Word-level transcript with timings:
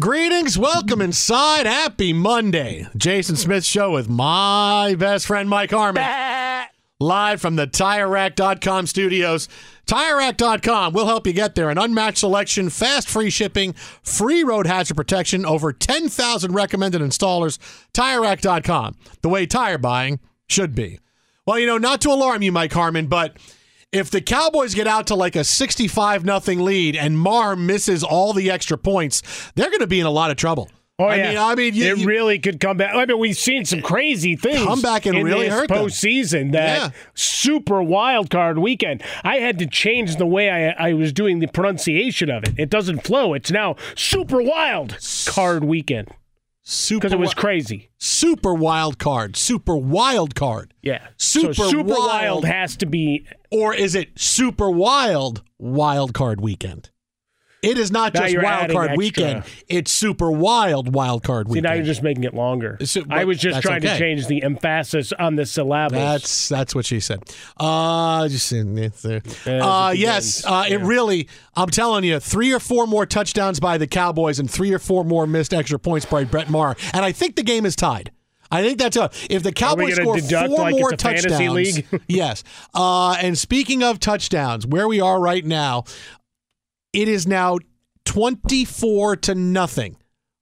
Greetings, 0.00 0.58
welcome 0.58 1.00
inside. 1.00 1.66
Happy 1.66 2.12
Monday. 2.12 2.88
Jason 2.96 3.36
Smith 3.36 3.64
Show 3.64 3.92
with 3.92 4.08
my 4.08 4.96
best 4.98 5.24
friend 5.24 5.48
Mike 5.48 5.70
Harmon. 5.70 6.02
Live 7.00 7.40
from 7.40 7.54
the 7.54 7.68
TireRack.com 7.68 8.88
studios. 8.88 9.48
TireRack.com 9.86 10.94
will 10.94 11.06
help 11.06 11.28
you 11.28 11.32
get 11.32 11.54
there. 11.54 11.70
An 11.70 11.78
unmatched 11.78 12.18
selection, 12.18 12.70
fast 12.70 13.08
free 13.08 13.30
shipping, 13.30 13.72
free 14.02 14.42
road 14.42 14.66
hazard 14.66 14.96
protection, 14.96 15.46
over 15.46 15.72
10,000 15.72 16.52
recommended 16.52 17.00
installers. 17.00 17.58
TireRack.com, 17.92 18.96
the 19.22 19.28
way 19.28 19.46
tire 19.46 19.78
buying 19.78 20.18
should 20.48 20.74
be. 20.74 20.98
Well, 21.46 21.60
you 21.60 21.66
know, 21.66 21.78
not 21.78 22.00
to 22.00 22.10
alarm 22.10 22.42
you, 22.42 22.50
Mike 22.50 22.72
Harmon, 22.72 23.06
but 23.06 23.36
if 23.94 24.10
the 24.10 24.20
Cowboys 24.20 24.74
get 24.74 24.86
out 24.86 25.06
to 25.08 25.14
like 25.14 25.36
a 25.36 25.44
65 25.44 26.24
nothing 26.24 26.60
lead 26.64 26.96
and 26.96 27.18
Maher 27.18 27.56
misses 27.56 28.02
all 28.04 28.32
the 28.32 28.50
extra 28.50 28.76
points, 28.78 29.22
they're 29.54 29.70
going 29.70 29.80
to 29.80 29.86
be 29.86 30.00
in 30.00 30.06
a 30.06 30.10
lot 30.10 30.30
of 30.30 30.36
trouble. 30.36 30.70
Oh, 30.96 31.06
I 31.06 31.16
yeah. 31.16 31.28
mean, 31.30 31.38
I 31.38 31.54
mean, 31.56 31.74
you, 31.74 31.92
it 31.92 31.98
you- 31.98 32.06
really 32.06 32.38
could 32.38 32.60
come 32.60 32.76
back. 32.76 32.94
I 32.94 33.04
mean, 33.04 33.18
we've 33.18 33.36
seen 33.36 33.64
some 33.64 33.82
crazy 33.82 34.36
things 34.36 34.64
Come 34.64 34.80
back 34.80 35.06
and 35.06 35.16
in 35.18 35.24
really 35.24 35.48
hurt 35.48 35.68
them. 35.68 36.52
That 36.52 36.78
Yeah. 36.78 36.90
super 37.14 37.82
wild 37.82 38.30
card 38.30 38.58
weekend. 38.58 39.02
I 39.24 39.38
had 39.38 39.58
to 39.58 39.66
change 39.66 40.16
the 40.16 40.26
way 40.26 40.50
I, 40.50 40.90
I 40.90 40.92
was 40.92 41.12
doing 41.12 41.40
the 41.40 41.48
pronunciation 41.48 42.30
of 42.30 42.44
it. 42.44 42.54
It 42.58 42.70
doesn't 42.70 43.00
flow. 43.04 43.34
It's 43.34 43.50
now 43.50 43.74
super 43.96 44.40
wild 44.40 44.96
card 45.26 45.64
weekend 45.64 46.08
super 46.64 47.00
because 47.00 47.12
it 47.12 47.18
was 47.18 47.34
crazy. 47.34 47.90
super 47.98 48.54
wild 48.54 48.98
card, 48.98 49.36
super 49.36 49.76
wild 49.76 50.34
card, 50.34 50.74
Yeah, 50.82 51.06
Super 51.16 51.54
so 51.54 51.68
super 51.68 51.90
wild. 51.90 52.08
wild 52.08 52.44
has 52.46 52.76
to 52.78 52.86
be. 52.86 53.26
or 53.50 53.74
is 53.74 53.94
it 53.94 54.18
super 54.18 54.70
wild 54.70 55.42
wild 55.58 56.14
card 56.14 56.40
weekend? 56.40 56.90
It 57.64 57.78
is 57.78 57.90
not 57.90 58.14
Now 58.14 58.20
just 58.22 58.36
wild 58.36 58.70
card 58.70 58.90
extra. 58.90 58.98
weekend; 58.98 59.44
it's 59.68 59.90
super 59.90 60.30
wild 60.30 60.94
wild 60.94 61.22
card 61.22 61.46
See, 61.46 61.52
weekend. 61.52 61.64
now 61.64 61.72
you're 61.74 61.84
just 61.84 62.02
making 62.02 62.24
it 62.24 62.34
longer. 62.34 62.78
So- 62.84 63.04
I 63.10 63.24
was 63.24 63.38
just 63.38 63.62
trying 63.62 63.84
okay. 63.84 63.94
to 63.94 63.98
change 63.98 64.26
the 64.26 64.42
emphasis 64.42 65.12
on 65.18 65.36
the 65.36 65.46
syllables. 65.46 65.92
That's 65.92 66.48
that's 66.48 66.74
what 66.74 66.86
she 66.86 67.00
said. 67.00 67.22
Uh, 67.56 68.28
just 68.28 68.52
Uh, 69.46 69.92
yes, 69.96 70.44
uh, 70.46 70.64
it 70.68 70.80
really. 70.80 71.28
I'm 71.56 71.70
telling 71.70 72.04
you, 72.04 72.20
three 72.20 72.52
or 72.52 72.60
four 72.60 72.86
more 72.86 73.06
touchdowns 73.06 73.60
by 73.60 73.78
the 73.78 73.86
Cowboys 73.86 74.38
and 74.38 74.50
three 74.50 74.72
or 74.72 74.78
four 74.78 75.04
more 75.04 75.26
missed 75.26 75.54
extra 75.54 75.78
points 75.78 76.06
by 76.06 76.24
Brett 76.24 76.50
Maher, 76.50 76.76
and 76.92 77.04
I 77.04 77.12
think 77.12 77.36
the 77.36 77.42
game 77.42 77.64
is 77.66 77.76
tied. 77.76 78.10
I 78.50 78.62
think 78.62 78.78
that's 78.78 78.96
a. 78.96 79.10
If 79.30 79.42
the 79.42 79.52
Cowboys 79.52 79.96
score 79.96 80.18
four 80.18 80.48
like 80.58 80.74
it's 80.74 80.80
more 80.80 80.92
a 80.92 80.96
touchdowns, 80.96 81.54
league? 81.54 81.86
yes. 82.08 82.44
Uh, 82.72 83.12
and 83.20 83.36
speaking 83.36 83.82
of 83.82 83.98
touchdowns, 83.98 84.66
where 84.66 84.86
we 84.86 85.00
are 85.00 85.20
right 85.20 85.44
now, 85.44 85.84
it 86.94 87.08
is 87.08 87.26
now 87.26 87.58
24 88.06 89.16
to 89.16 89.34
nothing. 89.34 89.96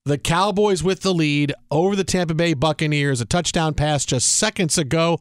The 0.05 0.19
Cowboys 0.19 0.83
with 0.83 1.01
the 1.01 1.15
lead 1.15 1.55
over 1.71 1.97
the 1.97 2.05
Tampa 2.05 2.35
Bay 2.35 2.55
Buccaneers. 2.55 3.21
A 3.21 3.25
touchdown 3.25 3.73
pass 3.75 4.05
just 4.05 4.31
seconds 4.31 4.77
ago. 4.77 5.19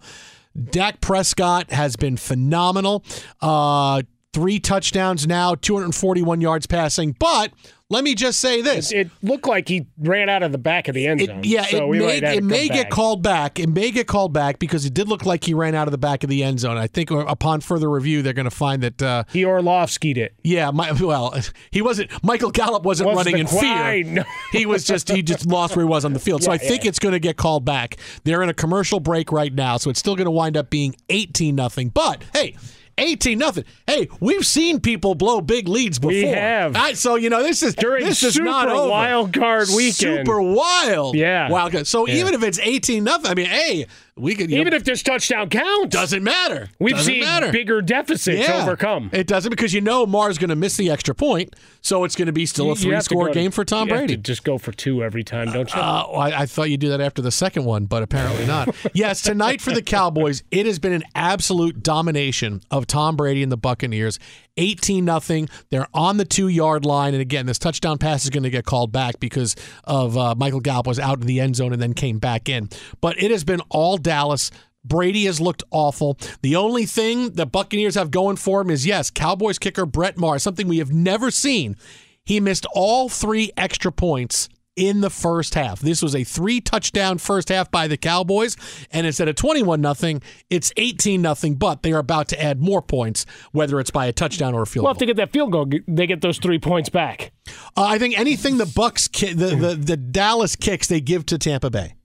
Dak 0.61 0.99
Prescott 0.99 1.71
has 1.71 1.95
been 1.95 2.17
phenomenal. 2.17 3.05
Uh, 3.39 4.01
three 4.33 4.59
touchdowns 4.59 5.27
now, 5.27 5.55
241 5.55 6.41
yards 6.41 6.65
passing. 6.65 7.15
But 7.19 7.51
let 7.89 8.05
me 8.05 8.15
just 8.15 8.39
say 8.39 8.61
this. 8.61 8.93
It 8.93 9.09
looked 9.21 9.45
like 9.45 9.67
he 9.67 9.87
ran 9.97 10.29
out 10.29 10.43
of 10.43 10.53
the 10.53 10.57
back 10.57 10.87
of 10.87 10.95
the 10.95 11.05
end 11.07 11.19
It- 11.21 11.27
zone. 11.27 11.41
yeah, 11.43 11.63
so 11.65 11.91
it 11.91 11.99
may, 11.99 12.17
it 12.37 12.43
may 12.43 12.67
get 12.69 12.83
back. 12.83 12.89
called 12.91 13.21
back. 13.21 13.59
It 13.59 13.67
may 13.67 13.91
get 13.91 14.07
called 14.07 14.31
back 14.31 14.59
because 14.59 14.85
it 14.85 14.93
did 14.93 15.09
look 15.09 15.25
like 15.25 15.43
he 15.43 15.53
ran 15.53 15.75
out 15.75 15.89
of 15.89 15.91
the 15.91 15.97
back 15.97 16.23
of 16.23 16.29
the 16.29 16.41
end 16.43 16.61
zone. 16.61 16.77
I 16.77 16.87
think 16.87 17.11
uh, 17.11 17.17
upon 17.25 17.59
further 17.59 17.89
review, 17.89 18.21
they're 18.21 18.31
going 18.31 18.45
to 18.45 18.49
find 18.49 18.81
that. 18.83 19.01
Uh, 19.01 19.23
He 19.33 19.43
Orlovsky'd 19.43 20.17
it. 20.17 20.33
yeah, 20.43 20.71
my, 20.71 20.93
well, 20.93 21.35
he 21.71 21.81
wasn't. 21.81 22.09
Michael 22.23 22.51
Gallup 22.51 22.83
wasn't 22.83 23.09
Wasn't 23.09 23.25
running 23.33 23.39
in 23.41 23.45
the 23.47 23.51
quite, 23.59 24.05
fear. 24.05 24.25
he 24.53 24.65
was 24.65 24.85
just 24.85 25.09
he 25.09 25.21
just 25.21 25.45
lost 25.45 25.75
where 25.75 25.85
he 25.85 25.89
was 25.89 26.05
on 26.05 26.13
the 26.13 26.19
field. 26.19 26.41
So 26.43 26.51
I 26.51 26.55
Yeah, 26.55 26.69
think 26.69 26.83
yeah. 26.85 26.89
it's 26.89 26.99
going 26.99 27.13
to 27.13 27.19
get 27.19 27.35
called 27.35 27.65
back. 27.65 27.97
They're 28.23 28.41
in 28.41 28.47
a 28.47 28.53
commercial 28.53 29.01
break 29.01 29.33
right 29.33 29.53
now, 29.53 29.75
so 29.75 29.89
it's 29.89 29.99
still 29.99 30.15
going 30.15 30.25
to 30.25 30.31
wind 30.31 30.55
up 30.55 30.69
being 30.69 30.95
eighteen 31.09 31.55
nothing. 31.55 31.89
But 31.89 32.23
hey. 32.33 32.55
18 33.01 33.37
nothing. 33.37 33.65
Hey, 33.87 34.07
we've 34.19 34.45
seen 34.45 34.79
people 34.79 35.15
blow 35.15 35.41
big 35.41 35.67
leads 35.67 35.99
before. 35.99 36.11
We 36.13 36.23
have. 36.27 36.97
So 36.97 37.15
you 37.15 37.29
know 37.29 37.41
this 37.43 37.63
is 37.63 37.75
During 37.75 38.05
this 38.05 38.23
is 38.23 38.37
not 38.37 38.69
over. 38.69 38.89
wild 38.89 39.33
card 39.33 39.67
weekend. 39.75 40.25
Super 40.27 40.41
wild. 40.41 41.15
Yeah. 41.15 41.49
Wild 41.49 41.71
card. 41.71 41.87
So 41.87 42.07
Yeah. 42.07 42.15
even 42.15 42.33
if 42.33 42.43
it's 42.43 42.59
18 42.59 43.03
nothing, 43.03 43.31
I 43.31 43.33
mean, 43.33 43.47
hey, 43.47 43.85
We 44.17 44.35
could 44.35 44.51
Even 44.51 44.71
know, 44.71 44.75
if 44.75 44.83
this 44.83 45.01
touchdown 45.01 45.49
counts, 45.49 45.93
doesn't 45.95 46.21
matter. 46.21 46.69
we've 46.79 46.95
doesn't 46.95 47.11
seen 47.11 47.21
matter. 47.23 47.49
bigger 47.51 47.81
deficits 47.81 48.45
yeah. 48.45 48.61
overcome. 48.61 49.09
It 49.13 49.25
doesn't 49.25 49.49
because 49.49 49.73
you 49.73 49.79
know 49.79 50.05
Maher's 50.05 50.37
going 50.37 50.49
to 50.49 50.55
miss 50.55 50.75
the 50.75 50.89
extra 50.91 51.15
point, 51.15 51.55
so 51.81 52.03
it's 52.03 52.15
going 52.15 52.25
to 52.25 52.33
be 52.33 52.45
still 52.45 52.71
a 52.71 52.75
three 52.75 52.91
have 52.91 52.99
to 52.99 53.05
score 53.05 53.27
go- 53.27 53.33
game 53.33 53.51
for 53.51 53.63
Tom 53.63 53.87
you 53.87 53.93
have 53.93 54.01
Brady. 54.01 54.17
to 54.17 54.21
just 54.21 54.43
go 54.43 54.57
for 54.57 54.73
two 54.73 55.01
every 55.01 55.23
time, 55.23 55.51
don't 55.51 55.73
you? 55.73 55.79
Uh, 55.79 56.03
I, 56.13 56.41
I 56.41 56.45
thought 56.45 56.69
you'd 56.69 56.81
do 56.81 56.89
that 56.89 56.99
after 56.99 57.21
the 57.21 57.31
second 57.31 57.63
one, 57.63 57.85
but 57.85 58.03
apparently 58.03 58.45
not. 58.45 58.75
yes, 58.93 59.21
tonight 59.21 59.61
for 59.61 59.71
the 59.71 59.81
Cowboys, 59.81 60.43
it 60.51 60.65
has 60.65 60.77
been 60.77 60.93
an 60.93 61.03
absolute 61.15 61.81
domination 61.81 62.61
of 62.69 62.87
Tom 62.87 63.15
Brady 63.15 63.43
and 63.43 63.51
the 63.51 63.57
Buccaneers. 63.57 64.19
18 64.57 65.05
nothing. 65.05 65.49
They're 65.69 65.87
on 65.93 66.17
the 66.17 66.25
two 66.25 66.47
yard 66.47 66.85
line. 66.85 67.13
And 67.13 67.21
again, 67.21 67.45
this 67.45 67.59
touchdown 67.59 67.97
pass 67.97 68.23
is 68.23 68.29
going 68.29 68.43
to 68.43 68.49
get 68.49 68.65
called 68.65 68.91
back 68.91 69.19
because 69.19 69.55
of 69.83 70.17
uh, 70.17 70.35
Michael 70.35 70.59
Gallup 70.59 70.87
was 70.87 70.99
out 70.99 71.21
in 71.21 71.27
the 71.27 71.39
end 71.39 71.55
zone 71.55 71.73
and 71.73 71.81
then 71.81 71.93
came 71.93 72.19
back 72.19 72.49
in. 72.49 72.69
But 72.99 73.21
it 73.21 73.31
has 73.31 73.43
been 73.43 73.61
all 73.69 73.97
Dallas. 73.97 74.51
Brady 74.83 75.25
has 75.25 75.39
looked 75.39 75.63
awful. 75.71 76.17
The 76.41 76.55
only 76.55 76.85
thing 76.85 77.31
the 77.31 77.45
Buccaneers 77.45 77.95
have 77.95 78.11
going 78.11 78.35
for 78.35 78.61
him 78.61 78.69
is 78.69 78.85
yes, 78.85 79.11
Cowboys 79.11 79.59
kicker 79.59 79.85
Brett 79.85 80.17
Maher, 80.17 80.39
something 80.39 80.67
we 80.67 80.79
have 80.79 80.91
never 80.91 81.29
seen. 81.29 81.75
He 82.23 82.39
missed 82.39 82.65
all 82.73 83.09
three 83.09 83.51
extra 83.57 83.91
points 83.91 84.49
in 84.75 85.01
the 85.01 85.09
first 85.09 85.55
half. 85.55 85.79
This 85.79 86.01
was 86.01 86.15
a 86.15 86.23
three 86.23 86.61
touchdown 86.61 87.17
first 87.17 87.49
half 87.49 87.69
by 87.71 87.87
the 87.87 87.97
Cowboys, 87.97 88.55
and 88.91 89.05
instead 89.05 89.27
of 89.27 89.35
21 89.35 89.81
nothing, 89.81 90.21
it's 90.49 90.71
18 90.77 91.21
nothing, 91.21 91.55
but 91.55 91.83
they 91.83 91.91
are 91.91 91.99
about 91.99 92.27
to 92.29 92.41
add 92.41 92.61
more 92.61 92.81
points, 92.81 93.25
whether 93.51 93.79
it's 93.79 93.91
by 93.91 94.05
a 94.05 94.13
touchdown 94.13 94.53
or 94.53 94.61
a 94.61 94.67
field 94.67 94.85
well, 94.85 94.93
goal. 94.93 94.95
if 94.95 94.99
they 94.99 95.05
get 95.05 95.17
that 95.17 95.31
field 95.31 95.51
goal, 95.51 95.69
they 95.87 96.07
get 96.07 96.21
those 96.21 96.37
three 96.37 96.59
points 96.59 96.89
back. 96.89 97.31
Uh, 97.75 97.83
I 97.83 97.99
think 97.99 98.17
anything 98.17 98.57
the 98.57 98.65
Bucks, 98.65 99.07
ki- 99.07 99.33
the, 99.33 99.55
the 99.55 99.75
the 99.75 99.97
Dallas 99.97 100.55
kicks, 100.55 100.87
they 100.87 101.01
give 101.01 101.25
to 101.27 101.37
Tampa 101.37 101.69
Bay. 101.69 101.95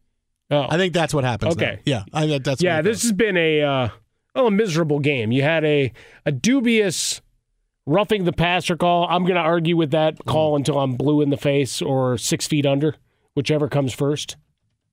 Oh, 0.51 0.67
I 0.69 0.77
think 0.77 0.93
that's 0.93 1.13
what 1.13 1.25
happens. 1.25 1.55
Okay. 1.57 1.81
now. 1.87 2.05
yeah, 2.05 2.05
I, 2.13 2.39
that's 2.39 2.63
yeah. 2.63 2.83
This 2.83 3.03
has 3.03 3.13
been 3.13 3.37
a 3.37 3.63
uh, 3.63 3.89
well, 4.35 4.47
a 4.47 4.51
miserable 4.51 5.01
game. 5.01 5.33
You 5.33 5.43
had 5.43 5.65
a 5.65 5.93
a 6.25 6.33
dubious 6.33 7.21
roughing 7.87 8.25
the 8.25 8.33
passer 8.33 8.77
call. 8.77 9.07
I'm 9.09 9.23
going 9.23 9.37
to 9.37 9.41
argue 9.41 9.77
with 9.77 9.93
that 9.93 10.25
call 10.27 10.53
mm. 10.53 10.57
until 10.57 10.79
I'm 10.79 10.97
blue 10.97 11.23
in 11.23 11.31
the 11.31 11.37
face 11.37 11.81
or 11.81 12.19
six 12.19 12.47
feet 12.47 12.67
under, 12.67 12.97
whichever 13.35 13.69
comes 13.69 13.95
first. 13.95 14.37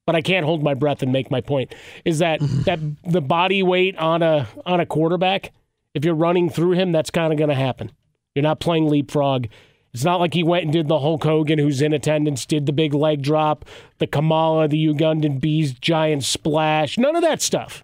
But 0.06 0.16
I 0.16 0.22
can't 0.22 0.46
hold 0.46 0.64
my 0.64 0.74
breath 0.74 1.02
and 1.02 1.12
make 1.12 1.32
my 1.32 1.42
point. 1.42 1.74
Is 2.06 2.20
that 2.20 2.40
that 2.66 2.80
the 3.04 3.22
body 3.22 3.64
weight 3.64 3.98
on 3.98 4.22
a 4.22 4.48
on 4.66 4.80
a 4.80 4.86
quarterback? 4.86 5.52
If 5.94 6.06
you're 6.06 6.16
running 6.16 6.50
through 6.50 6.72
him, 6.72 6.92
that's 6.92 7.12
kind 7.12 7.32
of 7.32 7.38
going 7.38 7.50
to 7.50 7.56
happen. 7.56 7.92
You're 8.34 8.44
not 8.44 8.60
playing 8.60 8.90
leapfrog. 8.90 9.48
It's 9.94 10.04
not 10.04 10.20
like 10.20 10.34
he 10.34 10.42
went 10.42 10.64
and 10.64 10.74
did 10.74 10.88
the 10.88 11.00
Hulk 11.00 11.24
Hogan, 11.24 11.60
who's 11.60 11.82
in 11.82 11.94
attendance, 11.94 12.48
did 12.48 12.66
the 12.66 12.74
big 12.74 12.96
leg 12.96 13.22
drop, 13.22 13.66
the 14.00 14.08
Kamala, 14.08 14.68
the 14.68 14.84
Ugandan 14.88 15.40
bees 15.40 15.72
giant 15.72 16.24
splash. 16.24 16.98
None 16.98 17.16
of 17.16 17.22
that 17.22 17.44
stuff. 17.44 17.84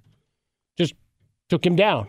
Just 0.75 0.95
took 1.49 1.63
him 1.63 1.75
down. 1.75 2.07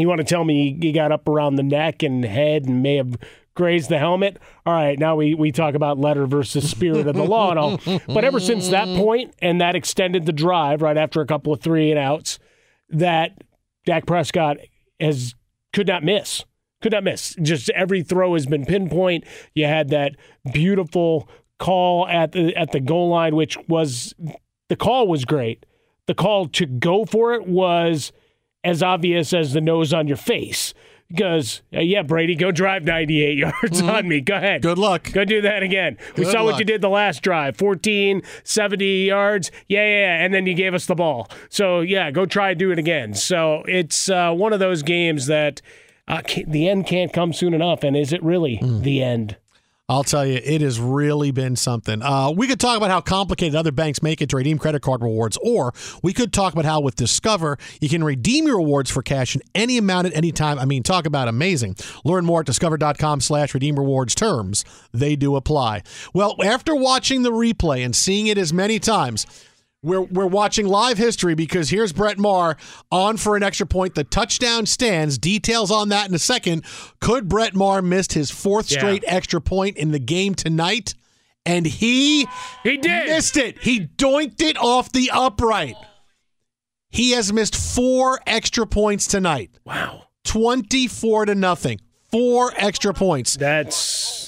You 0.00 0.08
want 0.08 0.18
to 0.18 0.24
tell 0.24 0.44
me 0.44 0.78
he 0.80 0.92
got 0.92 1.12
up 1.12 1.28
around 1.28 1.56
the 1.56 1.62
neck 1.62 2.02
and 2.02 2.24
head 2.24 2.64
and 2.64 2.82
may 2.82 2.96
have 2.96 3.16
grazed 3.54 3.90
the 3.90 3.98
helmet? 3.98 4.38
All 4.64 4.72
right, 4.72 4.98
now 4.98 5.16
we, 5.16 5.34
we 5.34 5.52
talk 5.52 5.74
about 5.74 5.98
letter 5.98 6.26
versus 6.26 6.70
spirit 6.70 7.06
of 7.06 7.14
the 7.14 7.24
law 7.24 7.50
and 7.50 7.58
all. 7.58 7.80
But 8.06 8.24
ever 8.24 8.40
since 8.40 8.68
that 8.68 8.86
point, 8.96 9.34
and 9.40 9.60
that 9.60 9.74
extended 9.74 10.26
the 10.26 10.32
drive 10.32 10.82
right 10.82 10.96
after 10.96 11.20
a 11.20 11.26
couple 11.26 11.52
of 11.52 11.60
three 11.60 11.90
and 11.90 11.98
outs, 11.98 12.38
that 12.88 13.42
Dak 13.86 14.06
Prescott 14.06 14.56
has 14.98 15.34
could 15.72 15.86
not 15.86 16.02
miss. 16.02 16.44
Could 16.82 16.92
not 16.92 17.04
miss. 17.04 17.36
Just 17.42 17.68
every 17.70 18.02
throw 18.02 18.34
has 18.34 18.46
been 18.46 18.64
pinpoint. 18.64 19.24
You 19.54 19.66
had 19.66 19.90
that 19.90 20.16
beautiful 20.52 21.28
call 21.58 22.08
at 22.08 22.32
the 22.32 22.56
at 22.56 22.72
the 22.72 22.80
goal 22.80 23.10
line, 23.10 23.36
which 23.36 23.58
was 23.68 24.14
the 24.68 24.76
call 24.76 25.06
was 25.06 25.24
great. 25.24 25.66
The 26.06 26.14
call 26.14 26.48
to 26.48 26.66
go 26.66 27.04
for 27.04 27.34
it 27.34 27.46
was 27.46 28.12
as 28.64 28.82
obvious 28.82 29.32
as 29.32 29.52
the 29.52 29.60
nose 29.60 29.92
on 29.92 30.06
your 30.08 30.16
face. 30.16 30.74
Because 31.08 31.62
uh, 31.74 31.80
yeah, 31.80 32.02
Brady, 32.02 32.36
go 32.36 32.52
drive 32.52 32.84
98 32.84 33.36
yards 33.62 33.82
on 33.82 34.06
me. 34.06 34.20
Go 34.20 34.36
ahead. 34.36 34.62
Good 34.62 34.78
luck. 34.78 35.10
Go 35.12 35.24
do 35.24 35.40
that 35.40 35.64
again. 35.64 35.96
we 36.16 36.22
Good 36.24 36.30
saw 36.32 36.44
what 36.44 36.60
you 36.60 36.64
did 36.64 36.82
the 36.82 36.88
last 36.88 37.22
drive 37.22 37.56
14, 37.56 38.22
70 38.44 39.06
yards. 39.06 39.50
Yeah, 39.66 39.84
yeah, 39.84 39.98
yeah. 40.18 40.24
And 40.24 40.32
then 40.32 40.46
you 40.46 40.54
gave 40.54 40.72
us 40.72 40.86
the 40.86 40.94
ball. 40.94 41.28
So, 41.48 41.80
yeah, 41.80 42.12
go 42.12 42.26
try 42.26 42.50
and 42.50 42.58
do 42.60 42.70
it 42.70 42.78
again. 42.78 43.14
So, 43.14 43.64
it's 43.66 44.08
uh, 44.08 44.32
one 44.32 44.52
of 44.52 44.60
those 44.60 44.84
games 44.84 45.26
that 45.26 45.60
uh, 46.06 46.22
the 46.46 46.68
end 46.68 46.86
can't 46.86 47.12
come 47.12 47.32
soon 47.32 47.54
enough. 47.54 47.82
And 47.82 47.96
is 47.96 48.12
it 48.12 48.22
really 48.22 48.56
Hmm. 48.58 48.82
the 48.82 49.02
end? 49.02 49.36
I'll 49.90 50.04
tell 50.04 50.24
you, 50.24 50.40
it 50.44 50.60
has 50.60 50.78
really 50.78 51.32
been 51.32 51.56
something. 51.56 52.00
Uh, 52.00 52.30
we 52.30 52.46
could 52.46 52.60
talk 52.60 52.76
about 52.76 52.90
how 52.90 53.00
complicated 53.00 53.56
other 53.56 53.72
banks 53.72 54.04
make 54.04 54.22
it 54.22 54.28
to 54.28 54.36
redeem 54.36 54.56
credit 54.56 54.82
card 54.82 55.02
rewards, 55.02 55.36
or 55.42 55.74
we 56.00 56.12
could 56.12 56.32
talk 56.32 56.52
about 56.52 56.64
how 56.64 56.80
with 56.80 56.94
Discover 56.94 57.58
you 57.80 57.88
can 57.88 58.04
redeem 58.04 58.46
your 58.46 58.58
rewards 58.58 58.88
for 58.88 59.02
cash 59.02 59.34
in 59.34 59.42
any 59.52 59.78
amount 59.78 60.06
at 60.06 60.14
any 60.14 60.30
time. 60.30 60.60
I 60.60 60.64
mean, 60.64 60.84
talk 60.84 61.06
about 61.06 61.26
amazing. 61.26 61.74
Learn 62.04 62.24
more 62.24 62.38
at 62.38 62.46
discover.com 62.46 63.20
slash 63.20 63.52
redeem 63.52 63.76
rewards 63.76 64.14
terms. 64.14 64.64
They 64.92 65.16
do 65.16 65.34
apply. 65.34 65.82
Well, 66.14 66.36
after 66.40 66.76
watching 66.76 67.22
the 67.22 67.32
replay 67.32 67.84
and 67.84 67.96
seeing 67.96 68.28
it 68.28 68.38
as 68.38 68.52
many 68.52 68.78
times, 68.78 69.26
we're, 69.82 70.02
we're 70.02 70.26
watching 70.26 70.66
live 70.66 70.98
history 70.98 71.34
because 71.34 71.70
here's 71.70 71.92
Brett 71.92 72.18
Maher 72.18 72.56
on 72.90 73.16
for 73.16 73.36
an 73.36 73.42
extra 73.42 73.66
point. 73.66 73.94
The 73.94 74.04
touchdown 74.04 74.66
stands. 74.66 75.16
Details 75.18 75.70
on 75.70 75.88
that 75.88 76.08
in 76.08 76.14
a 76.14 76.18
second. 76.18 76.64
Could 77.00 77.28
Brett 77.28 77.54
Maher 77.54 77.80
missed 77.82 78.12
his 78.12 78.30
fourth 78.30 78.70
Yeah. 78.70 78.78
straight 78.78 79.04
extra 79.06 79.40
point 79.40 79.76
in 79.76 79.90
the 79.90 79.98
game 79.98 80.34
tonight? 80.34 80.94
And 81.46 81.64
he 81.66 82.26
He 82.62 82.76
did. 82.76 83.06
missed 83.08 83.36
it. 83.38 83.62
He 83.62 83.80
doinked 83.80 84.42
it 84.42 84.58
off 84.58 84.92
the 84.92 85.10
upright. 85.12 85.76
He 86.90 87.12
has 87.12 87.32
missed 87.32 87.56
four 87.56 88.20
extra 88.26 88.66
points 88.66 89.06
tonight. 89.06 89.50
Wow. 89.64 90.02
24 90.24 91.26
to 91.26 91.34
nothing. 91.34 91.80
Four 92.10 92.52
extra 92.56 92.92
points. 92.92 93.36
That's. 93.36 94.19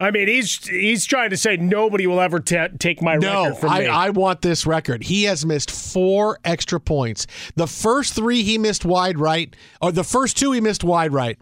I 0.00 0.12
mean, 0.12 0.28
he's 0.28 0.64
he's 0.68 1.04
trying 1.04 1.30
to 1.30 1.36
say 1.36 1.56
nobody 1.56 2.06
will 2.06 2.20
ever 2.20 2.38
ta 2.38 2.68
take 2.78 3.02
my 3.02 3.16
No, 3.16 3.44
record 3.46 3.58
from 3.58 3.70
I, 3.70 3.78
me. 3.80 3.86
I 3.86 4.10
want 4.10 4.42
this 4.42 4.64
record. 4.64 5.02
He 5.02 5.24
has 5.24 5.44
missed 5.44 5.70
four 5.72 6.38
extra 6.44 6.78
points. 6.78 7.26
The 7.56 7.66
first 7.66 8.14
three 8.14 8.42
he 8.42 8.58
missed 8.58 8.84
wide 8.84 9.18
right, 9.18 9.54
or 9.82 9.90
the 9.90 10.04
first 10.04 10.36
two 10.36 10.52
he 10.52 10.60
missed 10.60 10.84
wide 10.84 11.12
right. 11.12 11.36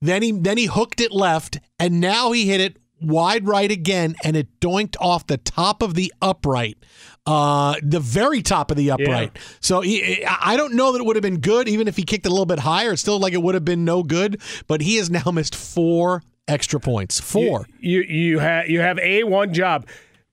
Then 0.00 0.22
he 0.22 0.32
then 0.32 0.58
he 0.58 0.64
hooked 0.64 1.00
it 1.00 1.12
left, 1.12 1.60
and 1.78 2.00
now 2.00 2.32
he 2.32 2.46
hit 2.46 2.60
it 2.60 2.78
wide 3.00 3.46
right 3.46 3.70
again, 3.70 4.16
and 4.24 4.36
it 4.36 4.58
doinked 4.60 4.96
off 5.00 5.26
the 5.26 5.36
top 5.38 5.80
of 5.80 5.94
the 5.94 6.12
upright, 6.20 6.78
uh, 7.26 7.76
the 7.82 8.00
very 8.00 8.42
top 8.42 8.72
of 8.72 8.76
the 8.76 8.90
upright. 8.90 9.38
So 9.60 9.82
he, 9.82 10.24
I 10.24 10.56
don't 10.56 10.74
know 10.74 10.92
that 10.92 11.00
it 11.00 11.04
would 11.04 11.16
have 11.16 11.22
been 11.22 11.40
good, 11.40 11.68
even 11.68 11.86
if 11.86 11.96
he 11.96 12.02
kicked 12.02 12.26
it 12.26 12.28
a 12.28 12.32
little 12.32 12.44
bit 12.46 12.58
higher. 12.58 12.92
It's 12.92 13.02
still 13.02 13.20
like 13.20 13.32
it 13.32 13.42
would 13.42 13.54
have 13.54 13.64
been 13.64 13.84
no 13.84 14.02
good. 14.02 14.40
But 14.66 14.80
he 14.80 14.96
has 14.96 15.10
now 15.10 15.30
missed 15.32 15.54
four 15.54 16.22
extra 16.48 16.80
points. 16.80 17.20
Four. 17.20 17.66
You 17.78 18.00
you 18.02 18.38
have 18.38 18.68
you 18.68 18.80
have 18.80 18.98
a 18.98 19.24
one 19.24 19.52
job. 19.54 19.86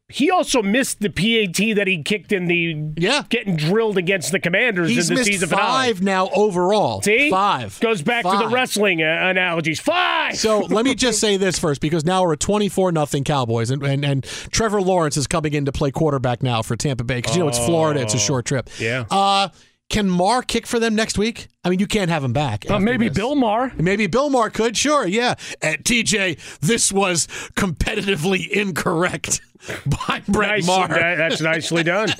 He 0.10 0.32
also 0.32 0.64
missed 0.64 1.02
the 1.02 1.10
PAT 1.10 1.76
that 1.76 1.86
he 1.86 2.02
kicked 2.02 2.32
in 2.32 2.46
the 2.46 2.94
Yeah. 2.96 3.24
getting 3.28 3.58
drilled 3.58 3.98
against 3.98 4.32
the 4.32 4.40
Commanders 4.40 4.90
He's 4.90 5.10
in 5.10 5.16
the 5.16 5.20
missed 5.20 5.30
season 5.32 5.50
finale. 5.50 5.68
five 5.96 6.02
now 6.02 6.30
overall. 6.30 7.02
See, 7.02 7.30
five 7.30 7.78
goes 7.82 8.02
back 8.02 8.24
to 8.24 8.38
the 8.38 8.48
wrestling 8.48 9.04
uh, 9.04 9.06
analogies. 9.06 9.82
Five. 9.82 10.38
So 10.38 10.60
let 10.62 10.86
me 10.86 10.96
just 10.96 11.20
say 11.20 11.36
this 11.36 11.60
first, 11.60 11.82
because 11.82 12.06
now 12.06 12.24
we're 12.24 12.34
at 12.34 12.40
twenty 12.40 12.70
four 12.70 12.94
nothing 12.94 13.26
Cowboys, 13.26 13.70
and, 13.70 13.84
and 13.84 14.06
and 14.06 14.24
Trevor 14.24 14.82
Lawrence 14.82 15.18
is 15.18 15.28
coming 15.28 15.54
in 15.54 15.66
to 15.66 15.74
play 15.74 15.92
quarterback 15.92 16.42
now 16.42 16.62
for 16.62 16.78
Tampa 16.78 17.04
Bay 17.04 17.18
because 17.18 17.36
you 17.36 17.44
know 17.44 17.50
it's 17.50 17.60
Florida, 17.60 18.00
it's 18.02 18.14
a 18.14 18.18
short 18.20 18.46
trip. 18.46 18.70
Yeah. 18.80 19.04
Uh, 19.12 19.50
can 19.90 20.10
Maher 20.10 20.42
kick 20.42 20.68
for 20.68 20.80
them 20.80 20.96
next 20.96 21.18
week? 21.18 21.48
I 21.64 21.70
mean, 21.70 21.80
you 21.80 21.88
can't 21.88 22.10
have 22.10 22.24
him 22.24 22.34
back. 22.34 22.70
Uh, 22.70 22.80
maybe 22.80 23.08
this. 23.08 23.18
Bill 23.18 23.36
Maher. 23.36 23.72
Maybe 23.78 24.08
Bill 24.08 24.30
Maher 24.30 24.50
could, 24.50 24.76
sure, 24.76 25.08
yeah. 25.08 25.36
And 25.62 25.78
TJ, 25.84 26.60
this 26.60 26.92
was 26.92 27.28
competitively 27.56 28.50
incorrect 28.50 29.42
by 30.08 30.22
Brett 30.28 30.50
Nice, 30.50 30.68
Maher. 30.68 30.88
that- 30.90 31.18
that's 31.18 31.42
nicely 31.42 31.84
done. 31.84 32.10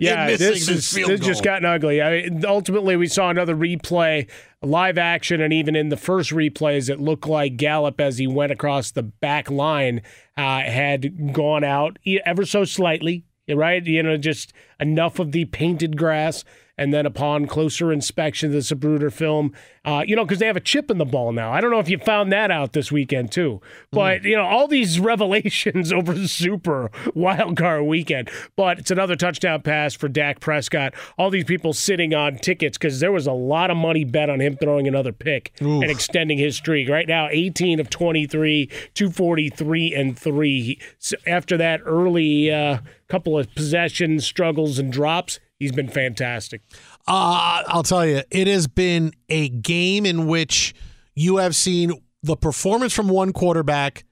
Yeah, 0.00 0.28
this, 0.28 0.38
this 0.38 0.68
is, 0.70 0.90
field 0.90 1.10
this 1.10 1.20
just 1.20 1.44
gotten 1.44 1.66
ugly. 1.66 2.00
I 2.00 2.22
mean, 2.22 2.46
ultimately, 2.46 2.96
we 2.96 3.06
saw 3.08 3.28
another 3.28 3.54
replay, 3.54 4.26
live 4.62 4.96
action, 4.96 5.42
and 5.42 5.52
even 5.52 5.76
in 5.76 5.90
the 5.90 5.98
first 5.98 6.30
replays, 6.30 6.88
it 6.88 6.98
looked 6.98 7.26
like 7.26 7.58
Gallup, 7.58 8.00
as 8.00 8.16
he 8.16 8.26
went 8.26 8.52
across 8.52 8.90
the 8.90 9.02
back 9.02 9.50
line, 9.50 10.00
uh, 10.38 10.60
had 10.62 11.34
gone 11.34 11.62
out 11.62 11.98
ever 12.24 12.46
so 12.46 12.64
slightly, 12.64 13.24
right? 13.46 13.84
You 13.84 14.02
know, 14.02 14.16
just 14.16 14.54
enough 14.80 15.18
of 15.18 15.32
the 15.32 15.44
painted 15.44 15.98
grass. 15.98 16.42
And 16.78 16.92
then 16.92 17.04
upon 17.04 17.46
closer 17.46 17.92
inspection 17.92 18.48
of 18.48 18.52
the 18.54 18.58
Zapruder 18.60 19.12
film, 19.12 19.52
uh, 19.84 20.04
you 20.06 20.16
know, 20.16 20.24
because 20.24 20.38
they 20.38 20.46
have 20.46 20.56
a 20.56 20.60
chip 20.60 20.90
in 20.90 20.98
the 20.98 21.04
ball 21.04 21.32
now. 21.32 21.52
I 21.52 21.60
don't 21.60 21.70
know 21.70 21.78
if 21.80 21.88
you 21.88 21.98
found 21.98 22.32
that 22.32 22.50
out 22.50 22.72
this 22.72 22.90
weekend 22.90 23.30
too. 23.30 23.60
But, 23.90 24.24
you 24.24 24.36
know, 24.36 24.44
all 24.44 24.68
these 24.68 24.98
revelations 25.12 25.92
over 25.92 26.14
the 26.14 26.28
Super 26.28 26.90
Wild 27.14 27.56
Card 27.56 27.84
weekend. 27.84 28.30
But 28.56 28.78
it's 28.78 28.90
another 28.90 29.16
touchdown 29.16 29.62
pass 29.62 29.94
for 29.94 30.08
Dak 30.08 30.40
Prescott. 30.40 30.94
All 31.18 31.30
these 31.30 31.44
people 31.44 31.72
sitting 31.72 32.14
on 32.14 32.38
tickets 32.38 32.78
because 32.78 33.00
there 33.00 33.12
was 33.12 33.26
a 33.26 33.32
lot 33.32 33.70
of 33.70 33.76
money 33.76 34.04
bet 34.04 34.30
on 34.30 34.40
him 34.40 34.56
throwing 34.56 34.88
another 34.88 35.12
pick 35.12 35.52
and 35.82 35.90
extending 35.90 36.38
his 36.38 36.56
streak. 36.56 36.88
Right 36.88 37.06
now, 37.08 37.28
18 37.30 37.80
of 37.80 37.90
23, 37.90 38.66
243 38.94 39.94
and 39.94 40.18
3. 40.18 40.80
So 40.98 41.16
after 41.26 41.56
that 41.58 41.80
early 41.84 42.50
uh, 42.50 42.78
couple 43.08 43.38
of 43.38 43.54
possession 43.54 44.20
struggles 44.20 44.78
and 44.78 44.92
drops, 44.92 45.38
he's 45.62 45.72
been 45.72 45.88
fantastic. 45.88 46.60
Uh, 47.06 47.62
I'll 47.66 47.82
tell 47.82 48.04
you, 48.06 48.22
it 48.30 48.46
has 48.48 48.66
been 48.66 49.12
a 49.28 49.48
game 49.48 50.04
in 50.04 50.26
which 50.26 50.74
you 51.14 51.36
have 51.38 51.54
seen 51.56 51.92
the 52.22 52.36
performance 52.36 52.92
from 52.92 53.08
one 53.08 53.32
quarterback 53.32 54.04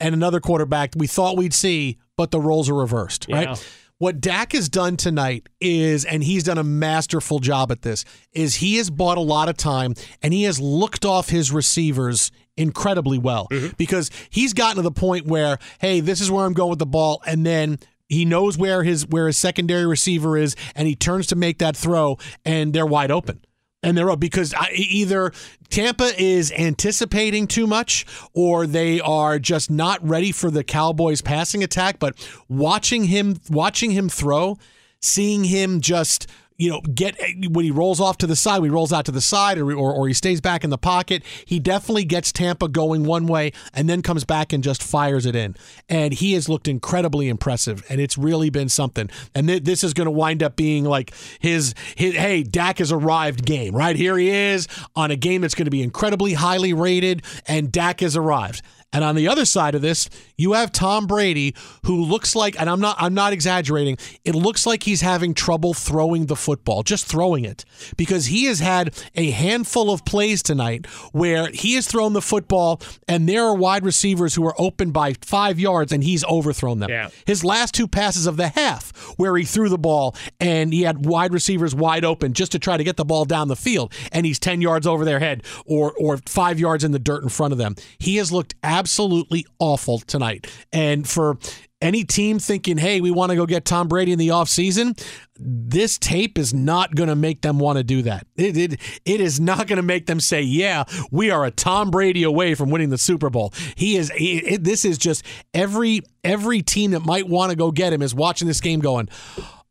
and 0.00 0.14
another 0.14 0.40
quarterback 0.40 0.92
we 0.96 1.06
thought 1.06 1.36
we'd 1.36 1.54
see, 1.54 1.98
but 2.16 2.30
the 2.30 2.40
roles 2.40 2.68
are 2.68 2.74
reversed, 2.74 3.26
Yeah. 3.28 3.44
right? 3.44 3.70
What 3.98 4.20
Dak 4.20 4.52
has 4.52 4.68
done 4.68 4.98
tonight 4.98 5.48
is, 5.58 6.04
and 6.04 6.22
he's 6.22 6.42
done 6.44 6.58
a 6.58 6.62
masterful 6.64 7.38
job 7.38 7.72
at 7.72 7.80
this, 7.80 8.04
is 8.34 8.56
he 8.56 8.76
has 8.76 8.90
bought 8.90 9.16
a 9.16 9.22
lot 9.22 9.48
of 9.48 9.56
time 9.56 9.94
and 10.22 10.34
he 10.34 10.42
has 10.42 10.60
looked 10.60 11.06
off 11.06 11.30
his 11.30 11.50
receivers 11.50 12.30
incredibly 12.58 13.16
well 13.16 13.48
because 13.78 14.10
he's 14.28 14.52
gotten 14.52 14.76
to 14.76 14.82
the 14.82 14.90
point 14.90 15.26
where, 15.26 15.58
hey, 15.80 16.00
this 16.00 16.20
is 16.20 16.30
where 16.30 16.44
I'm 16.44 16.52
going 16.52 16.70
with 16.70 16.78
the 16.78 16.84
ball, 16.86 17.22
and 17.26 17.46
then 17.46 17.78
he 18.08 18.24
knows 18.24 18.56
where 18.56 18.82
his 18.82 19.06
where 19.06 19.26
his 19.26 19.36
secondary 19.36 19.86
receiver 19.86 20.36
is, 20.36 20.56
and 20.74 20.86
he 20.86 20.94
turns 20.94 21.26
to 21.28 21.36
make 21.36 21.58
that 21.58 21.76
throw, 21.76 22.18
and 22.44 22.72
they're 22.72 22.86
wide 22.86 23.10
open. 23.10 23.40
And 23.82 23.96
they're 23.96 24.10
up 24.10 24.18
because 24.18 24.52
either 24.74 25.32
Tampa 25.68 26.10
is 26.20 26.50
anticipating 26.50 27.46
too 27.46 27.68
much 27.68 28.04
or 28.32 28.66
they 28.66 29.00
are 29.00 29.38
just 29.38 29.70
not 29.70 30.04
ready 30.06 30.32
for 30.32 30.50
the 30.50 30.64
Cowboys 30.64 31.22
passing 31.22 31.62
attack. 31.62 32.00
But 32.00 32.16
watching 32.48 33.04
him, 33.04 33.38
watching 33.48 33.92
him 33.92 34.08
throw, 34.08 34.58
seeing 35.00 35.44
him 35.44 35.80
just 35.80 36.26
you 36.58 36.70
know 36.70 36.80
get 36.80 37.16
when 37.50 37.64
he 37.64 37.70
rolls 37.70 38.00
off 38.00 38.18
to 38.18 38.26
the 38.26 38.36
side, 38.36 38.60
when 38.60 38.70
he 38.70 38.74
rolls 38.74 38.92
out 38.92 39.04
to 39.06 39.12
the 39.12 39.20
side, 39.20 39.58
or, 39.58 39.72
or 39.72 39.92
or 39.92 40.08
he 40.08 40.14
stays 40.14 40.40
back 40.40 40.64
in 40.64 40.70
the 40.70 40.78
pocket. 40.78 41.22
He 41.44 41.58
definitely 41.58 42.04
gets 42.04 42.32
Tampa 42.32 42.68
going 42.68 43.04
one 43.04 43.26
way 43.26 43.52
and 43.72 43.88
then 43.88 44.02
comes 44.02 44.24
back 44.24 44.52
and 44.52 44.62
just 44.62 44.82
fires 44.82 45.26
it 45.26 45.36
in. 45.36 45.56
And 45.88 46.14
he 46.14 46.32
has 46.34 46.48
looked 46.48 46.68
incredibly 46.68 47.28
impressive, 47.28 47.84
and 47.88 48.00
it's 48.00 48.18
really 48.18 48.50
been 48.50 48.68
something. 48.68 49.10
And 49.34 49.48
th- 49.48 49.64
this 49.64 49.84
is 49.84 49.94
going 49.94 50.06
to 50.06 50.10
wind 50.10 50.42
up 50.42 50.56
being 50.56 50.84
like 50.84 51.12
his, 51.40 51.74
his 51.94 52.14
hey, 52.14 52.42
Dak 52.42 52.78
has 52.78 52.92
arrived 52.92 53.44
game. 53.44 53.74
Right 53.74 53.96
here 53.96 54.16
he 54.16 54.30
is 54.30 54.68
on 54.94 55.10
a 55.10 55.16
game 55.16 55.42
that's 55.42 55.54
going 55.54 55.66
to 55.66 55.70
be 55.70 55.82
incredibly 55.82 56.34
highly 56.34 56.72
rated, 56.72 57.22
and 57.46 57.70
Dak 57.70 58.00
has 58.00 58.16
arrived. 58.16 58.62
And 58.92 59.04
on 59.04 59.14
the 59.14 59.28
other 59.28 59.44
side 59.44 59.74
of 59.74 59.82
this, 59.82 60.08
you 60.36 60.52
have 60.52 60.72
Tom 60.72 61.06
Brady, 61.06 61.54
who 61.84 62.02
looks 62.02 62.34
like, 62.34 62.58
and 62.58 62.70
I'm 62.70 62.80
not, 62.80 62.96
I'm 62.98 63.14
not 63.14 63.32
exaggerating. 63.32 63.98
It 64.24 64.34
looks 64.34 64.64
like 64.66 64.84
he's 64.84 65.00
having 65.02 65.34
trouble 65.34 65.74
throwing 65.74 66.26
the 66.26 66.36
football, 66.36 66.82
just 66.82 67.04
throwing 67.06 67.44
it, 67.44 67.64
because 67.96 68.26
he 68.26 68.44
has 68.44 68.60
had 68.60 68.94
a 69.14 69.30
handful 69.30 69.90
of 69.90 70.04
plays 70.04 70.42
tonight 70.42 70.86
where 71.12 71.48
he 71.48 71.74
has 71.74 71.86
thrown 71.86 72.12
the 72.12 72.22
football, 72.22 72.80
and 73.06 73.28
there 73.28 73.44
are 73.44 73.54
wide 73.54 73.84
receivers 73.84 74.34
who 74.34 74.46
are 74.46 74.54
open 74.58 74.92
by 74.92 75.14
five 75.20 75.58
yards, 75.58 75.92
and 75.92 76.02
he's 76.02 76.24
overthrown 76.24 76.78
them. 76.78 76.88
Yeah. 76.90 77.10
His 77.26 77.44
last 77.44 77.74
two 77.74 77.88
passes 77.88 78.26
of 78.26 78.36
the 78.36 78.48
half, 78.48 78.92
where 79.16 79.36
he 79.36 79.44
threw 79.44 79.68
the 79.68 79.78
ball 79.78 80.14
and 80.40 80.72
he 80.72 80.82
had 80.82 81.06
wide 81.06 81.32
receivers 81.32 81.74
wide 81.74 82.04
open 82.04 82.32
just 82.32 82.52
to 82.52 82.58
try 82.58 82.76
to 82.76 82.84
get 82.84 82.96
the 82.96 83.04
ball 83.04 83.24
down 83.24 83.48
the 83.48 83.56
field, 83.56 83.92
and 84.12 84.24
he's 84.26 84.38
10 84.38 84.60
yards 84.60 84.86
over 84.86 85.04
their 85.04 85.18
head 85.18 85.42
or, 85.64 85.92
or 85.98 86.18
five 86.26 86.58
yards 86.58 86.84
in 86.84 86.92
the 86.92 86.98
dirt 86.98 87.22
in 87.22 87.28
front 87.28 87.52
of 87.52 87.58
them. 87.58 87.74
He 87.98 88.16
has 88.16 88.32
looked 88.32 88.54
absolutely 88.76 89.46
awful 89.58 89.98
tonight. 90.00 90.46
And 90.72 91.08
for 91.08 91.38
any 91.80 92.04
team 92.04 92.38
thinking, 92.38 92.78
hey, 92.78 93.00
we 93.00 93.10
want 93.10 93.30
to 93.30 93.36
go 93.36 93.46
get 93.46 93.64
Tom 93.64 93.88
Brady 93.88 94.12
in 94.12 94.18
the 94.18 94.28
offseason, 94.28 95.02
this 95.38 95.98
tape 95.98 96.38
is 96.38 96.54
not 96.54 96.94
going 96.94 97.08
to 97.08 97.16
make 97.16 97.42
them 97.42 97.58
want 97.58 97.78
to 97.78 97.84
do 97.84 98.02
that. 98.02 98.26
It, 98.36 98.56
it, 98.56 98.80
it 99.04 99.20
is 99.20 99.40
not 99.40 99.66
going 99.66 99.76
to 99.76 99.82
make 99.82 100.06
them 100.06 100.20
say, 100.20 100.42
yeah, 100.42 100.84
we 101.10 101.30
are 101.30 101.44
a 101.44 101.50
Tom 101.50 101.90
Brady 101.90 102.22
away 102.22 102.54
from 102.54 102.70
winning 102.70 102.90
the 102.90 102.98
Super 102.98 103.30
Bowl. 103.30 103.52
He 103.76 103.96
is. 103.96 104.10
It, 104.14 104.62
this 104.64 104.84
is 104.84 104.98
just 104.98 105.24
every 105.54 106.02
every 106.24 106.62
team 106.62 106.90
that 106.92 107.04
might 107.04 107.28
want 107.28 107.50
to 107.50 107.56
go 107.56 107.70
get 107.70 107.92
him 107.92 108.02
is 108.02 108.14
watching 108.14 108.48
this 108.48 108.60
game 108.60 108.80
going. 108.80 109.08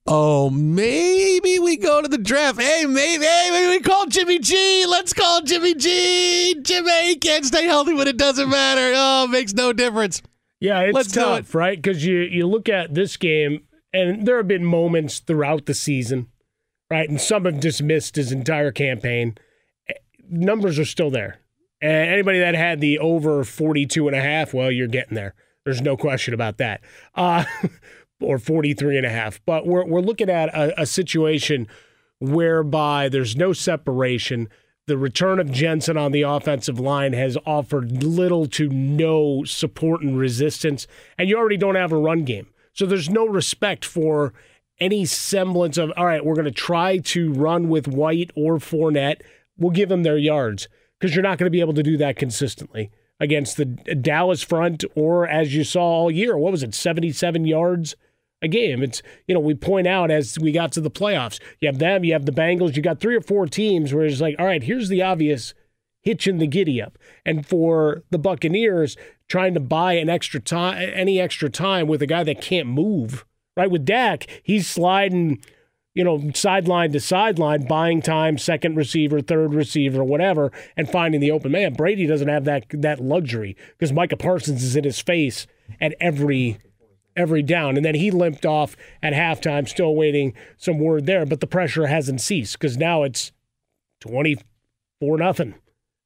Oh, 0.08 0.52
maybe 0.52 1.58
we 1.58 1.78
go 1.78 2.00
to 2.00 2.08
the 2.08 2.20
draft. 2.20 2.62
Hey, 2.62 2.86
maybe, 2.86 3.26
hey, 3.26 3.50
maybe 3.52 3.70
we 3.70 3.80
call 3.80 4.06
Jimmy 4.06 4.38
G. 4.38 4.86
Let's 4.88 5.14
call 5.14 5.42
Jimmy 5.42 5.74
G. 5.74 6.56
Jimmy 6.62 7.08
he 7.08 7.16
can't 7.16 7.44
stay 7.44 7.66
healthy, 7.66 7.96
but 7.96 8.08
it 8.08 8.18
doesn't 8.18 8.50
matter. 8.50 8.94
Oh, 8.96 9.24
it 9.24 9.32
makes 9.32 9.54
no 9.54 9.74
difference. 9.74 10.22
Yeah, 10.60 10.82
it's 10.82 10.94
Let's 10.94 11.12
tough, 11.12 11.56
right? 11.56 11.82
Because 11.82 12.06
you 12.06 12.20
you 12.20 12.46
look 12.46 12.70
at 12.70 12.94
this 12.94 13.18
game, 13.18 13.64
and 13.94 14.28
there 14.28 14.38
have 14.38 14.48
been 14.48 14.64
moments 14.64 15.20
throughout 15.20 15.66
the 15.66 15.74
season, 15.74 16.28
right? 16.92 17.10
And 17.10 17.20
some 17.20 17.46
have 17.46 17.60
dismissed 17.60 18.16
his 18.16 18.32
entire 18.32 18.72
campaign. 18.72 19.38
Numbers 20.30 20.78
are 20.78 20.86
still 20.86 21.10
there. 21.10 21.40
And 21.82 22.10
anybody 22.10 22.40
that 22.40 22.54
had 22.56 22.80
the 22.80 23.00
over 23.00 23.44
42 23.44 24.08
and 24.08 24.16
a 24.16 24.22
half, 24.22 24.54
well, 24.54 24.72
you're 24.72 24.88
getting 24.88 25.16
there. 25.16 25.34
There's 25.66 25.82
no 25.82 25.98
question 25.98 26.34
about 26.34 26.58
that. 26.60 26.82
Uh, 27.16 27.44
or 28.22 28.38
43 28.38 28.98
and 28.98 29.06
a 29.06 29.10
half. 29.10 29.40
But 29.46 29.66
we're, 29.66 29.86
we're 29.86 30.02
looking 30.02 30.30
at 30.30 30.50
a, 30.50 30.82
a 30.82 30.86
situation 30.86 31.68
whereby 32.20 33.10
there's 33.10 33.36
no 33.36 33.54
separation. 33.54 34.50
The 34.88 34.98
return 34.98 35.40
of 35.40 35.52
Jensen 35.52 35.98
on 35.98 36.12
the 36.12 36.22
offensive 36.22 36.80
line 36.80 37.14
has 37.14 37.38
offered 37.46 38.04
little 38.04 38.46
to 38.48 38.70
no 38.70 39.44
support 39.44 40.02
and 40.02 40.18
resistance, 40.18 40.88
and 41.18 41.28
you 41.28 41.38
already 41.38 41.58
don't 41.58 41.76
have 41.76 41.92
a 41.92 41.98
run 41.98 42.24
game. 42.24 42.48
So 42.74 42.86
there's 42.86 43.10
no 43.10 43.26
respect 43.26 43.86
for 43.86 44.34
any 44.80 45.06
semblance 45.06 45.78
of, 45.78 45.92
all 45.96 46.06
right, 46.06 46.26
we're 46.26 46.36
going 46.36 46.46
to 46.46 46.52
try 46.52 46.98
to 46.98 47.32
run 47.34 47.70
with 47.70 47.88
White 47.88 48.32
or 48.36 48.58
Fournette. 48.58 49.22
We'll 49.58 49.72
give 49.72 49.90
them 49.90 50.04
their 50.04 50.18
yards 50.18 50.68
because 51.00 51.16
you're 51.16 51.24
not 51.24 51.38
going 51.38 51.48
to 51.48 51.52
be 51.52 51.62
able 51.62 51.74
to 51.74 51.84
do 51.84 51.98
that 51.98 52.18
consistently 52.18 52.92
against 53.20 53.56
the 53.58 53.66
Dallas 53.66 54.42
front 54.42 54.84
or 54.96 55.28
as 55.28 55.56
you 55.56 55.64
saw 55.64 55.82
all 55.82 56.12
year. 56.12 56.38
What 56.38 56.52
was 56.52 56.64
it, 56.64 56.76
77 56.76 57.46
yards 57.46 57.96
a 58.46 58.48
game? 58.48 58.82
It's, 58.82 59.02
you 59.28 59.34
know, 59.34 59.42
we 59.42 59.54
point 59.54 59.88
out 59.88 60.10
as 60.10 60.40
we 60.40 60.54
got 60.54 60.72
to 60.74 60.82
the 60.82 60.90
playoffs, 60.90 61.40
you 61.60 61.68
have 61.68 61.80
them, 61.80 62.06
you 62.06 62.14
have 62.14 62.25
the 62.25 62.32
Bengals, 62.32 62.75
you 62.75 62.82
got 62.82 63.02
three 63.02 63.16
or 63.16 63.22
four 63.22 63.46
teams 63.48 63.94
where 63.94 64.06
it's 64.06 64.22
like, 64.22 64.36
all 64.40 64.46
right, 64.46 64.64
here's 64.64 64.88
the 64.88 65.02
obvious 65.02 65.54
hitch 66.02 66.28
in 66.28 66.38
the 66.38 66.48
giddy 66.48 66.82
up. 66.82 66.98
And 67.25 67.46
for 67.46 68.04
the 68.12 68.20
Buccaneers, 68.20 68.96
trying 69.28 69.56
to 69.56 69.60
buy 69.60 69.94
an 69.94 70.10
extra 70.10 70.40
time, 70.40 70.90
any 70.94 71.20
extra 71.20 71.50
time 71.50 71.88
with 71.88 72.02
a 72.02 72.08
guy 72.08 72.24
that 72.24 72.42
can't 72.42 72.68
move, 72.68 73.25
right? 73.58 73.70
With 73.70 73.86
Dak, 73.86 74.28
he's 74.44 74.68
sliding, 74.68 75.44
you 75.96 76.04
know, 76.04 76.32
sideline 76.34 76.92
to 76.92 77.00
sideline, 77.00 77.68
buying 77.68 78.02
time, 78.02 78.38
second 78.38 78.75
receiver, 78.75 79.20
third 79.20 79.54
receiver, 79.54 80.04
whatever, 80.04 80.52
and 80.78 80.90
finding 80.90 81.22
the 81.22 81.32
open 81.32 81.52
man. 81.52 81.74
Brady 81.74 82.06
doesn't 82.06 82.28
have 82.28 82.46
that 82.46 82.66
that 82.70 83.00
luxury 83.00 83.58
because 83.72 83.92
Micah 83.92 84.18
Parsons 84.18 84.64
is 84.64 84.75
in 84.75 84.84
his 84.84 85.02
face 85.02 85.48
at 85.82 85.96
every 86.00 86.60
every 87.16 87.42
down. 87.42 87.78
And 87.78 87.86
then 87.86 87.96
he 87.96 88.12
limped 88.12 88.46
off 88.46 88.76
at 89.02 89.14
halftime, 89.14 89.68
still 89.68 89.96
waiting 89.96 90.34
some 90.58 90.80
word 90.80 91.06
there. 91.06 91.26
But 91.26 91.40
the 91.40 91.48
pressure 91.48 91.88
hasn't 91.88 92.22
ceased 92.22 92.60
because 92.60 92.78
now 92.78 93.04
it's 93.04 93.32
24 94.02 95.18
nothing. 95.18 95.56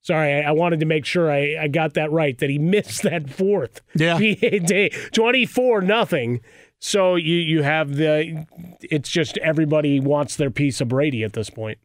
Sorry, 0.01 0.33
I, 0.33 0.49
I 0.49 0.51
wanted 0.51 0.79
to 0.79 0.85
make 0.85 1.05
sure 1.05 1.31
I, 1.31 1.57
I 1.59 1.67
got 1.67 1.93
that 1.95 2.11
right 2.11 2.37
that 2.37 2.49
he 2.49 2.57
missed 2.57 3.03
that 3.03 3.29
fourth. 3.29 3.81
Yeah. 3.95 4.17
Day, 4.19 4.89
24 5.11 5.81
nothing. 5.81 6.41
So 6.79 7.15
you 7.15 7.35
you 7.35 7.63
have 7.63 7.95
the 7.95 8.47
it's 8.81 9.09
just 9.09 9.37
everybody 9.39 9.99
wants 9.99 10.37
their 10.37 10.49
piece 10.49 10.79
of 10.79 10.87
Brady 10.87 11.23
at 11.23 11.33
this 11.33 11.49
point. 11.49 11.77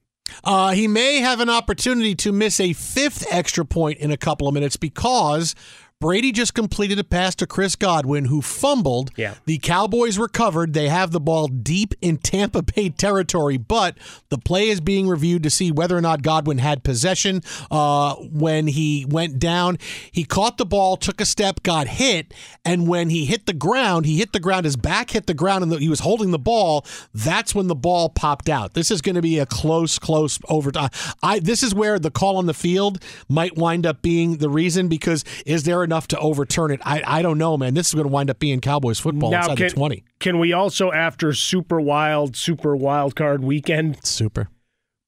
Uh, 0.42 0.70
he 0.70 0.88
may 0.88 1.18
have 1.18 1.40
an 1.40 1.50
opportunity 1.50 2.14
to 2.14 2.32
miss 2.32 2.58
a 2.58 2.72
fifth 2.72 3.26
extra 3.30 3.64
point 3.64 3.98
in 3.98 4.10
a 4.10 4.16
couple 4.16 4.48
of 4.48 4.54
minutes 4.54 4.76
because 4.76 5.54
Brady 6.00 6.32
just 6.32 6.54
completed 6.54 6.98
a 6.98 7.04
pass 7.04 7.34
to 7.36 7.46
Chris 7.46 7.76
Godwin, 7.76 8.26
who 8.26 8.42
fumbled. 8.42 9.10
Yeah. 9.16 9.34
The 9.46 9.58
Cowboys 9.58 10.18
recovered. 10.18 10.74
They 10.74 10.88
have 10.88 11.12
the 11.12 11.20
ball 11.20 11.48
deep 11.48 11.94
in 12.02 12.18
Tampa 12.18 12.62
Bay 12.62 12.90
territory, 12.90 13.56
but 13.56 13.96
the 14.28 14.36
play 14.36 14.68
is 14.68 14.80
being 14.80 15.08
reviewed 15.08 15.42
to 15.44 15.50
see 15.50 15.70
whether 15.72 15.96
or 15.96 16.02
not 16.02 16.22
Godwin 16.22 16.58
had 16.58 16.84
possession 16.84 17.42
uh, 17.70 18.16
when 18.16 18.66
he 18.66 19.06
went 19.08 19.38
down. 19.38 19.78
He 20.12 20.24
caught 20.24 20.58
the 20.58 20.66
ball, 20.66 20.96
took 20.96 21.20
a 21.20 21.24
step, 21.24 21.62
got 21.62 21.86
hit, 21.86 22.34
and 22.64 22.86
when 22.86 23.08
he 23.08 23.24
hit 23.24 23.46
the 23.46 23.54
ground, 23.54 24.04
he 24.04 24.18
hit 24.18 24.32
the 24.32 24.40
ground. 24.40 24.66
His 24.66 24.76
back 24.76 25.10
hit 25.10 25.26
the 25.26 25.32
ground, 25.32 25.62
and 25.62 25.72
the, 25.72 25.78
he 25.78 25.88
was 25.88 26.00
holding 26.00 26.32
the 26.32 26.38
ball. 26.38 26.84
That's 27.14 27.54
when 27.54 27.68
the 27.68 27.74
ball 27.74 28.10
popped 28.10 28.48
out. 28.48 28.74
This 28.74 28.90
is 28.90 29.00
going 29.00 29.14
to 29.14 29.22
be 29.22 29.38
a 29.38 29.46
close, 29.46 29.98
close 29.98 30.38
overtime. 30.48 30.90
I 31.22 31.38
this 31.38 31.62
is 31.62 31.74
where 31.74 31.98
the 31.98 32.10
call 32.10 32.36
on 32.36 32.46
the 32.46 32.52
field 32.54 33.02
might 33.28 33.56
wind 33.56 33.86
up 33.86 34.02
being 34.02 34.38
the 34.38 34.50
reason 34.50 34.88
because 34.88 35.24
is 35.46 35.62
there 35.62 35.83
enough 35.84 36.08
to 36.08 36.18
overturn 36.18 36.70
it? 36.72 36.80
I 36.84 37.02
I 37.06 37.22
don't 37.22 37.38
know, 37.38 37.56
man. 37.56 37.74
This 37.74 37.88
is 37.88 37.94
going 37.94 38.06
to 38.06 38.12
wind 38.12 38.30
up 38.30 38.38
being 38.38 38.60
Cowboys 38.60 38.98
football 38.98 39.32
inside 39.34 39.56
can, 39.58 39.68
the 39.68 39.74
twenty. 39.74 40.04
can 40.18 40.38
we 40.38 40.52
also, 40.52 40.90
after 40.90 41.32
super 41.32 41.80
wild, 41.80 42.34
super 42.36 42.74
wild 42.74 43.14
card 43.14 43.44
weekend, 43.44 44.04
Super. 44.04 44.48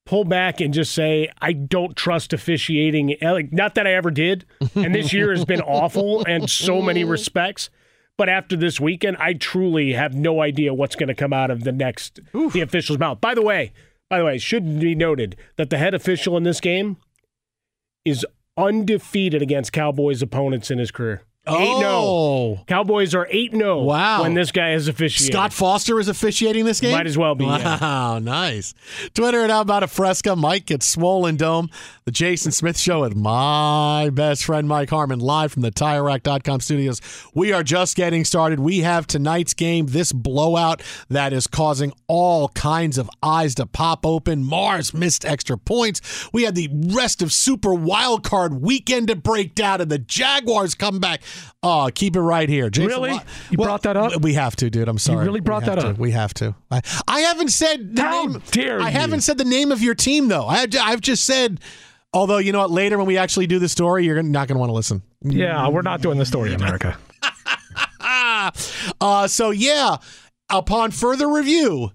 pull 0.05 0.25
back 0.25 0.61
and 0.61 0.73
just 0.73 0.93
say 0.93 1.29
I 1.41 1.53
don't 1.53 1.97
trust 1.97 2.33
officiating. 2.33 3.17
Eh, 3.21 3.31
Like, 3.33 3.53
not 3.53 3.75
that 3.75 3.87
I 3.87 3.95
ever 3.95 4.11
did, 4.11 4.45
and 4.75 4.95
this 4.95 5.13
year 5.13 5.31
has 5.31 5.45
been 5.45 5.61
awful 5.63 6.23
in 6.25 6.47
so 6.47 6.81
many 6.81 7.03
respects. 7.17 7.71
But 8.19 8.29
after 8.31 8.57
this 8.57 8.81
weekend, 8.81 9.19
I 9.19 9.35
truly 9.35 9.93
have 9.93 10.15
no 10.15 10.41
idea 10.41 10.73
what's 10.73 10.97
going 10.97 11.09
to 11.09 11.15
come 11.15 11.35
out 11.35 11.51
of 11.51 11.65
the 11.65 11.73
next 11.73 12.21
the 12.33 12.61
official's 12.63 12.99
mouth. 12.99 13.21
By 13.21 13.35
the 13.35 13.43
way, 13.43 13.73
by 14.09 14.19
the 14.19 14.25
way, 14.25 14.37
it 14.37 14.43
should 14.43 14.81
be 14.81 14.95
noted 14.95 15.37
that 15.57 15.69
the 15.69 15.77
head 15.77 15.93
official 15.93 16.35
in 16.39 16.43
this 16.45 16.61
game 16.61 16.97
is 18.07 18.25
undefeated 18.57 19.43
against 19.43 19.73
Cowboys 19.73 20.23
opponents 20.23 20.71
in 20.71 20.79
his 20.79 20.91
career. 20.91 21.23
Eight 21.49 21.81
no. 21.81 22.01
Oh. 22.03 22.61
Cowboys 22.67 23.15
are 23.15 23.29
eight 23.31 23.53
no. 23.53 23.79
Wow. 23.83 24.23
When 24.23 24.35
this 24.35 24.51
guy 24.51 24.73
is 24.73 24.89
officiating. 24.89 25.33
Scott 25.33 25.53
Foster 25.53 26.01
is 26.01 26.09
officiating 26.09 26.65
this 26.65 26.81
game? 26.81 26.93
Might 26.93 27.07
as 27.07 27.17
well 27.17 27.35
be, 27.37 27.45
yeah. 27.45 27.79
Wow, 27.81 28.19
nice. 28.19 28.75
Twitter 29.15 29.43
at 29.43 29.51
How 29.51 29.61
About 29.61 29.83
a 29.85 29.87
Fresca. 29.87 30.35
Mike 30.35 30.71
at 30.71 30.83
Swollen 30.83 31.37
Dome. 31.37 31.71
The 32.05 32.11
Jason 32.13 32.53
Smith 32.53 32.79
Show 32.79 33.01
with 33.01 33.17
my 33.17 34.11
best 34.13 34.45
friend 34.45 34.69
Mike 34.69 34.91
Harmon 34.91 35.19
live 35.19 35.53
from 35.53 35.63
the 35.63 35.73
TireRack.com 35.73 36.61
studios. 36.61 37.01
We 37.35 37.53
are 37.53 37.63
just 37.63 37.97
getting 37.97 38.25
started. 38.25 38.61
We 38.61 38.81
have 38.81 39.07
tonight's 39.07 39.55
game, 39.55 39.87
this 39.87 40.13
blowout 40.13 40.83
that 41.09 41.33
is 41.33 41.47
causing 41.47 41.93
all 42.07 42.49
kinds 42.51 42.99
of 42.99 43.11
eyes 43.23 43.55
to 43.57 43.67
pop 43.67 44.07
open. 44.07 44.45
Maher's 44.45 44.95
missed 44.95 45.25
extra 45.25 45.59
points. 45.59 46.29
We 46.33 46.45
had 46.45 46.55
the 46.55 46.71
rest 46.73 47.23
of 47.23 47.33
Super 47.33 47.75
Wild 47.75 48.23
Card 48.23 48.63
weekend 48.63 49.09
to 49.09 49.17
break 49.17 49.55
down, 49.55 49.81
and 49.81 49.91
the 49.91 49.99
Jaguars 49.99 50.75
come 50.75 51.01
back. 51.01 51.23
Oh, 51.63 51.91
keep 51.95 52.17
it 52.17 52.21
right 52.21 52.49
here. 52.49 52.71
Jason, 52.71 52.89
Really? 52.89 53.19
You 53.51 53.59
brought 53.59 53.83
that 53.83 53.97
up? 53.97 54.21
We 54.23 54.35
have 54.35 54.55
to, 54.57 54.71
dude. 54.71 54.89
I'm 54.89 54.99
sorry. 54.99 55.19
You 55.21 55.25
really 55.27 55.41
brought 55.41 55.65
that 55.65 55.77
to. 55.77 55.89
up? 55.89 55.99
We 55.99 56.13
have 56.13 56.33
to. 56.35 56.55
I, 56.71 56.81
I 57.09 57.21
haven't 57.21 57.49
said 57.49 57.97
the 57.97 58.03
How 58.03 58.25
name. 58.27 58.43
dare 58.51 58.81
I 58.81 58.87
you. 58.89 58.91
haven't 58.99 59.23
said 59.23 59.39
the 59.39 59.45
name 59.45 59.73
of 59.73 59.83
your 59.83 59.95
team 59.95 60.29
though. 60.29 60.47
I, 60.47 60.67
I've 60.81 61.01
just 61.01 61.25
said. 61.25 61.61
Although 62.13 62.39
you 62.39 62.51
know 62.53 62.61
what, 62.61 62.71
later 62.71 62.97
when 62.97 63.07
we 63.07 63.19
actually 63.19 63.47
do 63.47 63.59
the 63.59 63.69
story, 63.69 64.07
you're 64.07 64.23
not 64.23 64.49
going 64.49 64.55
to 64.57 64.61
want 64.61 64.71
to 64.71 64.75
listen. 64.75 65.03
Yeah, 65.23 65.69
we're 65.69 65.83
not 65.83 66.01
doing 66.01 66.19
the 66.19 66.25
story, 66.25 66.55
America. 66.55 66.97
Uh, 69.01 69.27
so 69.29 69.51
yeah, 69.51 69.97
upon 70.51 70.91
further 70.91 71.29
review, 71.29 71.91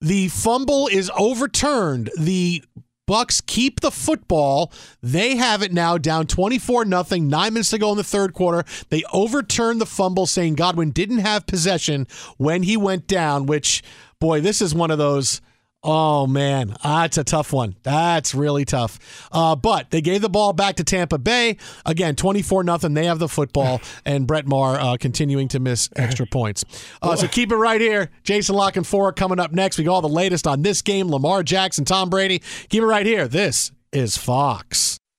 the 0.00 0.28
fumble 0.28 0.88
is 0.88 1.10
overturned. 1.16 2.10
The 2.18 2.62
Bucks 3.06 3.40
keep 3.40 3.80
the 3.80 3.90
football. 3.90 4.72
They 5.02 5.36
have 5.36 5.62
it 5.62 5.72
now 5.72 5.98
down 5.98 6.26
24 6.26 6.86
nothing. 6.86 7.28
9 7.28 7.52
minutes 7.52 7.70
to 7.70 7.78
go 7.78 7.90
in 7.90 7.96
the 7.96 8.04
third 8.04 8.32
quarter. 8.32 8.64
They 8.88 9.02
overturn 9.12 9.78
the 9.78 9.86
fumble 9.86 10.26
saying 10.26 10.54
Godwin 10.54 10.90
didn't 10.90 11.18
have 11.18 11.46
possession 11.46 12.06
when 12.38 12.62
he 12.62 12.76
went 12.76 13.06
down, 13.06 13.46
which 13.46 13.82
boy, 14.20 14.40
this 14.40 14.62
is 14.62 14.74
one 14.74 14.90
of 14.90 14.98
those 14.98 15.40
Oh 15.86 16.26
man, 16.26 16.76
that's 16.82 17.18
a 17.18 17.24
tough 17.24 17.52
one. 17.52 17.76
That's 17.82 18.34
really 18.34 18.64
tough. 18.64 19.28
Uh, 19.30 19.54
but 19.54 19.90
they 19.90 20.00
gave 20.00 20.22
the 20.22 20.30
ball 20.30 20.54
back 20.54 20.76
to 20.76 20.84
Tampa 20.84 21.18
Bay 21.18 21.58
again, 21.84 22.16
twenty-four 22.16 22.64
nothing. 22.64 22.94
They 22.94 23.04
have 23.04 23.18
the 23.18 23.28
football, 23.28 23.82
and 24.06 24.26
Brett 24.26 24.46
Maher 24.46 24.80
uh, 24.80 24.96
continuing 24.98 25.48
to 25.48 25.60
miss 25.60 25.90
extra 25.94 26.26
points. 26.26 26.64
Uh, 27.02 27.14
so 27.16 27.28
keep 27.28 27.52
it 27.52 27.56
right 27.56 27.80
here. 27.80 28.10
Jason 28.22 28.56
La 28.56 28.70
Canfora 28.70 29.14
coming 29.14 29.38
up 29.38 29.52
next. 29.52 29.76
We 29.76 29.84
got 29.84 29.92
all 29.94 30.02
the 30.02 30.08
latest 30.08 30.46
on 30.46 30.62
this 30.62 30.80
game. 30.80 31.10
Lamar 31.10 31.42
Jackson, 31.42 31.84
Tom 31.84 32.08
Brady. 32.08 32.40
Keep 32.70 32.82
it 32.82 32.86
right 32.86 33.04
here. 33.04 33.28
This 33.28 33.70
is 33.92 34.16
Fox. 34.16 34.98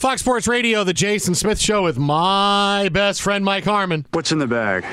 Fox 0.00 0.20
Sports 0.20 0.46
Radio, 0.48 0.84
the 0.84 0.92
Jason 0.92 1.34
Smith 1.34 1.58
Show 1.58 1.84
with 1.84 1.98
my 1.98 2.90
best 2.92 3.22
friend 3.22 3.44
Mike 3.44 3.64
Harmon. 3.64 4.04
What's 4.12 4.32
in 4.32 4.38
the 4.38 4.46
bag? 4.46 4.84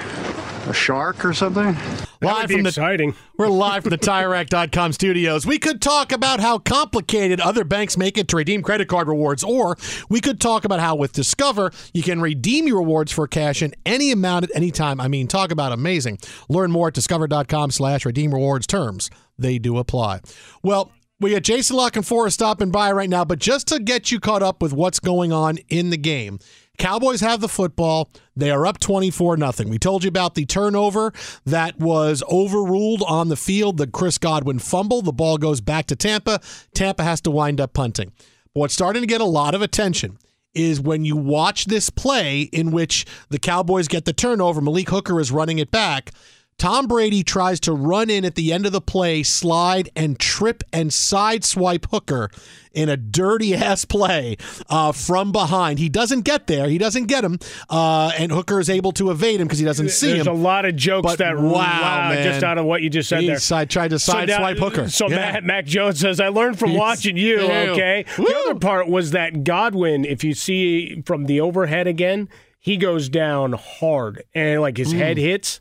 A 0.69 0.73
shark 0.73 1.25
or 1.25 1.33
something? 1.33 1.73
That 1.73 2.07
Live 2.21 2.37
would 2.43 2.47
be 2.47 2.53
from 2.53 2.63
the 2.63 2.69
exciting. 2.69 3.15
We're 3.35 3.47
live 3.49 3.81
from 3.83 3.89
the 3.89 3.97
TireRack.com 3.97 4.93
studios. 4.93 5.45
We 5.45 5.57
could 5.57 5.81
talk 5.81 6.11
about 6.13 6.39
how 6.39 6.59
complicated 6.59 7.41
other 7.41 7.63
banks 7.65 7.97
make 7.97 8.17
it 8.17 8.27
to 8.29 8.37
redeem 8.37 8.61
credit 8.61 8.87
card 8.87 9.07
rewards, 9.07 9.43
or 9.43 9.75
we 10.07 10.21
could 10.21 10.39
talk 10.39 10.63
about 10.63 10.79
how 10.79 10.95
with 10.95 11.11
Discover 11.13 11.71
you 11.93 12.03
can 12.03 12.21
redeem 12.21 12.67
your 12.67 12.77
rewards 12.77 13.11
for 13.11 13.27
cash 13.27 13.61
in 13.63 13.73
any 13.85 14.11
amount 14.11 14.45
at 14.45 14.51
any 14.55 14.71
time. 14.71 15.01
I 15.01 15.07
mean, 15.07 15.27
talk 15.27 15.51
about 15.51 15.71
amazing. 15.73 16.19
Learn 16.47 16.71
more 16.71 16.89
at 16.89 16.93
discover.com 16.93 17.71
slash 17.71 18.05
redeem 18.05 18.33
rewards 18.33 18.67
terms. 18.67 19.09
They 19.37 19.57
do 19.57 19.77
apply. 19.79 20.21
Well, 20.63 20.91
we 21.21 21.31
got 21.31 21.43
Jason 21.43 21.75
La 21.75 21.91
Canfora 21.91 22.31
stopping 22.31 22.71
by 22.71 22.91
right 22.91 23.09
now, 23.09 23.23
but 23.23 23.37
just 23.37 23.67
to 23.67 23.79
get 23.79 24.11
you 24.11 24.19
caught 24.19 24.41
up 24.41 24.59
with 24.59 24.73
what's 24.73 24.99
going 24.99 25.31
on 25.31 25.59
in 25.69 25.91
the 25.91 25.97
game. 25.97 26.39
Cowboys 26.79 27.21
have 27.21 27.41
the 27.41 27.47
football. 27.47 28.09
They 28.35 28.49
are 28.49 28.65
up 28.65 28.79
24 28.79 29.37
nothing. 29.37 29.69
We 29.69 29.77
told 29.77 30.03
you 30.03 30.07
about 30.07 30.33
the 30.33 30.47
turnover 30.47 31.13
that 31.45 31.77
was 31.77 32.23
overruled 32.27 33.03
on 33.07 33.29
the 33.29 33.35
field, 33.35 33.77
the 33.77 33.85
Chris 33.85 34.17
Godwin 34.17 34.57
fumble. 34.57 35.03
The 35.03 35.13
ball 35.13 35.37
goes 35.37 35.61
back 35.61 35.85
to 35.87 35.95
Tampa. 35.95 36.41
Tampa 36.73 37.03
has 37.03 37.21
to 37.21 37.31
wind 37.31 37.61
up 37.61 37.73
punting. 37.73 38.11
But 38.55 38.61
what's 38.61 38.73
starting 38.73 39.03
to 39.03 39.07
get 39.07 39.21
a 39.21 39.25
lot 39.25 39.53
of 39.53 39.61
attention 39.61 40.17
is 40.55 40.81
when 40.81 41.05
you 41.05 41.15
watch 41.15 41.65
this 41.65 41.91
play 41.91 42.41
in 42.41 42.71
which 42.71 43.05
the 43.29 43.39
Cowboys 43.39 43.87
get 43.87 44.05
the 44.05 44.13
turnover, 44.13 44.59
Malik 44.59 44.89
Hooker 44.89 45.19
is 45.19 45.31
running 45.31 45.59
it 45.59 45.69
back. 45.69 46.11
Tom 46.61 46.85
Brady 46.85 47.23
tries 47.23 47.59
to 47.61 47.73
run 47.73 48.11
in 48.11 48.23
at 48.23 48.35
the 48.35 48.53
end 48.53 48.67
of 48.67 48.71
the 48.71 48.81
play, 48.81 49.23
slide 49.23 49.89
and 49.95 50.19
trip 50.19 50.63
and 50.71 50.91
sideswipe 50.91 51.85
Hooker 51.89 52.29
in 52.71 52.87
a 52.87 52.95
dirty 52.95 53.55
ass 53.55 53.83
play 53.83 54.37
uh, 54.69 54.91
from 54.91 55.31
behind. 55.31 55.79
He 55.79 55.89
doesn't 55.89 56.21
get 56.21 56.45
there. 56.45 56.67
He 56.69 56.77
doesn't 56.77 57.07
get 57.07 57.23
him, 57.23 57.39
uh, 57.71 58.11
and 58.15 58.31
Hooker 58.31 58.59
is 58.59 58.69
able 58.69 58.91
to 58.91 59.09
evade 59.09 59.41
him 59.41 59.47
because 59.47 59.57
he 59.57 59.65
doesn't 59.65 59.89
see 59.89 60.07
There's 60.13 60.19
him. 60.19 60.25
There's 60.25 60.37
a 60.37 60.39
lot 60.43 60.65
of 60.65 60.75
jokes 60.75 61.03
But 61.07 61.17
that 61.17 61.35
wow, 61.35 61.51
wow, 61.51 62.09
man. 62.09 62.23
just 62.23 62.43
out 62.43 62.59
of 62.59 62.65
what 62.65 62.83
you 62.83 62.91
just 62.91 63.09
said 63.09 63.21
He 63.21 63.27
there. 63.27 63.39
side- 63.39 63.71
tried 63.71 63.89
to 63.89 63.97
So 63.97 64.13
now- 64.23 64.37
sideswipe 64.37 64.59
Hooker. 64.59 64.87
So 64.89 65.09
Yeah. 65.09 65.15
Matt, 65.15 65.43
Mac 65.43 65.65
Jones 65.65 65.99
says, 65.99 66.19
"I 66.19 66.27
learned 66.27 66.59
from 66.59 66.69
He's- 66.69 66.79
watching 66.79 67.17
you." 67.17 67.39
Ew. 67.41 67.51
Okay. 67.71 68.05
Woo. 68.19 68.25
The 68.25 68.37
other 68.37 68.55
part 68.59 68.87
was 68.87 69.09
that 69.11 69.43
Godwin, 69.43 70.05
if 70.05 70.23
you 70.23 70.35
see 70.35 71.01
from 71.07 71.25
the 71.25 71.41
overhead 71.41 71.87
again, 71.87 72.29
he 72.59 72.77
goes 72.77 73.09
down 73.09 73.53
hard 73.53 74.21
and 74.35 74.61
like 74.61 74.77
his 74.77 74.93
Mm. 74.93 74.97
head 74.97 75.17
hits, 75.17 75.59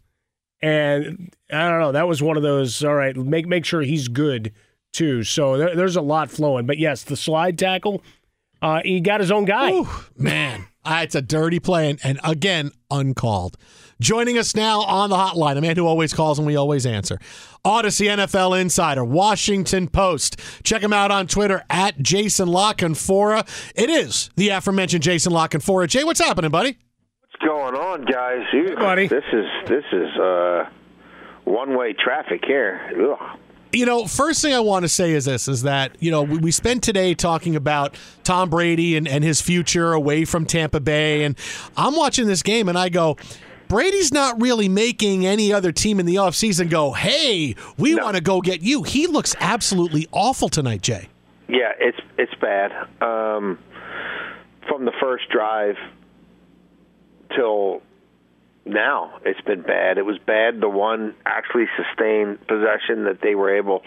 and 0.62 1.32
I 1.50 1.68
don't 1.68 1.80
know. 1.80 1.92
That 1.92 2.08
was 2.08 2.22
one 2.22 2.36
of 2.36 2.42
those. 2.42 2.84
All 2.84 2.94
right, 2.94 3.16
make 3.16 3.46
make 3.46 3.64
sure 3.64 3.82
he's 3.82 4.08
good 4.08 4.52
too. 4.92 5.22
So 5.22 5.56
there, 5.56 5.74
there's 5.74 5.96
a 5.96 6.02
lot 6.02 6.30
flowing. 6.30 6.66
But 6.66 6.78
yes, 6.78 7.04
the 7.04 7.16
slide 7.16 7.58
tackle. 7.58 8.02
Uh, 8.62 8.80
he 8.84 9.00
got 9.00 9.20
his 9.20 9.30
own 9.30 9.46
guy. 9.46 9.72
Ooh, 9.72 9.88
man, 10.16 10.66
it's 10.86 11.14
a 11.14 11.22
dirty 11.22 11.60
play, 11.60 11.88
and, 11.88 11.98
and 12.04 12.20
again, 12.22 12.72
uncalled. 12.90 13.56
Joining 14.00 14.38
us 14.38 14.54
now 14.54 14.80
on 14.80 15.10
the 15.10 15.16
hotline, 15.16 15.58
a 15.58 15.60
man 15.60 15.76
who 15.76 15.86
always 15.86 16.14
calls 16.14 16.38
and 16.38 16.46
we 16.46 16.56
always 16.56 16.86
answer. 16.86 17.18
Audacy 17.66 18.08
NFL 18.08 18.58
Insider, 18.58 19.04
Washington 19.04 19.88
Post. 19.88 20.40
Check 20.62 20.82
him 20.82 20.92
out 20.92 21.10
on 21.10 21.26
Twitter 21.26 21.62
at 21.68 21.98
Jason 22.00 22.48
La 22.48 22.72
Canfora. 22.72 23.46
It 23.74 23.90
is 23.90 24.30
the 24.36 24.48
aforementioned 24.50 25.02
Jason 25.02 25.32
La 25.32 25.48
Canfora. 25.48 25.86
Jay, 25.86 26.04
what's 26.04 26.20
happening, 26.20 26.50
buddy? 26.50 26.78
Going 27.44 27.74
on, 27.74 28.04
guys? 28.04 28.44
Ew, 28.52 28.74
buddy. 28.76 29.08
This 29.08 29.24
is 29.32 29.46
this 29.66 29.84
is 29.92 30.14
uh, 30.18 30.68
one 31.44 31.76
way 31.76 31.94
traffic 31.94 32.44
here. 32.44 32.80
Ugh. 33.18 33.38
You 33.72 33.86
know, 33.86 34.04
first 34.06 34.42
thing 34.42 34.52
I 34.52 34.60
want 34.60 34.82
to 34.82 34.88
say 34.88 35.12
is 35.12 35.24
this: 35.24 35.48
is 35.48 35.62
that 35.62 35.96
you 36.00 36.10
know 36.10 36.22
we, 36.22 36.36
we 36.36 36.50
spent 36.50 36.82
today 36.82 37.14
talking 37.14 37.56
about 37.56 37.96
Tom 38.24 38.50
Brady 38.50 38.94
and, 38.96 39.08
and 39.08 39.24
his 39.24 39.40
future 39.40 39.94
away 39.94 40.26
from 40.26 40.44
Tampa 40.44 40.80
Bay, 40.80 41.24
and 41.24 41.34
I'm 41.78 41.96
watching 41.96 42.26
this 42.26 42.42
game 42.42 42.68
and 42.68 42.78
I 42.78 42.88
go. 42.88 43.16
Brady's 43.68 44.12
not 44.12 44.42
really 44.42 44.68
making 44.68 45.24
any 45.24 45.52
other 45.52 45.70
team 45.70 46.00
in 46.00 46.06
the 46.06 46.16
offseason 46.16 46.68
go, 46.68 46.90
hey, 46.92 47.54
we 47.78 47.94
want 47.94 48.16
to 48.16 48.20
go 48.20 48.40
get 48.40 48.62
you. 48.62 48.82
He 48.82 49.06
looks 49.06 49.36
absolutely 49.38 50.08
awful 50.10 50.48
tonight, 50.48 50.82
Jay. 50.82 51.08
Yeah, 51.48 51.70
it's 51.78 51.98
it's 52.18 52.34
bad. 52.34 52.72
Um, 53.00 53.60
from 54.66 54.84
the 54.86 54.92
first 55.00 55.28
drive 55.30 55.76
till 57.34 57.82
now, 58.66 59.18
it's 59.24 59.40
been 59.40 59.62
bad. 59.62 59.98
It 59.98 60.04
was 60.04 60.18
bad 60.18 60.60
the 60.60 60.68
one 60.68 61.14
actually 61.24 61.66
sustained 61.76 62.40
possession 62.46 63.04
that 63.04 63.18
they 63.22 63.34
were 63.34 63.56
able 63.56 63.82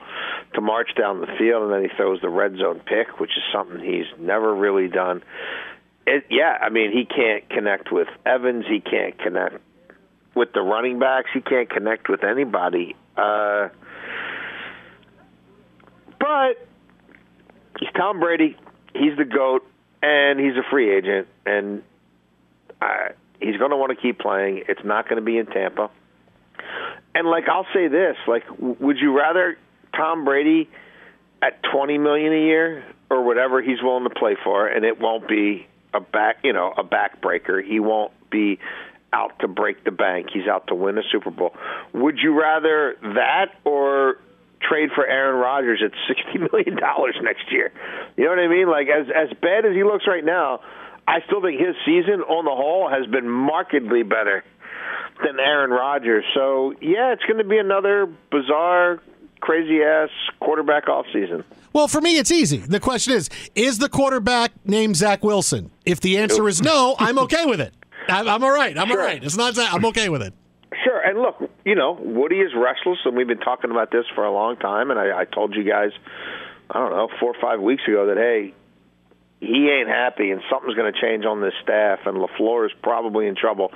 to 0.54 0.62
march 0.62 0.90
down 0.98 1.22
the 1.22 1.28
field, 1.38 1.64
and 1.64 1.74
then 1.74 1.82
he 1.82 1.96
throws 1.96 2.22
the 2.22 2.30
red 2.30 2.58
zone 2.58 2.82
pick, 2.86 3.20
which 3.20 3.32
is 3.32 3.44
something 3.54 3.80
he's 3.80 4.08
never 4.20 4.54
really 4.54 4.88
done. 4.88 5.24
It, 6.06 6.26
yeah, 6.30 6.58
I 6.60 6.70
mean 6.70 6.92
he 6.92 7.06
can't 7.06 7.48
connect 7.50 7.92
with 7.92 8.08
Evans. 8.26 8.66
He 8.68 8.82
can't 8.82 9.18
connect 9.18 9.58
with 10.36 10.52
the 10.54 10.62
running 10.62 11.00
backs. 11.00 11.30
He 11.34 11.42
can't 11.42 11.70
connect 11.70 12.10
with 12.10 12.24
anybody. 12.24 12.96
Uh, 13.16 13.70
but 16.20 16.68
he's 17.80 17.90
Tom 17.96 18.20
Brady. 18.20 18.58
He's 18.94 19.16
the 19.18 19.26
goat, 19.26 19.66
and 20.02 20.40
he's 20.40 20.56
a 20.58 20.70
free 20.70 20.96
agent, 20.96 21.28
and 21.46 21.84
uh, 22.82 23.10
he's 23.40 23.58
going 23.58 23.72
to 23.72 23.78
want 23.78 23.92
to 23.96 24.02
keep 24.02 24.20
playing. 24.20 24.64
It's 24.68 24.84
not 24.84 25.10
going 25.10 25.18
to 25.18 25.26
be 25.26 25.38
in 25.38 25.46
Tampa. 25.48 25.90
And 27.16 27.28
like 27.28 27.48
I'll 27.48 27.68
say 27.74 27.88
this, 27.88 28.16
like, 28.28 28.44
would 28.60 28.98
you 28.98 29.18
rather 29.18 29.58
Tom 29.96 30.26
Brady 30.26 30.70
at 31.42 31.62
twenty 31.72 31.98
million 31.98 32.34
a 32.34 32.42
year 32.42 32.84
or 33.10 33.24
whatever 33.24 33.62
he's 33.62 33.82
willing 33.82 34.06
to 34.06 34.10
play 34.10 34.36
for, 34.44 34.68
and 34.68 34.86
it 34.86 35.00
won't 35.00 35.28
be 35.28 35.68
a 35.94 36.00
back, 36.00 36.38
you 36.44 36.54
know, 36.54 36.74
a 36.76 36.84
backbreaker. 36.84 37.64
He 37.64 37.80
won't 37.80 38.12
be 38.32 38.60
out 39.12 39.38
to 39.42 39.48
break 39.48 39.84
the 39.84 39.92
bank. 39.92 40.30
He's 40.34 40.48
out 40.48 40.68
to 40.68 40.76
win 40.76 40.98
a 40.98 41.04
Super 41.12 41.30
Bowl. 41.30 41.54
Would 41.94 42.18
you 42.18 42.40
rather 42.40 42.96
that 43.02 43.52
or 43.64 44.16
trade 44.60 44.90
for 44.96 45.06
Aaron 45.06 45.40
Rodgers 45.40 45.84
at 45.86 45.92
sixty 46.08 46.40
million 46.40 46.80
dollars 46.80 47.16
next 47.22 47.52
year? 47.52 47.72
You 48.18 48.24
know 48.24 48.32
what 48.32 48.40
I 48.40 48.48
mean? 48.48 48.68
Like 48.68 48.88
as 48.88 49.06
as 49.14 49.38
bad 49.40 49.66
as 49.66 49.76
he 49.76 49.84
looks 49.84 50.08
right 50.08 50.26
now, 50.26 50.62
I 51.08 51.22
still 51.26 51.42
think 51.42 51.60
his 51.60 51.76
season 51.86 52.22
on 52.22 52.46
the 52.46 52.52
whole 52.52 52.90
has 52.90 53.06
been 53.08 53.30
markedly 53.30 54.04
better 54.04 54.44
than 55.24 55.40
Aaron 55.40 55.72
Rodgers. 55.72 56.24
So 56.34 56.74
yeah, 56.82 57.14
it's 57.14 57.24
going 57.24 57.38
to 57.38 57.44
be 57.44 57.58
another 57.58 58.08
bizarre, 58.32 59.02
crazy 59.42 59.82
ass 59.84 60.10
quarterback 60.40 60.88
off 60.88 61.06
season. 61.14 61.44
Well, 61.74 61.88
for 61.88 62.02
me, 62.02 62.18
it's 62.18 62.32
easy. 62.32 62.58
The 62.58 62.80
question 62.80 63.14
is 63.14 63.30
Is 63.56 63.80
the 63.80 63.90
quarterback 63.90 64.52
named 64.66 64.96
Zach 64.96 65.24
Wilson? 65.24 65.72
If 65.86 66.00
the 66.00 66.18
answer 66.18 66.48
is 66.48 66.62
no, 66.62 66.96
I'm 67.00 67.20
okay 67.20 67.46
with 67.46 67.60
it. 67.60 67.74
I'm, 68.08 68.28
I'm 68.28 68.44
all 68.44 68.52
right. 68.52 68.78
I'm 68.78 68.92
all 68.92 68.98
right. 68.98 69.24
It's 69.24 69.38
not 69.38 69.56
Zach. 69.56 69.74
I'm 69.74 69.86
okay 69.86 70.10
with 70.10 70.22
it. 70.22 70.34
Sure, 70.84 71.00
and 71.00 71.20
look, 71.20 71.50
you 71.64 71.76
know, 71.76 71.94
Woody 71.94 72.38
is 72.38 72.52
restless, 72.56 72.98
and 73.06 73.16
we've 73.16 73.28
been 73.28 73.38
talking 73.40 73.72
about 73.72 73.92
this 73.92 74.06
for 74.16 74.26
a 74.26 74.32
long 74.32 74.58
time. 74.58 74.90
And 74.92 75.00
I, 75.00 75.22
I 75.22 75.26
told 75.26 75.56
you 75.56 75.64
guys, 75.64 75.92
I 76.70 76.80
don't 76.80 76.92
know, 76.92 77.10
four 77.20 77.30
or 77.30 77.42
five 77.42 77.62
weeks 77.62 77.84
ago 77.88 78.08
that 78.08 78.18
hey, 78.18 78.54
he 79.46 79.70
ain't 79.70 79.90
happy, 79.90 80.32
and 80.32 80.42
something's 80.50 80.76
going 80.76 80.92
to 80.92 81.00
change 81.00 81.26
on 81.26 81.42
this 81.42 81.54
staff, 81.62 82.00
and 82.06 82.18
Lafleur 82.18 82.66
is 82.66 82.72
probably 82.82 83.28
in 83.28 83.36
trouble, 83.36 83.72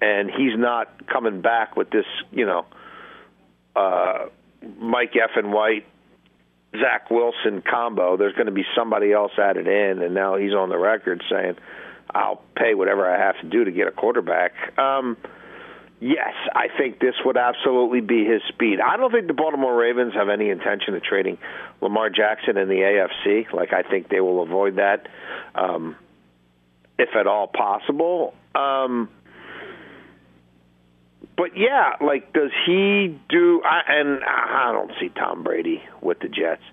and 0.00 0.30
he's 0.30 0.58
not 0.58 1.06
coming 1.06 1.40
back 1.40 1.76
with 1.76 1.90
this, 1.90 2.06
you 2.32 2.44
know, 2.44 2.66
uh, 3.76 4.26
Mike 4.78 5.14
and 5.36 5.52
White, 5.52 5.86
Zach 6.72 7.10
Wilson 7.10 7.62
combo. 7.62 8.16
There's 8.16 8.34
going 8.34 8.46
to 8.46 8.52
be 8.52 8.64
somebody 8.76 9.12
else 9.12 9.32
added 9.38 9.66
in, 9.66 10.02
and 10.02 10.14
now 10.14 10.36
he's 10.36 10.52
on 10.52 10.68
the 10.68 10.78
record 10.78 11.22
saying, 11.30 11.56
"I'll 12.14 12.42
pay 12.56 12.74
whatever 12.74 13.08
I 13.08 13.18
have 13.18 13.40
to 13.40 13.46
do 13.46 13.64
to 13.64 13.70
get 13.70 13.88
a 13.88 13.90
quarterback." 13.90 14.52
Um, 14.78 15.16
Yes, 16.02 16.34
I 16.52 16.66
think 16.76 16.98
this 16.98 17.14
would 17.24 17.36
absolutely 17.36 18.00
be 18.00 18.24
his 18.24 18.42
speed. 18.48 18.80
I 18.80 18.96
don't 18.96 19.12
think 19.12 19.28
the 19.28 19.34
Baltimore 19.34 19.76
Ravens 19.76 20.14
have 20.14 20.28
any 20.28 20.50
intention 20.50 20.96
of 20.96 21.04
trading 21.04 21.38
Lamar 21.80 22.10
Jackson 22.10 22.56
in 22.56 22.68
the 22.68 22.74
AFC. 22.74 23.52
Like 23.52 23.72
I 23.72 23.82
think 23.88 24.08
they 24.08 24.20
will 24.20 24.42
avoid 24.42 24.78
that, 24.78 25.06
um, 25.54 25.94
if 26.98 27.10
at 27.14 27.28
all 27.28 27.46
possible. 27.46 28.34
Um, 28.52 29.10
but 31.36 31.56
yeah, 31.56 31.92
like 32.00 32.32
does 32.32 32.50
he 32.66 33.16
do? 33.28 33.62
I, 33.64 33.82
and 34.00 34.24
I 34.24 34.72
don't 34.72 34.90
see 35.00 35.08
Tom 35.08 35.44
Brady 35.44 35.84
with 36.00 36.18
the 36.18 36.28
Jets. 36.28 36.64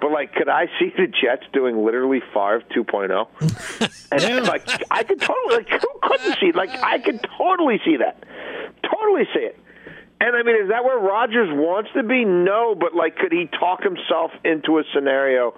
But 0.00 0.10
like, 0.10 0.34
could 0.34 0.48
I 0.48 0.66
see 0.78 0.92
the 0.96 1.06
Jets 1.06 1.44
doing 1.52 1.84
literally 1.84 2.20
Favre 2.32 2.62
2.0? 2.74 4.08
and 4.12 4.46
like, 4.46 4.68
I 4.90 5.02
could 5.02 5.20
totally 5.20 5.56
like, 5.56 5.68
who 5.68 5.88
couldn't 6.02 6.38
see? 6.40 6.52
Like, 6.52 6.70
I 6.70 6.98
could 6.98 7.20
totally 7.38 7.80
see 7.84 7.96
that, 7.98 8.24
totally 8.82 9.24
see 9.32 9.40
it. 9.40 9.58
And 10.20 10.36
I 10.36 10.42
mean, 10.42 10.62
is 10.62 10.68
that 10.70 10.84
where 10.84 10.98
Rodgers 10.98 11.48
wants 11.52 11.90
to 11.94 12.02
be? 12.02 12.24
No, 12.24 12.74
but 12.74 12.94
like, 12.94 13.16
could 13.16 13.32
he 13.32 13.46
talk 13.46 13.82
himself 13.82 14.30
into 14.44 14.78
a 14.78 14.84
scenario 14.94 15.54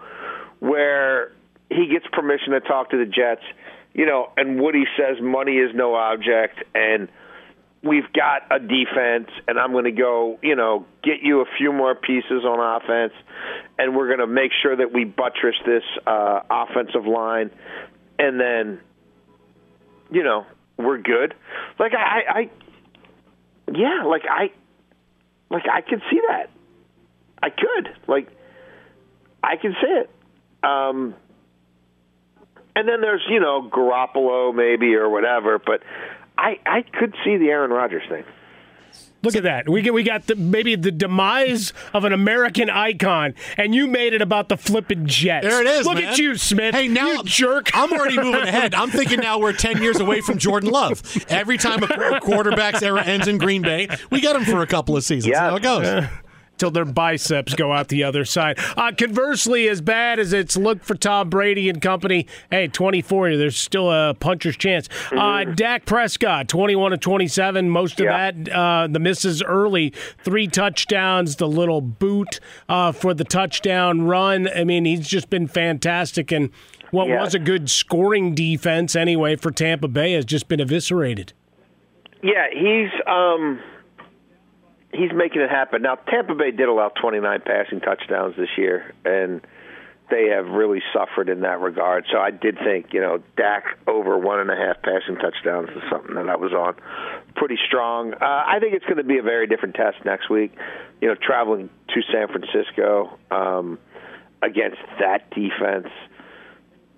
where 0.61 1.33
he 1.71 1.87
gets 1.87 2.07
permission 2.13 2.53
to 2.53 2.61
talk 2.61 2.91
to 2.91 2.97
the 2.97 3.05
Jets? 3.05 3.43
You 3.95 4.07
know, 4.07 4.31
and 4.37 4.61
Woody 4.61 4.85
says 4.97 5.23
money 5.23 5.57
is 5.57 5.71
no 5.75 5.95
object, 5.95 6.63
and 6.75 7.09
we've 7.83 8.13
got 8.13 8.43
a 8.51 8.59
defense, 8.59 9.29
and 9.47 9.59
I'm 9.59 9.73
going 9.73 9.85
to 9.85 9.93
go, 9.93 10.39
you 10.43 10.57
know, 10.57 10.87
get 11.03 11.23
you 11.23 11.41
a 11.41 11.45
few 11.59 11.73
more 11.73 11.95
pieces 11.95 12.45
on 12.45 12.83
offense, 12.83 13.13
and 13.79 13.97
we're 13.97 14.07
going 14.09 14.21
to 14.21 14.27
make 14.27 14.51
sure 14.63 14.77
that 14.77 14.93
we 14.93 15.05
buttress 15.05 15.57
this 15.65 15.83
uh, 16.07 16.41
offensive 16.51 17.07
line, 17.07 17.51
and 18.19 18.41
then, 18.41 18.81
you 20.11 20.23
know, 20.23 20.47
we're 20.77 20.99
good. 20.99 21.35
Like 21.79 21.93
I, 21.95 22.41
I, 22.41 22.51
yeah, 23.73 24.05
like 24.05 24.23
I, 24.29 24.51
like 25.51 25.65
I 25.73 25.81
could 25.81 26.03
see 26.11 26.21
that. 26.29 26.51
I 27.43 27.51
could, 27.51 27.91
like, 28.09 28.29
I 29.43 29.57
can 29.57 29.75
see 29.81 29.87
it. 29.87 30.11
Um, 30.63 31.15
and 32.75 32.89
then 32.89 33.01
there's, 33.01 33.23
you 33.29 33.41
know, 33.41 33.71
Garoppolo 33.71 34.55
maybe 34.55 34.95
or 34.95 35.09
whatever, 35.09 35.59
but 35.59 35.83
I 36.39 36.59
I 36.67 36.83
could 36.83 37.15
see 37.25 37.37
the 37.37 37.49
Aaron 37.49 37.71
Rodgers 37.71 38.03
thing. 38.09 38.25
Look 39.23 39.35
at 39.35 39.43
that. 39.43 39.69
We 39.69 39.83
get 39.83 39.93
we 39.93 40.05
got 40.05 40.27
the, 40.27 40.37
maybe 40.37 40.77
the 40.77 40.93
demise 40.93 41.73
of 41.93 42.05
an 42.05 42.13
American 42.13 42.71
icon, 42.71 43.35
and 43.57 43.75
you 43.75 43.87
made 43.87 44.13
it 44.13 44.23
about 44.23 44.49
the 44.49 44.57
flipping 44.57 45.07
Jets. 45.07 45.45
There 45.45 45.61
it 45.61 45.67
is. 45.67 45.85
Look 45.87 45.97
man. 45.97 46.05
at 46.05 46.19
you, 46.19 46.37
Smith. 46.37 46.75
Hey, 46.75 46.87
now 46.87 47.11
you 47.11 47.25
jerk. 47.25 47.71
I'm 47.75 47.93
already 47.93 48.17
moving 48.17 48.43
ahead. 48.43 48.75
I'm 48.75 48.91
thinking 48.91 49.19
now 49.21 49.39
we're 49.39 49.53
10 49.53 49.83
years 49.83 49.99
away 49.99 50.21
from 50.21 50.39
Jordan 50.39 50.71
Love. 50.71 51.03
Every 51.29 51.59
time 51.59 51.83
a 51.83 52.21
quarterback's 52.21 52.83
era 52.83 53.03
ends 53.03 53.27
in 53.27 53.39
Green 53.39 53.63
Bay, 53.63 53.89
we 54.11 54.21
get 54.21 54.37
him 54.37 54.45
for 54.45 54.63
a 54.63 54.67
couple 54.67 54.97
of 54.97 55.03
seasons. 55.03 55.33
Yeah. 55.33 55.51
That's 55.51 55.65
how 55.65 55.79
it 55.79 55.83
goes. 55.83 55.87
Uh, 55.87 56.09
till 56.59 56.71
their 56.71 56.85
biceps 56.85 57.55
go 57.55 57.73
out 57.73 57.89
the 57.89 58.03
other 58.05 58.25
side. 58.25 58.59
Uh, 58.77 58.93
conversely, 58.97 59.69
as 59.69 59.81
bad 59.81 60.19
as 60.19 60.33
it's 60.33 60.57
looked 60.57 60.85
for 60.85 60.95
Tom 60.95 61.29
Brady 61.29 61.69
and 61.69 61.81
company, 61.83 62.27
hey, 62.51 62.69
24, 62.69 63.37
there's 63.37 63.57
still 63.57 63.91
a 63.91 64.15
puncher's 64.15 64.57
chance. 64.57 64.89
Uh, 65.13 65.45
Dak 65.45 65.85
Prescott, 65.87 66.49
21 66.49 66.93
to 66.93 66.97
27, 66.97 67.69
most 67.71 68.01
of 68.01 68.05
Yeah. 68.07 68.31
that, 68.33 68.53
uh, 68.53 68.87
the 68.91 68.99
misses 68.99 69.43
early, 69.43 69.93
three 70.25 70.47
touchdowns, 70.47 71.37
the 71.37 71.49
little 71.49 71.81
boot 71.81 72.41
uh, 72.69 72.93
for 72.93 73.15
the 73.15 73.25
touchdown 73.25 74.03
run. 74.03 74.49
I 74.55 74.65
mean, 74.65 74.85
he's 74.85 75.07
just 75.07 75.31
been 75.31 75.47
fantastic. 75.47 76.33
And 76.33 76.51
what 76.91 77.09
Yeah. 77.09 77.21
was 77.21 77.35
a 77.35 77.39
good 77.39 77.69
scoring 77.71 78.35
defense 78.35 78.97
anyway 78.97 79.37
for 79.37 79.51
Tampa 79.51 79.89
Bay 79.89 80.13
has 80.13 80.25
just 80.25 80.49
been 80.49 80.61
eviscerated. 80.61 81.33
Yeah, 82.23 82.47
he's 82.53 82.91
um 83.07 83.61
he's 84.93 85.13
making 85.15 85.43
it 85.43 85.51
happen. 85.51 85.83
Now 85.83 85.97
Tampa 85.97 86.35
Bay 86.35 86.51
did 86.51 86.69
allow 86.69 86.89
29 86.89 87.41
passing 87.45 87.81
touchdowns 87.81 88.37
this 88.37 88.51
year 88.57 88.95
and 89.05 89.41
they 90.11 90.29
have 90.29 90.47
really 90.47 90.81
suffered 90.93 91.29
in 91.29 91.41
that 91.41 91.61
regard. 91.61 92.07
So 92.13 92.19
I 92.19 92.31
did 92.31 92.59
think, 92.59 92.93
you 92.93 93.01
know, 93.01 93.19
Dak 93.37 93.65
over 93.89 94.17
one 94.17 94.39
and 94.39 94.51
a 94.51 94.57
half 94.57 94.81
passing 94.83 95.17
touchdowns 95.17 95.71
is 95.71 95.83
something 95.91 96.15
that 96.15 96.29
I 96.29 96.37
was 96.37 96.53
on 96.53 96.77
pretty 97.37 97.59
strong. 97.67 98.15
Uh, 98.15 98.19
I 98.21 98.59
think 98.61 98.75
it's 98.75 98.85
going 98.85 98.97
to 98.97 99.05
be 99.05 99.19
a 99.19 99.23
very 99.23 99.47
different 99.47 99.75
test 99.75 99.99
next 100.05 100.29
week. 100.29 100.53
You 101.01 101.09
know, 101.09 101.15
traveling 101.15 101.69
to 101.89 102.03
San 102.13 102.29
Francisco 102.29 103.19
um, 103.31 103.79
against 104.43 104.81
that 104.99 105.31
defense. 105.31 105.89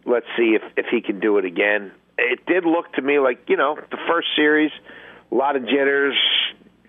Let's 0.07 0.27
see 0.37 0.57
if 0.57 0.63
if 0.77 0.87
he 0.91 1.03
can 1.03 1.21
do 1.21 1.39
it 1.39 1.45
again. 1.45 1.93
It 2.17 2.47
did 2.47 2.65
look 2.65 2.93
to 2.95 3.03
me 3.03 3.19
like 3.19 3.41
you 3.49 3.57
know 3.57 3.77
the 3.91 3.99
first 4.09 4.29
series, 4.37 4.71
a 5.31 5.35
lot 5.35 5.57
of 5.57 5.65
jitters, 5.65 6.17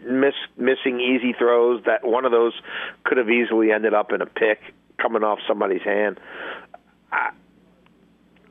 miss 0.05 0.35
missing 0.57 0.99
easy 0.99 1.33
throws. 1.33 1.83
That 1.85 2.05
one 2.05 2.25
of 2.25 2.31
those 2.31 2.53
could 3.03 3.17
have 3.17 3.29
easily 3.29 3.71
ended 3.71 3.93
up 3.93 4.11
in 4.11 4.21
a 4.21 4.25
pick 4.25 4.59
coming 4.97 5.23
off 5.23 5.39
somebody's 5.47 5.83
hand. 5.83 6.19
I, 7.11 7.31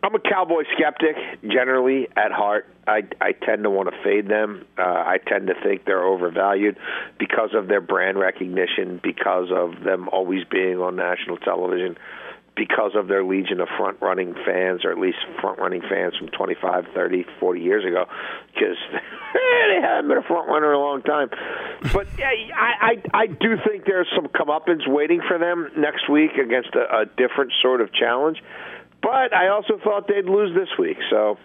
I'm 0.03 0.15
a 0.15 0.21
Cowboy 0.21 0.63
skeptic 0.77 1.17
generally 1.43 2.09
at 2.17 2.31
heart. 2.31 2.67
I 2.87 3.03
I 3.21 3.33
tend 3.33 3.65
to 3.65 3.71
want 3.71 3.91
to 3.91 4.03
fade 4.03 4.29
them. 4.29 4.65
Uh, 4.79 4.83
I 4.83 5.19
tend 5.27 5.49
to 5.49 5.55
think 5.63 5.85
they're 5.85 6.05
overvalued 6.05 6.79
because 7.19 7.51
of 7.55 7.69
their 7.69 7.81
brand 7.81 8.19
recognition, 8.19 9.01
because 9.03 9.49
of 9.51 9.83
them 9.85 10.09
always 10.09 10.45
being 10.45 10.79
on 10.79 10.97
national 10.97 11.37
television, 11.39 11.99
because 12.59 12.93
of 12.97 13.07
their 13.07 13.25
legion 13.25 13.61
of 13.61 13.69
front 13.79 13.97
running 14.03 14.35
fans, 14.45 14.85
or 14.85 14.91
at 14.91 14.99
least 14.99 15.19
front 15.41 15.59
running 15.59 15.81
fans 15.81 16.17
from 16.19 16.29
25, 16.29 16.87
30, 16.93 17.25
40 17.39 17.61
years 17.61 17.85
ago, 17.85 18.05
because 18.53 18.77
they 19.33 19.81
haven't 19.81 20.09
been 20.09 20.19
a 20.19 20.23
front 20.23 20.49
runner 20.49 20.75
in 20.75 20.77
a 20.77 20.83
long 20.83 21.03
time. 21.03 21.31
But 21.93 22.09
I, 22.19 22.99
I 23.15 23.23
I 23.23 23.27
do 23.27 23.57
think 23.67 23.85
there's 23.87 24.09
some 24.15 24.27
comeuppance 24.27 24.87
waiting 24.87 25.23
for 25.27 25.39
them 25.39 25.71
next 25.77 26.11
week 26.11 26.33
against 26.33 26.75
a, 26.75 27.03
a 27.03 27.07
different 27.07 27.53
sort 27.63 27.81
of 27.81 27.93
challenge. 27.95 28.43
But 29.01 29.33
I 29.33 29.49
also 29.49 29.79
thought 29.83 30.09
they'd 30.09 30.25
lose 30.25 30.55
this 30.55 30.77
week, 30.77 30.99
so 31.09 31.39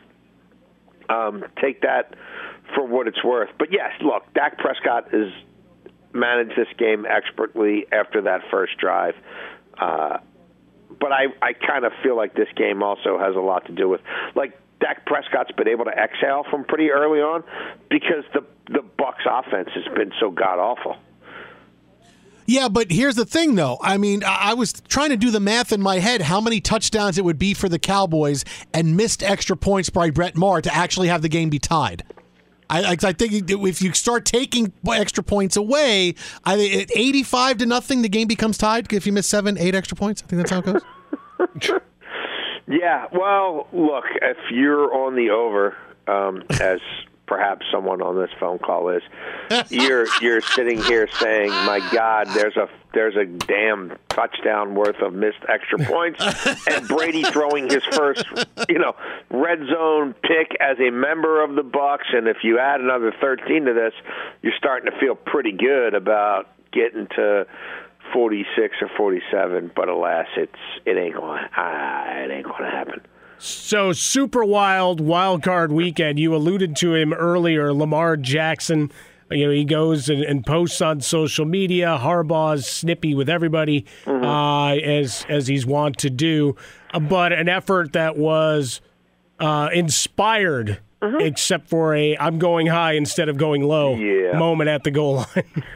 um, 1.08 1.46
take 1.62 1.82
that 1.82 2.16
for 2.74 2.86
what 2.86 3.08
it's 3.08 3.24
worth. 3.24 3.50
But 3.60 3.72
yes, 3.72 3.92
look, 4.02 4.24
Dak 4.34 4.58
Prescott 4.58 5.12
has 5.12 5.32
managed 6.14 6.58
this 6.58 6.68
game 6.80 7.06
expertly 7.06 7.86
after 7.92 8.24
that 8.24 8.42
first 8.50 8.78
drive. 8.78 9.14
Uh, 9.80 10.18
but 11.00 11.12
I, 11.12 11.26
I 11.42 11.54
kind 11.54 11.86
of 11.86 11.92
feel 12.02 12.16
like 12.16 12.36
this 12.36 12.48
game 12.56 12.84
also 12.84 13.18
has 13.18 13.36
a 13.36 13.40
lot 13.40 13.66
to 13.68 13.72
do 13.72 13.90
with 13.90 14.02
like 14.36 14.60
Dak 14.80 15.06
Prescott's 15.06 15.52
been 15.52 15.68
able 15.68 15.86
to 15.86 15.92
exhale 15.92 16.44
from 16.50 16.66
pretty 16.66 16.92
early 16.92 17.20
on 17.20 17.44
because 17.90 18.24
the 18.34 18.46
the 18.70 18.82
Bucks 18.82 19.24
offense 19.30 19.70
has 19.74 19.86
been 19.96 20.12
so 20.20 20.32
god 20.32 20.60
awful. 20.60 20.98
Yeah, 22.46 22.68
but 22.68 22.92
here's 22.92 23.16
the 23.16 23.26
thing, 23.26 23.56
though. 23.56 23.78
I 23.82 23.98
mean, 23.98 24.22
I 24.26 24.54
was 24.54 24.74
trying 24.74 25.12
to 25.12 25.18
do 25.18 25.32
the 25.32 25.40
math 25.40 25.72
in 25.72 25.82
my 25.82 26.00
head 26.00 26.22
how 26.22 26.42
many 26.42 26.60
touchdowns 26.60 27.18
it 27.18 27.24
would 27.24 27.40
be 27.40 27.54
for 27.54 27.70
the 27.70 27.80
Cowboys 27.80 28.44
and 28.74 28.98
missed 28.98 29.24
extra 29.24 29.56
points 29.56 29.90
by 29.90 30.10
Brett 30.10 30.36
Maher 30.36 30.62
to 30.62 30.74
actually 30.74 31.08
have 31.08 31.22
the 31.22 31.30
game 31.30 31.50
be 31.50 31.60
tied. 31.60 32.04
I, 32.70 32.84
I 32.84 32.92
I 32.92 33.14
think 33.14 33.50
if 33.50 33.82
you 33.82 33.94
start 33.94 34.26
taking 34.26 34.74
extra 34.88 35.24
points 35.24 35.56
away, 35.56 36.16
I 36.46 36.54
at 36.54 36.96
85 36.96 37.58
to 37.60 37.66
nothing, 37.66 38.02
the 38.02 38.10
game 38.10 38.28
becomes 38.28 38.58
tied. 38.58 38.92
If 38.92 39.06
you 39.06 39.14
miss 39.14 39.28
seven, 39.28 39.58
eight 39.58 39.76
extra 39.76 39.96
points, 39.98 40.24
I 40.24 40.28
think 40.28 40.42
that's 40.42 40.52
how 40.52 40.60
it 40.60 40.66
goes. 40.66 41.80
Yeah, 42.68 43.08
well, 43.12 43.68
look, 43.74 44.06
if 44.22 44.38
you're 44.50 44.94
on 44.94 45.16
the 45.16 45.32
over, 45.32 45.76
um, 46.08 46.44
as 46.62 46.80
perhaps 47.26 47.66
someone 47.72 48.02
on 48.02 48.16
this 48.16 48.30
phone 48.40 48.60
call 48.60 48.90
is, 48.90 49.04
you're 49.70 50.08
you're 50.22 50.42
sitting 50.42 50.82
here 50.82 51.08
saying, 51.20 51.50
"My 51.50 51.80
God, 51.94 52.28
there's 52.34 52.56
a 52.56 52.70
there's 52.94 53.16
a 53.16 53.26
damn 53.26 53.98
touchdown 54.10 54.76
worth 54.76 55.02
of 55.02 55.14
missed 55.14 55.44
extra 55.48 55.80
points, 55.80 56.24
and 56.68 56.88
Brady 56.88 57.24
throwing 57.24 57.70
his 57.70 57.84
first, 57.84 58.26
you 58.70 58.80
know, 58.80 58.96
red 59.30 59.60
zone 59.68 60.14
pick 60.22 60.56
as 60.60 60.78
a 60.80 60.92
member 60.92 61.44
of 61.44 61.56
the 61.56 61.64
Bucks, 61.64 62.08
and 62.14 62.28
if 62.28 62.38
you 62.44 62.60
add 62.60 62.82
another 62.82 63.14
13 63.20 63.66
to 63.66 63.74
this, 63.74 63.94
you're 64.42 64.54
starting 64.58 64.92
to 64.92 64.98
feel 65.00 65.16
pretty 65.16 65.52
good 65.52 65.94
about 65.94 66.50
getting 66.72 67.08
to." 67.16 67.48
46 68.12 68.76
or 68.82 68.90
47, 68.98 69.72
but 69.76 69.88
alas, 69.88 70.28
it's 70.36 70.52
it 70.86 70.98
ain't 70.98 71.16
going 71.16 71.40
uh, 71.42 72.04
it 72.08 72.32
ain't 72.32 72.46
going 72.46 72.64
to 72.64 72.70
happen. 72.70 73.02
So 73.40 73.92
super 73.92 74.46
wild 74.46 75.02
wild 75.02 75.44
card 75.44 75.72
weekend. 75.72 76.20
You 76.20 76.36
alluded 76.36 76.76
to 76.78 76.94
him 76.94 77.12
earlier, 77.12 77.74
Lamar 77.74 78.18
Jackson. 78.18 78.92
You 79.34 79.48
know 79.48 79.52
he 79.52 79.66
goes 79.66 80.10
and, 80.10 80.22
and 80.24 80.46
posts 80.46 80.82
on 80.82 81.02
social 81.02 81.46
media. 81.46 81.98
Harbaugh's 82.00 82.66
snippy 82.68 83.14
with 83.16 83.30
everybody, 83.30 83.86
uh, 84.08 84.68
as 84.76 85.26
as 85.30 85.48
he's 85.48 85.66
wont 85.66 85.98
to 86.00 86.10
do. 86.10 86.56
Uh, 86.94 87.00
But 87.00 87.34
an 87.34 87.50
effort 87.50 87.94
that 87.94 88.18
was 88.18 88.80
uh, 89.40 89.70
inspired, 89.74 90.80
except 91.02 91.70
for 91.70 91.94
a 91.96 92.16
"I'm 92.18 92.40
going 92.40 92.68
high 92.68 92.94
instead 92.94 93.30
of 93.30 93.38
going 93.38 93.64
low" 93.64 93.96
Yeah. 93.96 94.38
moment 94.38 94.70
at 94.70 94.84
the 94.84 94.92
goal 94.92 95.16
line. 95.36 95.64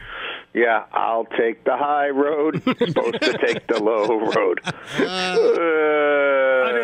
Yeah, 0.54 0.84
I'll 0.92 1.26
take 1.26 1.62
the 1.64 1.76
high 1.76 2.08
road. 2.08 2.62
supposed 2.64 3.20
to 3.20 3.38
take 3.46 3.66
the 3.68 3.80
low 3.80 4.06
road. 4.18 4.60
Uh, 4.98 5.04
An 5.04 5.04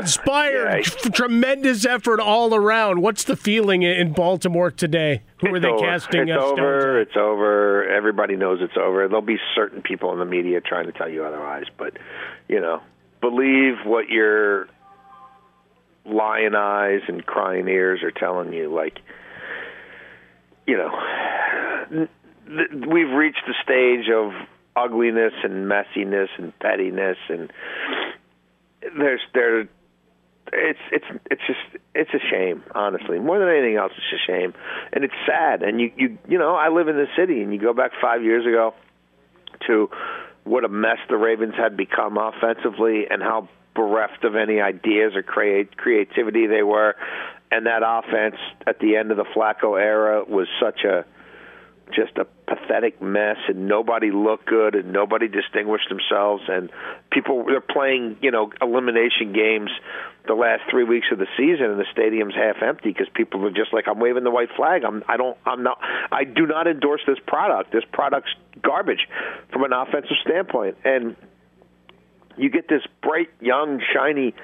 inspired, 0.04 0.86
yeah. 0.86 0.92
f- 1.04 1.12
tremendous 1.12 1.84
effort 1.84 2.20
all 2.20 2.54
around. 2.54 3.00
What's 3.00 3.24
the 3.24 3.36
feeling 3.36 3.82
in- 3.82 4.12
Baltimore 4.12 4.70
today? 4.70 5.22
Who 5.40 5.54
are 5.54 5.60
they 5.60 5.68
over. 5.68 5.84
casting 5.84 6.28
It's 6.28 6.42
over. 6.42 7.00
It's 7.00 7.16
over. 7.16 7.88
Everybody 7.88 8.36
knows 8.36 8.60
it's 8.60 8.76
over. 8.76 9.08
There'll 9.08 9.22
be 9.22 9.38
certain 9.54 9.82
people 9.82 10.12
in 10.12 10.18
the 10.18 10.24
media 10.24 10.60
trying 10.60 10.86
to 10.86 10.92
tell 10.92 11.08
you 11.08 11.24
otherwise, 11.24 11.64
but 11.76 11.96
you 12.48 12.60
know, 12.60 12.80
believe 13.20 13.74
what 13.84 14.08
your 14.08 14.68
lion 16.04 16.54
eyes 16.54 17.00
and 17.08 17.24
crying 17.24 17.68
ears 17.68 18.02
are 18.02 18.10
telling 18.10 18.52
you. 18.52 18.72
Like, 18.72 18.98
you 20.66 20.76
know, 20.76 22.06
we've 22.88 23.10
reached 23.10 23.42
the 23.46 23.54
stage 23.62 24.10
of 24.14 24.32
ugliness 24.76 25.32
and 25.42 25.66
messiness 25.66 26.28
and 26.38 26.58
pettiness, 26.58 27.18
and 27.28 27.52
there's 28.98 29.20
there 29.32 29.68
it's 30.54 30.78
it's 30.92 31.04
it's 31.30 31.42
just 31.46 31.82
it's 31.94 32.10
a 32.14 32.20
shame 32.30 32.62
honestly. 32.74 33.18
More 33.18 33.38
than 33.38 33.48
anything 33.48 33.76
else 33.76 33.92
it's 33.96 34.22
a 34.22 34.26
shame. 34.26 34.54
And 34.92 35.04
it's 35.04 35.14
sad. 35.26 35.62
And 35.62 35.80
you 35.80 35.92
you 35.96 36.18
you 36.28 36.38
know 36.38 36.54
i 36.54 36.68
live 36.68 36.88
in 36.88 36.96
the 36.96 37.08
city 37.16 37.42
and 37.42 37.52
you 37.52 37.60
go 37.60 37.72
back 37.72 37.92
five 38.00 38.22
years 38.22 38.46
ago 38.46 38.74
to 39.66 39.90
what 40.44 40.64
a 40.64 40.68
mess 40.68 40.98
the 41.08 41.16
ravens 41.16 41.54
had 41.56 41.76
become 41.76 42.18
offensively 42.18 43.06
and 43.10 43.22
how 43.22 43.48
bereft 43.74 44.24
of 44.24 44.36
any 44.36 44.60
ideas 44.60 45.16
or 45.16 45.22
create 45.22 45.76
creativity 45.76 46.46
they 46.46 46.62
were. 46.62 46.94
And 47.50 47.66
that 47.66 47.82
offense 47.84 48.36
at 48.66 48.78
the 48.78 48.96
end 48.96 49.10
of 49.10 49.16
the 49.16 49.24
flacco 49.24 49.80
era 49.80 50.24
was 50.24 50.46
such 50.60 50.84
a 50.84 51.04
just 51.92 52.16
a 52.16 52.24
pathetic 52.46 53.00
mess 53.02 53.36
and 53.48 53.68
nobody 53.68 54.10
looked 54.10 54.46
good 54.46 54.74
and 54.74 54.92
nobody 54.92 55.28
distinguished 55.28 55.88
themselves 55.88 56.42
and 56.48 56.70
people 57.12 57.44
they're 57.44 57.60
playing 57.60 58.16
you 58.22 58.30
know 58.30 58.50
elimination 58.60 59.32
games 59.32 59.70
the 60.26 60.34
last 60.34 60.62
three 60.70 60.84
weeks 60.84 61.06
of 61.12 61.18
the 61.18 61.26
season 61.36 61.66
and 61.66 61.78
the 61.78 61.86
stadium's 61.92 62.34
half 62.34 62.56
empty 62.62 62.90
because 62.90 63.08
people 63.14 63.44
are 63.46 63.50
just 63.50 63.72
like 63.72 63.86
I'm 63.86 63.98
waving 63.98 64.24
the 64.24 64.30
white 64.30 64.48
flag. 64.56 64.82
I'm 64.84 65.04
I 65.06 65.16
don't 65.16 65.36
I'm 65.44 65.62
not 65.62 65.78
I 66.10 66.24
do 66.24 66.46
not 66.46 66.66
endorse 66.66 67.02
this 67.06 67.18
product. 67.26 67.72
This 67.72 67.84
product's 67.92 68.30
garbage 68.62 69.06
from 69.52 69.64
an 69.64 69.72
offensive 69.72 70.16
standpoint. 70.24 70.78
And 70.84 71.16
you 72.36 72.48
get 72.48 72.68
this 72.68 72.82
bright 73.02 73.28
young 73.40 73.82
shiny 73.94 74.34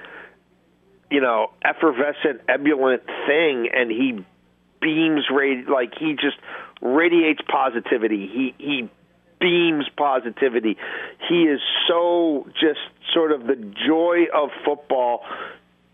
you 1.10 1.20
know 1.20 1.50
effervescent 1.64 2.42
ebullient 2.48 3.02
thing 3.26 3.68
and 3.72 3.90
he 3.90 4.24
beams 4.80 5.24
radi- 5.30 5.68
like 5.68 5.94
he 5.98 6.12
just 6.14 6.36
radiates 6.80 7.40
positivity. 7.48 8.26
He 8.26 8.54
he 8.58 8.90
beams 9.40 9.86
positivity. 9.96 10.76
He 11.28 11.42
is 11.44 11.60
so 11.88 12.46
just 12.60 12.80
sort 13.14 13.32
of 13.32 13.46
the 13.46 13.56
joy 13.86 14.26
of 14.34 14.50
football 14.64 15.22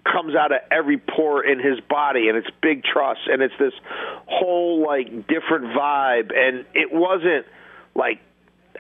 comes 0.05 0.35
out 0.35 0.53
of 0.53 0.59
every 0.71 0.99
pore 0.99 1.45
in 1.45 1.59
his 1.59 1.81
body 1.81 2.29
and 2.29 2.39
it's 2.39 2.49
big 2.63 2.85
trust 2.85 3.21
and 3.27 3.43
it's 3.43 3.55
this 3.59 3.73
whole 4.27 4.85
like 4.87 5.27
different 5.27 5.65
vibe 5.77 6.33
and 6.37 6.65
it 6.75 6.93
wasn't 6.93 7.45
like 7.95 8.21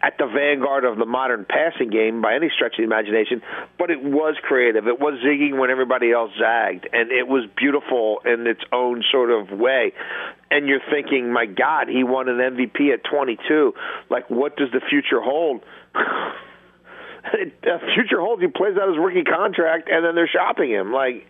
at 0.02 0.18
the 0.18 0.26
vanguard 0.26 0.84
of 0.84 0.98
the 0.98 1.06
modern 1.06 1.46
passing 1.48 1.90
game 1.90 2.22
by 2.22 2.34
any 2.34 2.50
stretch 2.54 2.74
of 2.74 2.78
the 2.78 2.84
imagination, 2.84 3.42
but 3.78 3.90
it 3.90 4.02
was 4.02 4.36
creative. 4.42 4.86
It 4.86 5.00
was 5.00 5.18
zigging 5.24 5.58
when 5.58 5.70
everybody 5.70 6.12
else 6.12 6.30
zagged, 6.38 6.88
and 6.92 7.10
it 7.10 7.26
was 7.26 7.48
beautiful 7.56 8.20
in 8.24 8.46
its 8.46 8.62
own 8.72 9.02
sort 9.10 9.30
of 9.30 9.56
way. 9.58 9.92
And 10.50 10.68
you're 10.68 10.84
thinking, 10.90 11.32
my 11.32 11.46
God, 11.46 11.88
he 11.88 12.04
won 12.04 12.28
an 12.28 12.38
MVP 12.38 12.92
at 12.92 13.04
22. 13.04 13.74
Like, 14.10 14.30
what 14.30 14.56
does 14.56 14.68
the 14.72 14.80
future 14.88 15.20
hold? 15.20 15.62
the 17.32 17.78
future 17.94 18.20
holds 18.20 18.42
he 18.42 18.48
plays 18.48 18.76
out 18.80 18.88
his 18.88 18.98
rookie 18.98 19.24
contract, 19.24 19.88
and 19.90 20.04
then 20.04 20.14
they're 20.14 20.30
shopping 20.32 20.70
him. 20.70 20.92
Like, 20.92 21.26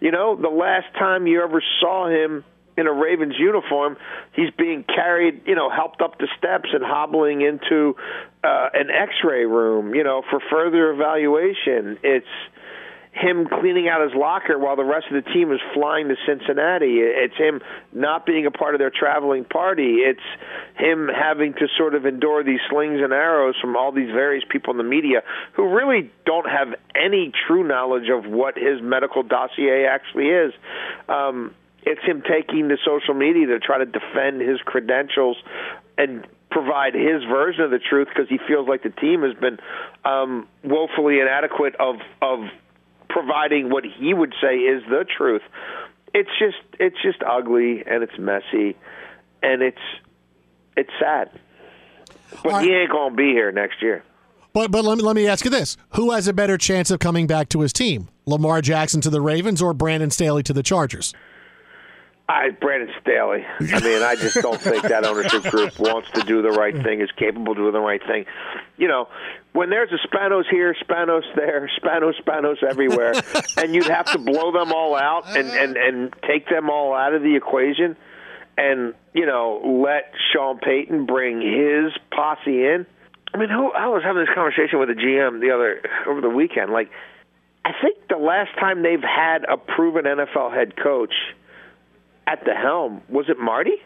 you 0.00 0.10
know, 0.10 0.36
the 0.36 0.48
last 0.48 0.86
time 0.98 1.26
you 1.26 1.42
ever 1.42 1.62
saw 1.80 2.08
him 2.08 2.44
in 2.76 2.86
a 2.86 2.92
Ravens 2.92 3.34
uniform, 3.38 3.96
he's 4.32 4.50
being 4.56 4.84
carried, 4.84 5.42
you 5.46 5.54
know, 5.54 5.70
helped 5.70 6.00
up 6.00 6.18
the 6.18 6.28
steps 6.38 6.70
and 6.72 6.82
hobbling 6.82 7.42
into 7.42 7.96
uh, 8.42 8.68
an 8.74 8.90
X-ray 8.90 9.44
room, 9.44 9.94
you 9.94 10.04
know, 10.04 10.22
for 10.30 10.40
further 10.50 10.90
evaluation. 10.90 11.98
It's 12.02 12.26
him 13.12 13.46
cleaning 13.46 13.88
out 13.88 14.00
his 14.00 14.18
locker 14.18 14.58
while 14.58 14.74
the 14.74 14.84
rest 14.84 15.06
of 15.12 15.22
the 15.22 15.30
team 15.32 15.52
is 15.52 15.60
flying 15.74 16.08
to 16.08 16.16
Cincinnati. 16.26 16.96
It's 16.98 17.36
him 17.36 17.60
not 17.92 18.24
being 18.24 18.46
a 18.46 18.50
part 18.50 18.74
of 18.74 18.78
their 18.78 18.90
traveling 18.90 19.44
party. 19.44 19.96
It's 19.96 20.20
him 20.78 21.08
having 21.08 21.52
to 21.54 21.68
sort 21.76 21.94
of 21.94 22.06
endure 22.06 22.42
these 22.42 22.60
slings 22.70 23.00
and 23.02 23.12
arrows 23.12 23.54
from 23.60 23.76
all 23.76 23.92
these 23.92 24.10
various 24.10 24.44
people 24.48 24.70
in 24.70 24.78
the 24.78 24.84
media 24.84 25.22
who 25.52 25.68
really 25.68 26.10
don't 26.24 26.48
have 26.48 26.68
any 26.94 27.32
true 27.46 27.68
knowledge 27.68 28.08
of 28.08 28.24
what 28.24 28.56
his 28.56 28.80
medical 28.80 29.22
dossier 29.22 29.84
actually 29.84 30.28
is. 30.28 30.54
Um, 31.06 31.54
it's 31.84 32.02
him 32.02 32.22
taking 32.22 32.68
to 32.68 32.76
social 32.84 33.14
media 33.14 33.46
to 33.46 33.58
try 33.58 33.78
to 33.78 33.86
defend 33.86 34.40
his 34.40 34.60
credentials 34.64 35.36
and 35.98 36.26
provide 36.50 36.94
his 36.94 37.24
version 37.24 37.62
of 37.64 37.70
the 37.70 37.78
truth 37.78 38.08
because 38.08 38.28
he 38.28 38.38
feels 38.46 38.68
like 38.68 38.82
the 38.82 38.90
team 38.90 39.22
has 39.22 39.34
been 39.34 39.58
um, 40.04 40.46
woefully 40.62 41.20
inadequate 41.20 41.74
of 41.76 41.96
of 42.20 42.40
providing 43.08 43.70
what 43.70 43.84
he 43.84 44.14
would 44.14 44.34
say 44.40 44.56
is 44.56 44.82
the 44.88 45.04
truth. 45.04 45.42
It's 46.14 46.30
just 46.38 46.58
it's 46.78 47.00
just 47.02 47.22
ugly 47.22 47.82
and 47.86 48.02
it's 48.02 48.18
messy 48.18 48.76
and 49.42 49.62
it's 49.62 49.78
it's 50.76 50.90
sad. 51.00 51.30
But 52.42 52.52
right. 52.52 52.64
he 52.64 52.72
ain't 52.72 52.90
gonna 52.90 53.14
be 53.14 53.30
here 53.30 53.50
next 53.52 53.82
year. 53.82 54.04
But 54.52 54.70
but 54.70 54.84
let 54.84 54.98
me 54.98 55.04
let 55.04 55.16
me 55.16 55.26
ask 55.26 55.44
you 55.44 55.50
this: 55.50 55.76
Who 55.90 56.10
has 56.12 56.28
a 56.28 56.32
better 56.32 56.58
chance 56.58 56.90
of 56.90 57.00
coming 57.00 57.26
back 57.26 57.48
to 57.50 57.60
his 57.60 57.72
team, 57.72 58.08
Lamar 58.26 58.60
Jackson 58.60 59.00
to 59.02 59.10
the 59.10 59.20
Ravens 59.20 59.62
or 59.62 59.72
Brandon 59.72 60.10
Staley 60.10 60.42
to 60.44 60.52
the 60.52 60.62
Chargers? 60.62 61.14
I 62.32 62.50
Brandon 62.50 62.88
Staley. 63.02 63.44
I 63.60 63.80
mean, 63.80 64.02
I 64.02 64.16
just 64.16 64.36
don't 64.36 64.60
think 64.60 64.84
that 64.84 65.04
ownership 65.04 65.42
group 65.44 65.78
wants 65.78 66.10
to 66.12 66.22
do 66.22 66.40
the 66.40 66.50
right 66.50 66.74
thing, 66.74 67.00
is 67.00 67.10
capable 67.12 67.52
of 67.52 67.58
doing 67.58 67.72
the 67.72 67.80
right 67.80 68.00
thing. 68.06 68.24
You 68.78 68.88
know, 68.88 69.08
when 69.52 69.68
there's 69.68 69.90
a 69.92 70.08
Spanos 70.08 70.44
here, 70.50 70.74
Spanos 70.82 71.24
there, 71.36 71.70
Spanos, 71.78 72.14
Spanos 72.22 72.62
everywhere, 72.62 73.12
and 73.58 73.74
you'd 73.74 73.86
have 73.86 74.06
to 74.12 74.18
blow 74.18 74.50
them 74.50 74.72
all 74.72 74.96
out 74.96 75.36
and 75.36 75.48
and 75.48 75.76
and 75.76 76.14
take 76.26 76.48
them 76.48 76.70
all 76.70 76.94
out 76.94 77.12
of 77.12 77.22
the 77.22 77.36
equation, 77.36 77.96
and 78.56 78.94
you 79.12 79.26
know, 79.26 79.82
let 79.84 80.12
Sean 80.32 80.58
Payton 80.58 81.04
bring 81.04 81.42
his 81.42 81.92
posse 82.10 82.64
in. 82.64 82.86
I 83.34 83.38
mean, 83.38 83.50
who? 83.50 83.72
I 83.72 83.88
was 83.88 84.02
having 84.02 84.24
this 84.24 84.34
conversation 84.34 84.78
with 84.78 84.88
a 84.88 84.94
GM 84.94 85.40
the 85.40 85.50
other 85.50 85.82
over 86.06 86.22
the 86.22 86.30
weekend. 86.30 86.72
Like, 86.72 86.90
I 87.62 87.72
think 87.82 88.08
the 88.08 88.16
last 88.16 88.54
time 88.58 88.82
they've 88.82 89.02
had 89.02 89.44
a 89.44 89.58
proven 89.58 90.04
NFL 90.04 90.54
head 90.54 90.76
coach 90.76 91.12
at 92.26 92.44
the 92.44 92.54
helm. 92.54 93.02
Was 93.08 93.26
it 93.28 93.38
Marty? 93.38 93.76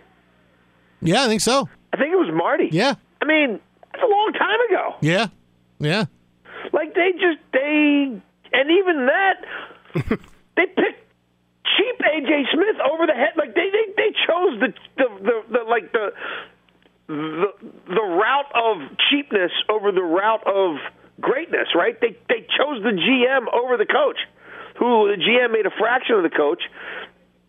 Yeah, 1.02 1.24
I 1.24 1.26
think 1.26 1.40
so. 1.40 1.68
I 1.92 1.96
think 1.96 2.12
it 2.12 2.16
was 2.16 2.32
Marty. 2.34 2.68
Yeah. 2.72 2.94
I 3.20 3.24
mean, 3.24 3.60
it's 3.94 4.02
a 4.02 4.06
long 4.06 4.32
time 4.32 4.60
ago. 4.68 4.96
Yeah. 5.00 5.28
Yeah. 5.78 6.04
Like 6.72 6.94
they 6.94 7.12
just 7.12 7.38
they 7.52 8.20
and 8.52 8.70
even 8.70 9.06
that 9.06 9.44
they 10.56 10.66
picked 10.66 11.02
cheap 11.76 11.96
AJ 12.00 12.52
Smith 12.52 12.76
over 12.90 13.06
the 13.06 13.14
head. 13.14 13.32
Like 13.36 13.54
they 13.54 13.68
they, 13.70 13.92
they 13.96 14.10
chose 14.26 14.60
the 14.60 14.72
the, 14.96 15.08
the 15.22 15.58
the 15.58 15.64
like 15.68 15.92
the 15.92 16.12
the 17.08 17.52
the 17.88 18.02
route 18.02 18.52
of 18.54 18.96
cheapness 19.10 19.52
over 19.68 19.92
the 19.92 20.02
route 20.02 20.46
of 20.46 20.76
greatness, 21.20 21.68
right? 21.74 21.98
They 22.00 22.16
they 22.28 22.46
chose 22.56 22.82
the 22.82 22.92
GM 22.92 23.52
over 23.52 23.76
the 23.76 23.86
coach, 23.86 24.18
who 24.78 25.08
the 25.08 25.22
GM 25.22 25.52
made 25.52 25.66
a 25.66 25.74
fraction 25.78 26.16
of 26.16 26.22
the 26.22 26.34
coach, 26.34 26.62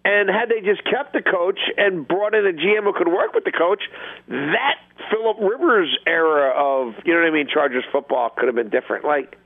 and 0.08 0.30
had 0.30 0.48
they 0.48 0.62
just 0.62 0.84
kept 0.86 1.12
the 1.12 1.22
coach 1.22 1.60
and 1.76 2.08
brought 2.08 2.34
in 2.34 2.48
a 2.48 2.54
GM 2.54 2.84
who 2.84 2.93
could 2.93 3.10
work 3.10 3.34
with 3.34 3.43
the 3.43 3.52
coach, 3.52 3.84
that 4.30 4.80
Philip 5.12 5.38
Rivers 5.41 5.98
era 6.08 6.54
of 6.56 6.96
you 7.04 7.13
know 7.13 7.20
what 7.20 7.28
I 7.28 7.32
mean, 7.32 7.48
Chargers 7.54 7.84
football 7.91 8.30
could 8.30 8.48
have 8.48 8.56
been 8.56 8.70
different. 8.70 9.04
Like 9.04 9.38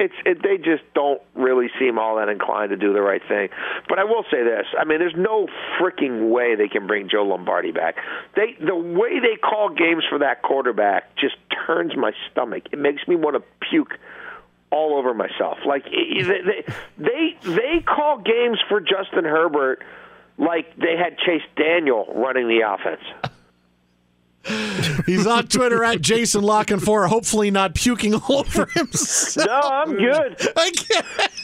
it's 0.00 0.14
it, 0.26 0.42
they 0.42 0.56
just 0.56 0.82
don't 0.92 1.22
really 1.34 1.68
seem 1.78 2.00
all 2.00 2.16
that 2.16 2.28
inclined 2.28 2.70
to 2.70 2.76
do 2.76 2.92
the 2.92 3.00
right 3.00 3.22
thing. 3.28 3.50
But 3.88 4.00
I 4.00 4.04
will 4.04 4.24
say 4.28 4.42
this: 4.42 4.66
I 4.76 4.84
mean, 4.84 4.98
there's 4.98 5.14
no 5.16 5.46
freaking 5.78 6.30
way 6.30 6.56
they 6.56 6.68
can 6.68 6.88
bring 6.88 7.08
Joe 7.08 7.22
Lombardi 7.22 7.70
back. 7.70 7.94
They 8.34 8.56
the 8.58 8.74
way 8.74 9.20
they 9.20 9.36
call 9.36 9.68
games 9.68 10.02
for 10.08 10.18
that 10.18 10.42
quarterback 10.42 11.14
just 11.14 11.36
turns 11.66 11.96
my 11.96 12.10
stomach. 12.32 12.64
It 12.72 12.80
makes 12.80 13.06
me 13.06 13.14
want 13.14 13.36
to 13.36 13.68
puke 13.70 13.92
all 14.70 14.96
over 14.96 15.14
myself. 15.14 15.58
Like 15.66 15.84
they 15.84 16.64
they 16.98 17.36
they 17.42 17.84
call 17.86 18.18
games 18.18 18.58
for 18.68 18.80
Justin 18.80 19.24
Herbert 19.24 19.82
like 20.38 20.76
they 20.76 20.96
had 20.96 21.18
Chase 21.18 21.42
Daniel 21.56 22.06
running 22.14 22.48
the 22.48 22.60
offense. 22.60 23.02
He's 25.04 25.26
on 25.26 25.48
Twitter 25.48 25.84
at 25.84 26.00
Jason 26.00 26.42
La 26.42 26.64
Canfora, 26.64 27.08
hopefully 27.08 27.50
not 27.50 27.74
puking 27.74 28.14
all 28.14 28.38
over 28.38 28.64
himself. 28.66 29.46
No, 29.46 29.60
I'm 29.60 29.96
good. 29.96 30.40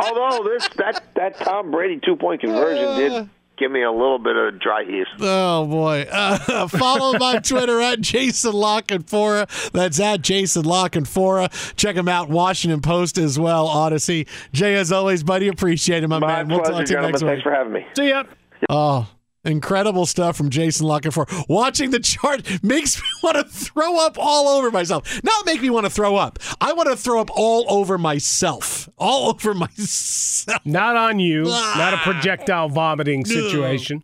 Although 0.00 0.48
this 0.48 0.68
that 0.76 1.04
that 1.14 1.36
Tom 1.38 1.70
Brady 1.70 2.00
two 2.02 2.16
point 2.16 2.40
conversion 2.40 2.96
did 2.96 3.28
give 3.56 3.70
me 3.70 3.82
a 3.82 3.90
little 3.90 4.18
bit 4.18 4.36
of 4.36 4.58
dry 4.60 4.84
heat. 4.84 5.06
Oh 5.20 5.66
boy! 5.66 6.06
Uh, 6.10 6.68
follow 6.68 7.18
my 7.18 7.38
Twitter 7.38 7.80
at 7.80 8.00
Jason 8.00 8.52
La 8.52 8.80
Canfora. 8.80 9.70
That's 9.72 10.00
at 10.00 10.22
Jason 10.22 10.64
La 10.64 10.88
Canfora. 10.88 11.74
Check 11.76 11.96
him 11.96 12.08
out, 12.08 12.28
Washington 12.28 12.80
Post 12.80 13.18
as 13.18 13.38
well, 13.38 13.68
Audacy. 13.68 14.28
Jay, 14.52 14.74
as 14.74 14.92
always, 14.92 15.22
buddy, 15.22 15.48
appreciate 15.48 16.02
him, 16.02 16.10
my, 16.10 16.18
my 16.18 16.26
man. 16.26 16.48
We'll 16.48 16.58
talk 16.58 16.72
to 16.72 16.78
you 16.80 16.86
gentlemen. 16.86 17.12
next 17.12 17.22
Thanks 17.22 17.42
for 17.42 17.52
having 17.52 17.72
me. 17.72 17.86
See 17.96 18.08
ya. 18.08 18.24
Oh. 18.68 19.08
Incredible 19.46 20.06
stuff 20.06 20.36
from 20.36 20.50
Jason 20.50 20.86
La 20.86 20.98
Canfora. 21.00 21.48
Watching 21.48 21.90
the 21.90 22.00
chart 22.00 22.42
makes 22.62 22.98
me 23.00 23.08
want 23.22 23.36
to 23.36 23.44
throw 23.44 24.04
up 24.04 24.18
all 24.18 24.48
over 24.48 24.70
myself. 24.70 25.22
Not 25.22 25.46
make 25.46 25.62
me 25.62 25.70
want 25.70 25.86
to 25.86 25.90
throw 25.90 26.16
up. 26.16 26.38
I 26.60 26.72
want 26.72 26.88
to 26.88 26.96
throw 26.96 27.20
up 27.20 27.30
all 27.32 27.64
over 27.68 27.96
myself. 27.96 28.88
All 28.98 29.30
over 29.30 29.54
myself. 29.54 30.60
Not 30.64 30.96
on 30.96 31.20
you. 31.20 31.44
Ah. 31.46 31.74
Not 31.78 31.94
a 31.94 31.98
projectile 31.98 32.68
vomiting 32.68 33.24
situation. 33.24 34.02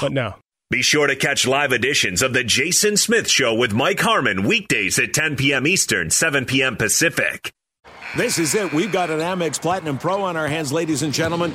But 0.00 0.12
no. 0.12 0.34
Be 0.68 0.82
sure 0.82 1.06
to 1.06 1.16
catch 1.16 1.46
live 1.46 1.72
editions 1.72 2.22
of 2.22 2.32
The 2.32 2.42
Jason 2.42 2.96
Smith 2.96 3.30
Show 3.30 3.54
with 3.54 3.72
Mike 3.72 4.00
Harmon 4.00 4.42
weekdays 4.42 4.98
at 4.98 5.14
10 5.14 5.36
p.m. 5.36 5.66
Eastern, 5.66 6.10
7 6.10 6.44
p.m. 6.44 6.76
Pacific. 6.76 7.52
This 8.16 8.38
is 8.38 8.54
it. 8.54 8.72
We've 8.72 8.90
got 8.90 9.10
an 9.10 9.20
Amex 9.20 9.60
Platinum 9.60 9.96
Pro 9.96 10.22
on 10.22 10.36
our 10.36 10.48
hands, 10.48 10.72
ladies 10.72 11.02
and 11.02 11.14
gentlemen. 11.14 11.54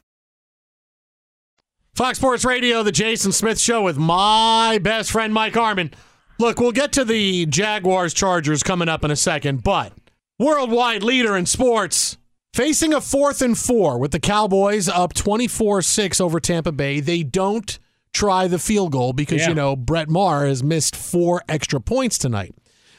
Fox 1.95 2.17
Sports 2.17 2.45
Radio, 2.45 2.83
the 2.83 2.91
Jason 2.91 3.31
Smith 3.33 3.59
Show 3.59 3.83
with 3.83 3.97
my 3.97 4.79
best 4.81 5.11
friend 5.11 5.33
Mike 5.33 5.53
Harmon. 5.53 5.93
Look, 6.39 6.59
we'll 6.59 6.71
get 6.71 6.93
to 6.93 7.03
the 7.03 7.45
Jaguars 7.47 8.13
Chargers 8.13 8.63
coming 8.63 8.87
up 8.87 9.03
in 9.03 9.11
a 9.11 9.15
second, 9.15 9.61
but 9.63 9.91
worldwide 10.39 11.03
leader 11.03 11.35
in 11.35 11.45
sports 11.45 12.17
facing 12.53 12.93
a 12.93 13.01
fourth 13.01 13.41
and 13.41 13.57
four 13.57 13.97
with 13.99 14.11
the 14.11 14.19
Cowboys 14.21 14.87
up 14.87 15.13
24 15.13 15.81
6 15.81 16.21
over 16.21 16.39
Tampa 16.39 16.71
Bay. 16.71 17.01
They 17.01 17.23
don't 17.23 17.77
try 18.13 18.47
the 18.47 18.57
field 18.59 18.93
goal 18.93 19.11
because, 19.11 19.41
Yeah. 19.41 19.49
you 19.49 19.55
know, 19.55 19.75
Brett 19.75 20.09
Maher 20.09 20.47
has 20.47 20.63
missed 20.63 20.95
four 20.95 21.43
extra 21.49 21.81
points 21.81 22.17
tonight. 22.17 22.55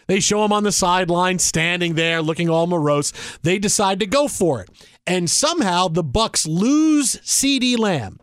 They 0.07 0.21
show 0.21 0.45
him 0.45 0.53
on 0.53 0.65
the 0.65 0.73
sideline 0.73 1.39
standing 1.39 1.95
there 1.95 2.21
looking 2.21 2.51
all 2.51 2.67
morose. 2.67 3.13
They 3.43 3.59
decide 3.59 4.01
to 4.01 4.07
go 4.07 4.29
for 4.29 4.61
it. 4.61 4.69
And 5.07 5.31
somehow 5.31 5.89
the 5.89 6.03
Bucks 6.03 6.47
lose 6.47 7.17
CeeDee 7.25 7.79
Lamb. 7.79 8.19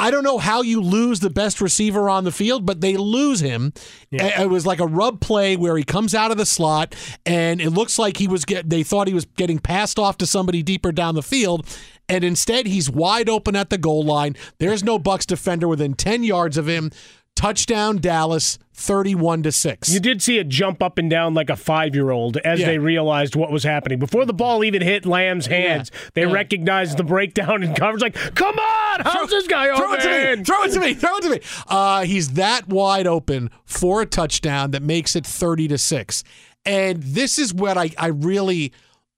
Yeah. 0.00 0.06
I 0.06 0.10
don't 0.10 0.24
know 0.24 0.38
how 0.38 0.62
you 0.62 0.80
lose 0.80 1.20
the 1.20 1.30
best 1.30 1.60
receiver 1.60 2.08
on 2.08 2.24
the 2.24 2.32
field, 2.32 2.64
but 2.66 2.80
they 2.80 2.96
lose 2.96 3.40
him. 3.40 3.72
It 4.10 4.40
it 4.40 4.50
was 4.50 4.66
like 4.66 4.80
a 4.80 4.86
rub 4.86 5.20
play 5.20 5.56
where 5.56 5.76
he 5.76 5.84
comes 5.84 6.14
out 6.14 6.30
of 6.30 6.36
the 6.36 6.46
slot, 6.46 6.94
and 7.26 7.60
it 7.60 7.70
looks 7.70 7.98
like 7.98 8.16
he 8.16 8.26
was 8.28 8.44
get. 8.44 8.68
They 8.68 8.82
thought 8.82 9.08
he 9.08 9.14
was 9.14 9.24
getting 9.24 9.58
passed 9.58 9.98
off 9.98 10.18
to 10.18 10.26
somebody 10.26 10.62
deeper 10.62 10.92
down 10.92 11.14
the 11.14 11.22
field, 11.22 11.66
and 12.08 12.24
instead 12.24 12.66
he's 12.66 12.90
wide 12.90 13.28
open 13.28 13.54
at 13.54 13.70
the 13.70 13.78
goal 13.78 14.02
line. 14.02 14.36
There's 14.58 14.82
no 14.82 14.98
Bucks 14.98 15.26
defender 15.26 15.68
within 15.68 15.94
ten 15.94 16.24
yards 16.24 16.56
of 16.56 16.66
him. 16.66 16.90
Touchdown 17.40 17.96
Dallas, 17.96 18.58
thirty-one 18.74 19.42
to 19.44 19.50
six. 19.50 19.88
You 19.90 19.98
did 19.98 20.20
see 20.20 20.36
it 20.38 20.50
jump 20.50 20.82
up 20.82 20.98
and 20.98 21.08
down 21.08 21.32
like 21.32 21.48
a 21.48 21.56
five 21.56 21.94
year 21.94 22.10
old 22.10 22.36
as 22.36 22.60
Yeah. 22.60 22.66
they 22.66 22.76
realized 22.78 23.34
what 23.34 23.50
was 23.50 23.64
happening. 23.64 23.98
Before 23.98 24.26
the 24.26 24.34
ball 24.34 24.62
even 24.62 24.82
hit 24.82 25.06
Lamb's 25.06 25.46
hands, 25.46 25.90
they 26.12 26.26
Yeah. 26.26 26.32
recognized 26.32 26.98
the 26.98 27.02
breakdown 27.02 27.62
in 27.62 27.74
coverage. 27.74 28.02
Like, 28.02 28.34
come 28.34 28.58
on, 28.58 29.00
how's 29.04 29.30
this 29.30 29.46
guy 29.46 29.74
Throw 29.74 29.94
it 29.94 30.00
to 30.02 30.36
me! 30.36 30.44
Throw 30.44 30.64
it 30.64 30.72
to 30.72 30.80
me! 30.80 30.92
Throw 30.92 31.16
it 31.16 31.22
to 31.22 31.30
me! 31.30 31.40
Uh, 31.66 32.02
he's 32.02 32.32
that 32.32 32.68
wide 32.68 33.06
open 33.06 33.48
for 33.64 34.02
a 34.02 34.06
touchdown 34.06 34.72
that 34.72 34.82
makes 34.82 35.16
it 35.16 35.26
thirty 35.26 35.66
to 35.68 35.78
six. 35.78 36.22
And 36.66 37.02
this 37.02 37.38
is 37.38 37.54
what 37.54 37.78
I, 37.78 37.88
I 37.96 38.08
really, 38.08 38.70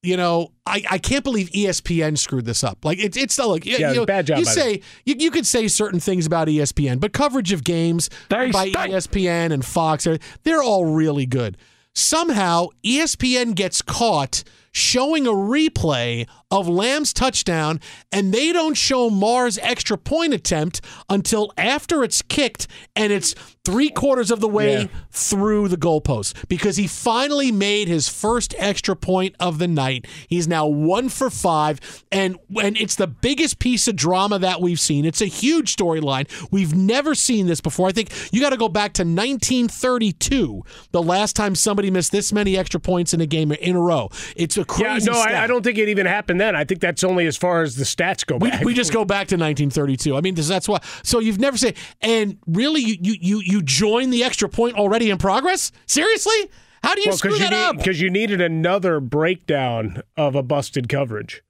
you 0.02 0.16
know, 0.16 0.50
I, 0.66 0.82
I 0.90 0.98
can't 0.98 1.22
believe 1.22 1.48
ESPN 1.50 2.18
screwed 2.18 2.44
this 2.44 2.64
up. 2.64 2.84
Like 2.84 2.98
it's 2.98 3.16
it's 3.16 3.34
still 3.34 3.50
like 3.50 3.64
Yeah, 3.64 3.90
you, 3.90 3.96
know, 3.96 4.02
a 4.02 4.06
bad 4.06 4.26
job 4.26 4.38
You 4.38 4.44
say 4.54 4.80
you, 5.04 5.14
you 5.18 5.30
could 5.30 5.46
say 5.46 5.68
certain 5.68 6.00
things 6.00 6.26
about 6.26 6.48
ESPN, 6.48 6.98
but 7.00 7.12
coverage 7.12 7.52
of 7.52 7.62
games 7.64 8.10
by 8.52 8.66
E 8.66 8.72
ESPN 8.90 9.52
and 9.52 9.64
Fox, 9.64 10.04
they're- 10.04 10.18
they're 10.42 10.62
all 10.62 10.86
really 10.86 11.26
good. 11.26 11.56
Somehow 11.94 12.68
ESPN 12.84 13.54
gets 13.54 13.82
caught 13.82 14.42
showing 14.74 15.26
a 15.26 15.30
replay 15.30 16.26
of 16.50 16.66
Lamb's 16.66 17.12
touchdown, 17.12 17.78
and 18.10 18.32
they 18.32 18.50
don't 18.54 18.74
show 18.74 19.10
Maher's 19.10 19.58
extra 19.58 19.98
point 19.98 20.32
attempt 20.32 20.80
until 21.10 21.52
after 21.58 22.02
it's 22.02 22.22
kicked 22.22 22.66
and 22.96 23.12
it's 23.12 23.34
three 23.64 23.88
quarters 23.90 24.32
of 24.32 24.40
the 24.40 24.48
way 24.48 24.72
Yeah. 24.82 24.86
through 25.12 25.68
the 25.68 25.76
goalpost 25.76 26.34
because 26.48 26.76
he 26.76 26.88
finally 26.88 27.52
made 27.52 27.86
his 27.86 28.08
first 28.08 28.54
extra 28.58 28.96
point 28.96 29.36
of 29.38 29.58
the 29.60 29.68
night. 29.68 30.06
He's 30.26 30.48
now 30.48 30.66
one 30.66 31.08
for 31.08 31.30
five, 31.30 31.78
and 32.10 32.36
and 32.60 32.76
it's 32.76 32.96
the 32.96 33.06
biggest 33.06 33.60
piece 33.60 33.86
of 33.86 33.94
drama 33.94 34.38
that 34.40 34.60
we've 34.60 34.80
seen. 34.80 35.04
It's 35.04 35.20
a 35.20 35.26
huge 35.26 35.76
storyline. 35.76 36.26
We've 36.50 36.74
never 36.74 37.14
seen 37.14 37.46
this 37.46 37.60
before. 37.60 37.88
I 37.88 37.92
think 37.92 38.10
you 38.32 38.40
got 38.40 38.50
to 38.50 38.56
go 38.56 38.68
back 38.68 38.94
to 38.94 39.04
1932, 39.04 40.62
the 40.90 41.02
last 41.02 41.36
time 41.36 41.54
somebody 41.54 41.90
missed 41.90 42.10
this 42.12 42.32
many 42.32 42.56
extra 42.56 42.80
points 42.80 43.14
in 43.14 43.20
a 43.20 43.26
game 43.26 43.52
in 43.52 43.76
a 43.76 43.80
row. 43.80 44.08
It's 44.36 44.56
a 44.56 44.64
crazy. 44.64 45.06
Yeah, 45.06 45.12
no. 45.12 45.20
I, 45.20 45.44
I 45.44 45.46
don't 45.46 45.62
think 45.62 45.78
it 45.78 45.88
even 45.88 46.06
happened 46.06 46.40
then. 46.40 46.56
I 46.56 46.64
think 46.64 46.80
that's 46.80 47.04
only 47.04 47.26
as 47.26 47.36
far 47.36 47.62
as 47.62 47.76
the 47.76 47.84
stats 47.84 48.26
go 48.26 48.38
We, 48.38 48.50
back. 48.50 48.64
we 48.64 48.74
just 48.74 48.92
go 48.92 49.04
back 49.04 49.28
to 49.28 49.36
1932. 49.36 50.16
I 50.16 50.20
mean, 50.20 50.34
that's 50.34 50.68
why. 50.68 50.78
So 51.04 51.20
you've 51.20 51.38
never 51.40 51.56
seen, 51.56 51.74
and 52.00 52.38
really, 52.46 52.80
you 52.82 52.96
you 53.20 53.40
you 53.44 53.51
you 53.52 53.62
join 53.62 54.10
the 54.10 54.24
extra 54.24 54.48
point 54.48 54.76
already 54.76 55.10
in 55.10 55.18
progress. 55.18 55.70
Seriously, 55.86 56.50
how 56.82 56.94
do 56.94 57.02
you 57.02 57.10
well, 57.10 57.16
screw 57.16 57.30
because 57.32 57.44
you, 57.44 57.50
that 57.50 57.68
up? 57.68 57.76
need, 57.76 57.84
'cause 57.84 58.00
you 58.00 58.10
needed 58.10 58.40
another 58.40 58.98
breakdown 58.98 60.02
of 60.16 60.34
a 60.34 60.42
busted 60.42 60.88
coverage. 60.88 61.42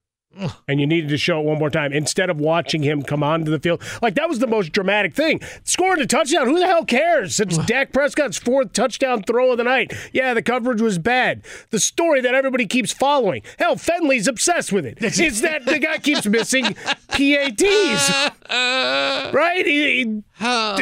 And 0.68 0.80
you 0.80 0.86
needed 0.86 1.10
to 1.10 1.18
show 1.18 1.40
it 1.40 1.44
one 1.44 1.58
more 1.58 1.70
time 1.70 1.92
instead 1.92 2.30
of 2.30 2.38
watching 2.38 2.82
him 2.82 3.02
come 3.02 3.22
onto 3.22 3.50
the 3.50 3.58
field. 3.60 3.82
Like, 4.00 4.14
that 4.14 4.28
was 4.28 4.38
the 4.38 4.46
most 4.46 4.72
dramatic 4.72 5.14
thing. 5.14 5.40
Scoring 5.64 6.00
a 6.00 6.06
touchdown, 6.06 6.46
who 6.46 6.58
the 6.58 6.66
hell 6.66 6.84
cares? 6.84 7.38
It's 7.38 7.58
Dak 7.58 7.92
Prescott's 7.92 8.38
fourth 8.38 8.72
touchdown 8.72 9.22
throw 9.22 9.52
of 9.52 9.58
the 9.58 9.64
night. 9.64 9.92
Yeah, 10.12 10.34
the 10.34 10.42
coverage 10.42 10.80
was 10.80 10.98
bad. 10.98 11.42
The 11.70 11.78
story 11.80 12.20
that 12.22 12.34
everybody 12.34 12.66
keeps 12.66 12.92
following, 12.92 13.42
hell, 13.58 13.76
Fenley's 13.76 14.26
obsessed 14.26 14.72
with 14.72 14.86
it. 14.86 14.98
it, 15.02 15.18
is 15.20 15.42
that 15.42 15.66
the 15.66 15.78
guy 15.78 15.98
keeps 15.98 16.26
missing 16.26 16.74
PATs. 17.08 18.30
right? 18.50 19.66
He- 19.66 20.04
he- 20.04 20.22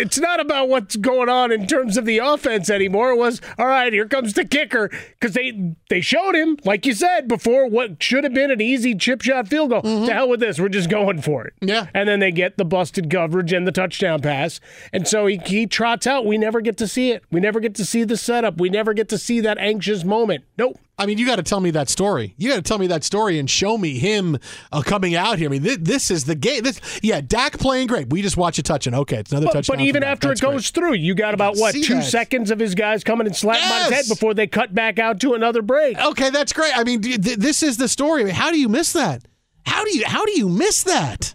it's 0.00 0.18
not 0.18 0.40
about 0.40 0.68
what's 0.68 0.96
going 0.96 1.28
on 1.28 1.52
in 1.52 1.66
terms 1.66 1.96
of 1.98 2.06
the 2.06 2.18
offense 2.18 2.70
anymore. 2.70 3.10
It 3.10 3.16
was 3.18 3.40
all 3.58 3.66
right. 3.66 3.92
Here 3.92 4.06
comes 4.08 4.32
the 4.32 4.44
kicker 4.46 4.88
because 5.18 5.34
they 5.34 5.74
they 5.90 6.00
showed 6.00 6.34
him, 6.34 6.56
like 6.64 6.86
you 6.86 6.94
said 6.94 7.28
before, 7.28 7.68
what 7.68 8.02
should 8.02 8.24
have 8.24 8.32
been 8.32 8.50
an 8.50 8.60
easy 8.62 8.94
chip 8.94 9.20
shot 9.20 9.39
field 9.48 9.70
goal. 9.70 9.82
To 9.82 10.12
hell 10.12 10.28
with 10.28 10.40
this, 10.40 10.58
we're 10.58 10.68
just 10.68 10.88
going 10.90 11.20
for 11.22 11.44
it. 11.46 11.54
Yeah. 11.60 11.86
and 11.94 12.08
then 12.08 12.20
they 12.20 12.32
get 12.32 12.56
the 12.56 12.64
busted 12.64 13.10
coverage 13.10 13.52
and 13.52 13.66
the 13.66 13.72
touchdown 13.72 14.20
pass, 14.20 14.60
and 14.92 15.06
so 15.06 15.26
he, 15.26 15.38
he 15.46 15.66
trots 15.66 16.06
out. 16.06 16.26
We 16.26 16.38
never 16.38 16.60
get 16.60 16.76
to 16.78 16.88
see 16.88 17.10
it. 17.12 17.22
We 17.30 17.40
never 17.40 17.60
get 17.60 17.74
to 17.76 17.84
see 17.84 18.04
the 18.04 18.16
setup. 18.16 18.58
We 18.60 18.68
never 18.68 18.94
get 18.94 19.08
to 19.10 19.18
see 19.18 19.40
that 19.40 19.58
anxious 19.58 20.04
moment. 20.04 20.44
Nope. 20.58 20.78
I 20.98 21.06
mean, 21.06 21.16
you 21.16 21.24
got 21.24 21.36
to 21.36 21.42
tell 21.42 21.60
me 21.60 21.70
that 21.70 21.88
story. 21.88 22.34
You 22.36 22.50
got 22.50 22.56
to 22.56 22.62
tell 22.62 22.76
me 22.76 22.86
that 22.88 23.04
story 23.04 23.38
and 23.38 23.48
show 23.48 23.78
me 23.78 23.98
him 23.98 24.36
uh, 24.70 24.82
coming 24.82 25.14
out 25.14 25.38
here. 25.38 25.48
I 25.48 25.52
mean, 25.52 25.62
this, 25.62 25.78
this 25.80 26.10
is 26.10 26.24
the 26.26 26.34
game. 26.34 26.62
This, 26.62 26.78
yeah, 27.02 27.22
Dak 27.22 27.58
playing 27.58 27.86
great. 27.86 28.10
We 28.10 28.20
just 28.20 28.36
watch 28.36 28.58
a 28.58 28.62
touch 28.62 28.86
and 28.86 28.94
okay, 28.94 29.16
it's 29.16 29.30
another 29.32 29.46
But, 29.46 29.52
touchdown. 29.54 29.76
but 29.78 29.82
even 29.82 30.02
after 30.02 30.28
That's 30.28 30.42
it 30.42 30.44
goes 30.44 30.68
through, 30.68 30.94
you 30.94 31.14
got 31.14 31.32
about 31.32 31.56
what 31.56 31.74
two 31.74 31.94
that. 31.94 32.04
seconds 32.04 32.50
of 32.50 32.58
his 32.58 32.74
guys 32.74 33.02
coming 33.02 33.26
and 33.26 33.34
slapping 33.34 33.62
on 33.72 33.80
his 33.84 33.90
head 33.92 34.04
before 34.10 34.34
they 34.34 34.46
cut 34.46 34.74
back 34.74 34.98
out 34.98 35.20
to 35.20 35.32
another 35.32 35.62
break. 35.62 35.98
Okay, 35.98 36.28
that's 36.28 36.52
great. 36.52 36.76
I 36.76 36.84
mean, 36.84 37.00
th- 37.00 37.22
th- 37.22 37.38
this 37.38 37.62
is 37.62 37.78
the 37.78 37.88
story. 37.88 38.20
I 38.20 38.24
mean, 38.26 38.34
how 38.34 38.50
do 38.50 38.60
you 38.60 38.68
miss 38.68 38.92
that? 38.92 39.24
How 39.66 39.84
do 39.84 39.96
you 39.96 40.04
how 40.06 40.24
do 40.24 40.32
you 40.32 40.48
miss 40.48 40.82
that? 40.84 41.34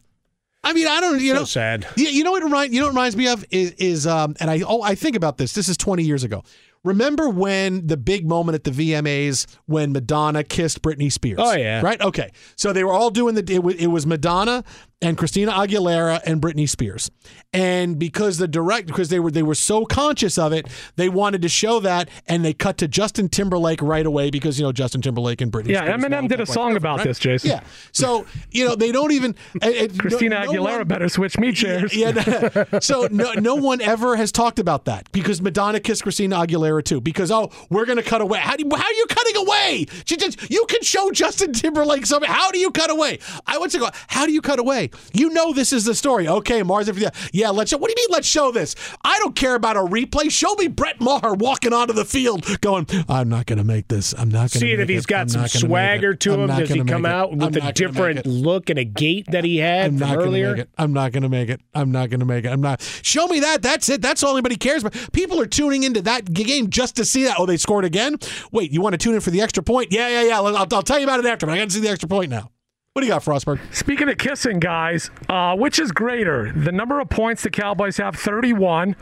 I 0.63 0.73
mean, 0.73 0.87
I 0.87 0.99
don't. 0.99 1.19
You 1.21 1.33
So 1.33 1.39
know, 1.39 1.45
sad. 1.45 1.87
You, 1.95 2.07
you 2.07 2.23
know 2.23 2.31
what 2.31 2.43
remind 2.43 2.73
you 2.73 2.79
know 2.79 2.87
what 2.87 2.91
reminds 2.93 3.15
me 3.15 3.27
of 3.27 3.45
is 3.51 3.71
is 3.73 4.07
um 4.07 4.35
and 4.39 4.49
I 4.49 4.61
oh 4.67 4.81
I 4.81 4.95
think 4.95 5.15
about 5.15 5.37
this. 5.37 5.53
This 5.53 5.69
is 5.69 5.77
twenty 5.77 6.03
years 6.03 6.23
ago. 6.23 6.43
Remember 6.83 7.27
when 7.29 7.87
the 7.87 7.97
big 7.97 8.27
moment 8.27 8.53
at 8.53 8.63
the 8.63 8.69
VMAs 8.69 9.47
when 9.65 9.91
Madonna 9.91 10.43
kissed 10.43 10.83
Britney 10.83 11.11
Spears? 11.11 11.39
Oh, 11.41 11.55
yeah. 11.55 11.81
right. 11.81 11.99
Okay, 11.99 12.29
so 12.55 12.73
they 12.73 12.83
were 12.83 12.93
all 12.93 13.09
doing 13.09 13.33
the. 13.33 13.43
It 13.51 13.63
was, 13.63 13.73
it 13.75 13.87
was 13.87 14.05
Madonna 14.05 14.63
and 15.01 15.17
Christina 15.17 15.51
Aguilera 15.51 16.21
and 16.25 16.41
Britney 16.41 16.67
Spears, 16.67 17.11
and 17.53 17.99
because 17.99 18.37
the 18.37 18.47
direct 18.47 18.87
because 18.87 19.09
they 19.09 19.19
were 19.19 19.29
they 19.29 19.43
were 19.43 19.55
so 19.55 19.85
conscious 19.85 20.37
of 20.37 20.53
it, 20.53 20.67
they 20.95 21.09
wanted 21.09 21.41
to 21.41 21.49
show 21.49 21.79
that, 21.81 22.09
and 22.27 22.45
they 22.45 22.53
cut 22.53 22.77
to 22.77 22.87
Justin 22.87 23.29
Timberlake 23.29 23.81
right 23.81 24.05
away 24.05 24.29
because 24.29 24.57
you 24.57 24.65
know 24.65 24.71
Justin 24.71 25.01
Timberlake 25.01 25.41
and 25.41 25.51
Britney. 25.51 25.69
Yeah, 25.69 25.81
Spears 25.81 26.03
Eminem 26.03 26.27
did 26.29 26.39
a 26.39 26.45
song 26.45 26.75
about 26.75 26.99
right? 26.99 27.07
this, 27.07 27.19
Jason. 27.19 27.49
Yeah, 27.49 27.61
so 27.91 28.25
you 28.51 28.65
know 28.65 28.75
they 28.75 28.91
don't 28.91 29.11
even. 29.11 29.35
uh, 29.61 29.69
Christina 29.97 30.45
no- 30.45 30.51
no 30.51 30.63
Aguilera 30.63 30.77
one- 30.77 30.87
better 30.87 31.09
switch 31.09 31.37
me 31.37 31.51
chairs. 31.51 31.95
yeah. 31.95 32.11
no- 32.11 32.65
so 32.79 33.07
no, 33.11 33.33
no 33.33 33.55
one 33.55 33.81
ever 33.81 34.15
has 34.15 34.31
talked 34.31 34.59
about 34.59 34.85
that 34.85 35.11
because 35.11 35.41
Madonna 35.41 35.79
kissed 35.79 36.03
Christina 36.03 36.37
Aguilera 36.37 36.83
too. 36.83 37.01
Because 37.01 37.31
oh, 37.31 37.51
we're 37.69 37.85
gonna 37.85 38.01
cut 38.03 38.21
away. 38.21 38.39
How 38.39 38.55
do 38.55 38.63
you, 38.63 38.75
how 38.75 38.83
are 38.83 38.93
you 38.93 39.05
cutting 39.07 39.35
away? 39.37 39.85
She 40.05 40.15
just, 40.17 40.49
you 40.49 40.65
can 40.67 40.81
show 40.81 41.11
Justin 41.11 41.53
Timberlake 41.53 42.05
something. 42.05 42.29
How 42.29 42.51
do 42.51 42.59
you 42.59 42.71
cut 42.71 42.89
away? 42.89 43.19
I 43.45 43.57
want 43.57 43.71
to 43.73 43.79
go. 43.79 43.89
How 44.07 44.25
do 44.25 44.31
you 44.31 44.41
cut 44.41 44.59
away? 44.59 44.84
You 45.13 45.29
know 45.29 45.53
this 45.53 45.73
is 45.73 45.85
the 45.85 45.95
story. 45.95 46.27
Okay, 46.27 46.63
Maher. 46.63 46.81
If 46.81 46.97
yeah, 46.97 47.09
yeah, 47.31 47.49
let's. 47.49 47.71
Show, 47.71 47.77
what 47.77 47.87
do 47.89 47.95
you 47.99 48.07
mean? 48.07 48.13
Let's 48.13 48.27
show 48.27 48.51
this. 48.51 48.75
I 49.03 49.17
don't 49.19 49.35
care 49.35 49.55
about 49.55 49.77
a 49.77 49.81
replay. 49.81 50.29
Show 50.31 50.53
me 50.55 50.67
Brett 50.67 50.99
Maher 51.01 51.33
walking 51.33 51.73
onto 51.73 51.93
the 51.93 52.05
field, 52.05 52.45
going. 52.61 52.87
I'm 53.09 53.29
not 53.29 53.45
gonna 53.45 53.63
make 53.63 53.87
this. 53.87 54.13
I'm 54.17 54.29
not 54.29 54.51
gonna. 54.51 54.59
Seeing 54.59 54.77
make 54.77 54.83
if 54.83 54.89
he's 54.89 55.03
it. 55.03 55.07
got 55.07 55.21
I'm 55.21 55.29
some 55.29 55.41
not 55.41 55.53
gonna 55.53 55.65
make 55.65 55.69
swagger 55.69 56.13
to 56.15 56.33
I'm 56.33 56.39
him. 56.41 56.47
Does 56.59 56.69
he 56.69 56.83
come 56.83 57.05
it. 57.05 57.11
out 57.11 57.31
with 57.31 57.39
a 57.41 57.45
not 57.45 57.53
gonna 57.53 57.65
make 57.65 57.75
different 57.75 58.25
look 58.25 58.69
and 58.69 58.79
a 58.79 58.83
gait 58.83 59.31
that 59.31 59.43
he 59.43 59.57
had 59.57 59.85
I'm 59.85 59.97
from 59.97 60.07
not 60.09 60.17
earlier? 60.17 60.45
gonna 60.45 60.55
make 60.57 60.61
it. 60.65 60.69
I'm 60.77 60.93
not 60.93 61.11
gonna 61.11 61.29
make 61.29 61.49
it. 61.49 61.61
I'm 61.73 61.91
not 61.91 62.09
gonna 62.09 62.25
make 62.25 62.45
it. 62.45 62.49
I'm 62.49 62.61
not. 62.61 62.81
Show 63.01 63.27
me 63.27 63.39
that. 63.41 63.61
That's 63.61 63.89
it. 63.89 64.01
That's 64.01 64.23
all 64.23 64.33
anybody 64.33 64.55
cares 64.55 64.83
about. 64.83 65.11
People 65.11 65.39
are 65.41 65.45
tuning 65.45 65.83
into 65.83 66.01
that 66.03 66.31
game 66.33 66.69
just 66.69 66.95
to 66.97 67.05
see 67.05 67.23
that. 67.23 67.35
Oh, 67.39 67.45
they 67.45 67.57
scored 67.57 67.85
again. 67.85 68.17
Wait, 68.51 68.71
you 68.71 68.81
want 68.81 68.93
to 68.93 68.97
tune 68.97 69.15
in 69.15 69.21
for 69.21 69.31
the 69.31 69.41
extra 69.41 69.63
point? 69.63 69.91
Yeah, 69.91 70.07
yeah, 70.07 70.23
yeah. 70.23 70.37
I'll, 70.37 70.55
I'll 70.57 70.83
tell 70.83 70.99
you 70.99 71.05
about 71.05 71.19
it 71.19 71.25
after. 71.25 71.45
But 71.45 71.53
I 71.53 71.57
got 71.57 71.65
to 71.65 71.71
see 71.71 71.79
the 71.81 71.89
extra 71.89 72.07
point 72.09 72.29
now. 72.29 72.51
What 72.95 73.01
do 73.01 73.07
you 73.07 73.11
got, 73.11 73.25
Frostberg? 73.25 73.59
Speaking 73.75 74.07
of 74.07 74.17
kissing, 74.17 74.61
guys, 74.61 75.11
uh, 75.27 75.53
which 75.57 75.79
is 75.79 75.91
greater, 75.91 76.53
the 76.53 76.71
number 76.71 77.01
of 77.01 77.09
points 77.09 77.43
the 77.43 77.49
Cowboys 77.49 77.97
have, 77.97 78.15
31, 78.15 78.95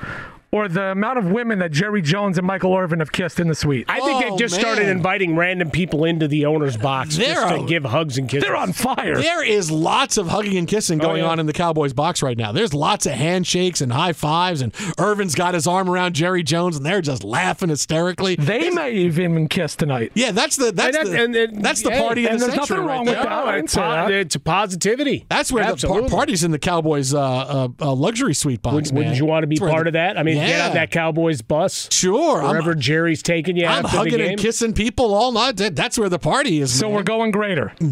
or 0.54 0.68
the 0.70 0.84
amount 0.92 1.18
of 1.18 1.26
women 1.32 1.60
that 1.60 1.72
Jerry 1.72 2.02
Jones 2.02 2.38
and 2.38 2.46
Michael 2.48 2.74
Irvin 2.76 3.00
have 3.00 3.12
kissed 3.12 3.40
in 3.40 3.48
the 3.50 3.56
suite? 3.56 3.86
I 3.90 4.00
think 4.00 4.24
Oh, 4.24 4.30
they've 4.30 4.40
just 4.40 4.54
man. 4.56 4.62
started 4.62 4.88
inviting 4.88 5.36
random 5.36 5.72
people 5.72 6.06
into 6.06 6.28
the 6.28 6.46
owner's 6.46 6.78
box 6.78 7.18
They're 7.18 7.34
just 7.34 7.48
to 7.50 7.64
a- 7.64 7.66
give 7.68 7.84
hugs 7.86 8.18
and 8.18 8.30
kisses. 8.30 8.44
They're 8.44 8.56
on 8.56 8.72
fire. 8.72 9.18
There 9.20 9.44
is 9.44 9.72
lots 9.72 10.18
of 10.18 10.28
hugging 10.28 10.56
and 10.58 10.68
kissing 10.68 11.02
Oh, 11.02 11.08
going 11.08 11.24
yeah. 11.24 11.30
on 11.30 11.40
in 11.40 11.48
the 11.48 11.54
Cowboys 11.54 11.92
box 11.94 12.22
right 12.22 12.38
now. 12.38 12.52
There's 12.52 12.74
lots 12.74 13.06
of 13.06 13.14
handshakes 13.14 13.82
and 13.82 13.92
high 13.92 14.14
fives, 14.14 14.62
and 14.62 14.72
Irvin's 15.00 15.34
got 15.36 15.56
his 15.56 15.66
arm 15.66 15.90
around 15.90 16.14
Jerry 16.14 16.44
Jones, 16.44 16.78
and 16.78 16.86
they're 16.86 17.02
just 17.02 17.24
laughing 17.24 17.70
hysterically. 17.70 18.36
They 18.36 18.70
may 18.70 18.92
even 18.94 19.48
kiss 19.48 19.76
tonight. 19.76 20.12
Yeah, 20.14 20.32
that's 20.32 20.56
the 20.56 20.72
that's 20.72 20.96
And 20.96 21.08
the 21.08 21.24
and- 21.24 21.36
and- 21.36 21.66
that's 21.66 21.82
the 21.82 21.92
hey, 21.92 22.00
party 22.00 22.26
and 22.28 22.36
of 22.36 22.42
the 22.42 22.46
there's 22.48 22.56
century 22.68 22.78
nothing 22.78 22.88
right 22.88 22.96
wrong 22.96 23.06
with 23.06 23.16
that. 23.16 23.28
I 23.32 23.58
it's, 23.58 23.74
say 23.74 23.82
po- 23.82 24.08
it's 24.10 24.38
positivity. 24.38 25.26
That's 25.30 25.52
where 25.52 25.64
Absolutely. 25.64 26.04
the 26.04 26.10
par- 26.10 26.18
parties 26.20 26.44
in 26.44 26.52
the 26.52 26.60
Cowboys 26.60 27.14
uh, 27.14 27.20
uh, 27.20 27.68
uh, 27.82 27.94
luxury 27.94 28.34
suite 28.34 28.62
box. 28.62 28.74
Would, 28.76 28.86
man. 28.92 28.96
wouldn't 28.98 29.18
you 29.18 29.26
want 29.26 29.44
to 29.44 29.48
be 29.48 29.58
That's 29.58 29.72
part 29.72 29.84
the- 29.86 29.90
of 29.90 29.94
that? 29.94 30.18
I 30.18 30.24
mean, 30.24 30.38
get 30.46 30.58
Yeah. 30.58 30.68
on 30.70 30.74
that 30.76 30.92
Cowboys 30.92 31.42
bus. 31.42 31.88
Sure, 31.92 32.42
I'm- 32.42 32.52
Wherever 32.52 32.76
Jerry's 32.76 33.22
taking 33.24 33.58
you 33.58 33.66
I'm 33.66 33.86
after 33.86 33.98
the 33.98 33.98
hugging 33.98 34.22
and 34.22 34.40
kissing 34.40 34.74
people 34.74 35.14
all 35.14 35.32
night. 35.32 35.58
That's 35.58 35.98
where 35.98 36.10
the 36.10 36.20
party 36.20 36.60
is. 36.62 36.78
So 36.78 36.88
man. 36.88 36.96
we're 36.96 37.04
going 37.04 37.32
greater. 37.32 37.74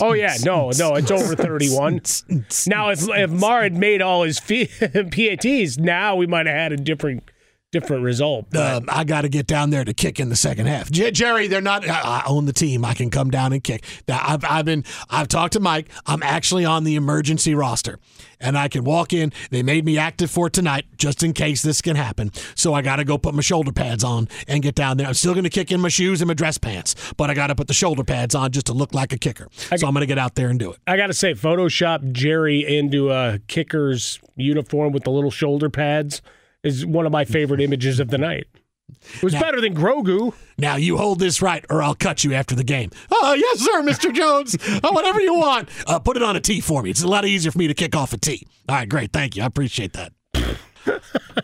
Oh 0.00 0.12
yeah, 0.12 0.36
no, 0.44 0.70
no, 0.78 0.94
it's 0.94 1.10
over 1.10 1.34
thirty-one. 1.34 2.00
now, 2.66 2.90
if 2.90 3.08
if 3.08 3.30
Maher 3.30 3.62
had 3.62 3.76
made 3.76 4.00
all 4.02 4.22
his 4.22 4.40
PATs, 4.40 5.78
now 5.78 6.16
we 6.16 6.26
might 6.26 6.46
have 6.46 6.56
had 6.56 6.72
a 6.72 6.76
different 6.76 7.24
different 7.72 8.04
result. 8.04 8.54
Um, 8.54 8.84
I 8.88 9.02
got 9.02 9.22
to 9.22 9.28
get 9.28 9.46
down 9.46 9.70
there 9.70 9.84
to 9.84 9.94
kick 9.94 10.20
in 10.20 10.28
the 10.28 10.36
second 10.36 10.66
half. 10.66 10.90
J- 10.90 11.10
Jerry, 11.10 11.48
they're 11.48 11.60
not. 11.60 11.88
I, 11.88 12.22
I 12.22 12.22
own 12.26 12.44
the 12.44 12.52
team. 12.52 12.84
I 12.84 12.94
can 12.94 13.10
come 13.10 13.30
down 13.30 13.52
and 13.52 13.64
kick. 13.64 13.84
Now, 14.06 14.20
I've, 14.22 14.44
I've 14.44 14.64
been. 14.64 14.84
I've 15.10 15.26
talked 15.26 15.54
to 15.54 15.60
Mike. 15.60 15.88
I'm 16.06 16.22
actually 16.22 16.64
on 16.64 16.84
the 16.84 16.94
emergency 16.96 17.54
roster, 17.54 17.98
and 18.38 18.56
I 18.56 18.68
can 18.68 18.84
walk 18.84 19.12
in. 19.12 19.32
They 19.50 19.62
made 19.62 19.84
me 19.84 19.98
active 19.98 20.30
for 20.30 20.50
tonight, 20.50 20.84
just 20.98 21.22
in 21.22 21.32
case 21.32 21.62
this 21.62 21.80
can 21.80 21.96
happen. 21.96 22.30
So 22.54 22.74
I 22.74 22.82
got 22.82 22.96
to 22.96 23.04
go 23.04 23.16
put 23.16 23.34
my 23.34 23.42
shoulder 23.42 23.72
pads 23.72 24.04
on 24.04 24.28
and 24.46 24.62
get 24.62 24.74
down 24.74 24.98
there. 24.98 25.06
I'm 25.06 25.14
still 25.14 25.32
going 25.32 25.44
to 25.44 25.50
kick 25.50 25.72
in 25.72 25.80
my 25.80 25.88
shoes 25.88 26.20
and 26.20 26.28
my 26.28 26.34
dress 26.34 26.58
pants, 26.58 26.94
but 27.16 27.30
I 27.30 27.34
got 27.34 27.46
to 27.46 27.54
put 27.54 27.68
the 27.68 27.74
shoulder 27.74 28.04
pads 28.04 28.34
on 28.34 28.52
just 28.52 28.66
to 28.66 28.74
look 28.74 28.92
like 28.92 29.12
a 29.14 29.18
kicker. 29.18 29.48
So 29.52 29.86
I'm 29.86 29.94
going 29.94 30.02
to 30.02 30.06
get 30.06 30.18
out 30.18 30.34
there 30.34 30.48
and 30.48 30.58
do 30.58 30.72
it. 30.72 30.78
I 30.86 30.98
got 30.98 31.06
to 31.06 31.14
say, 31.14 31.32
Photoshop 31.32 32.12
Jerry 32.12 32.66
into 32.66 33.10
a 33.10 33.38
kicker's 33.48 34.20
uniform 34.36 34.92
with 34.92 35.04
the 35.04 35.10
little 35.10 35.30
shoulder 35.30 35.70
pads 35.70 36.20
is 36.62 36.84
one 36.86 37.06
of 37.06 37.12
my 37.12 37.24
favorite 37.24 37.60
images 37.60 38.00
of 38.00 38.08
the 38.10 38.18
night. 38.18 38.46
It 39.16 39.22
was 39.22 39.32
Now- 39.32 39.40
better 39.40 39.60
than 39.60 39.74
Grogu. 39.74 40.34
Now 40.58 40.76
you 40.76 40.96
hold 40.98 41.18
this 41.18 41.40
right, 41.42 41.64
or 41.70 41.82
I'll 41.82 41.94
cut 41.94 42.24
you 42.24 42.34
after 42.34 42.54
the 42.54 42.62
game. 42.64 42.90
Oh 43.10 43.34
yes, 43.34 43.60
sir, 43.60 43.82
Mister 43.82 44.12
Jones. 44.12 44.56
Oh, 44.84 44.92
whatever 44.92 45.20
you 45.20 45.34
want. 45.34 45.68
Uh, 45.86 45.98
put 45.98 46.16
it 46.16 46.22
on 46.22 46.36
a 46.36 46.40
tee 46.40 46.60
for 46.60 46.82
me. 46.82 46.90
It's 46.90 47.02
a 47.02 47.08
lot 47.08 47.24
easier 47.24 47.50
for 47.52 47.58
me 47.58 47.68
to 47.68 47.74
kick 47.74 47.96
off 47.96 48.12
a 48.12 48.18
tee. 48.18 48.46
All 48.68 48.76
right, 48.76 48.88
great. 48.88 49.12
Thank 49.12 49.36
you. 49.36 49.42
I 49.42 49.46
appreciate 49.46 49.94
that. 49.94 50.12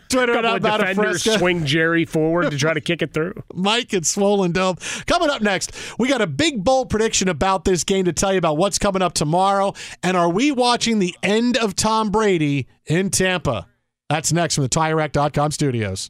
Twitter 0.09 0.33
Couple 0.33 0.55
about 0.55 0.81
a 0.81 0.87
defenders 0.87 1.23
fresca. 1.23 1.39
swing 1.39 1.65
Jerry 1.65 2.03
forward 2.05 2.51
to 2.51 2.57
try 2.57 2.73
to 2.73 2.81
kick 2.81 3.01
it 3.01 3.13
through. 3.13 3.33
Mike 3.53 3.93
and 3.93 4.05
Swollen 4.05 4.51
Dome. 4.51 4.75
Coming 5.05 5.29
up 5.29 5.41
next, 5.41 5.71
we 5.97 6.07
got 6.07 6.21
a 6.21 6.27
big 6.27 6.63
bold 6.63 6.89
prediction 6.89 7.29
about 7.29 7.63
this 7.65 7.83
game 7.83 8.05
to 8.05 8.13
tell 8.13 8.31
you 8.33 8.37
about 8.37 8.57
what's 8.57 8.77
coming 8.77 9.01
up 9.01 9.13
tomorrow. 9.13 9.73
And 10.03 10.17
are 10.17 10.29
we 10.29 10.51
watching 10.51 10.99
the 10.99 11.15
end 11.23 11.57
of 11.57 11.75
Tom 11.75 12.09
Brady 12.11 12.67
in 12.85 13.09
Tampa? 13.11 13.67
That's 14.09 14.33
next 14.33 14.55
from 14.55 14.63
the 14.63 14.69
TireRack.com 14.69 15.51
studios. 15.51 16.09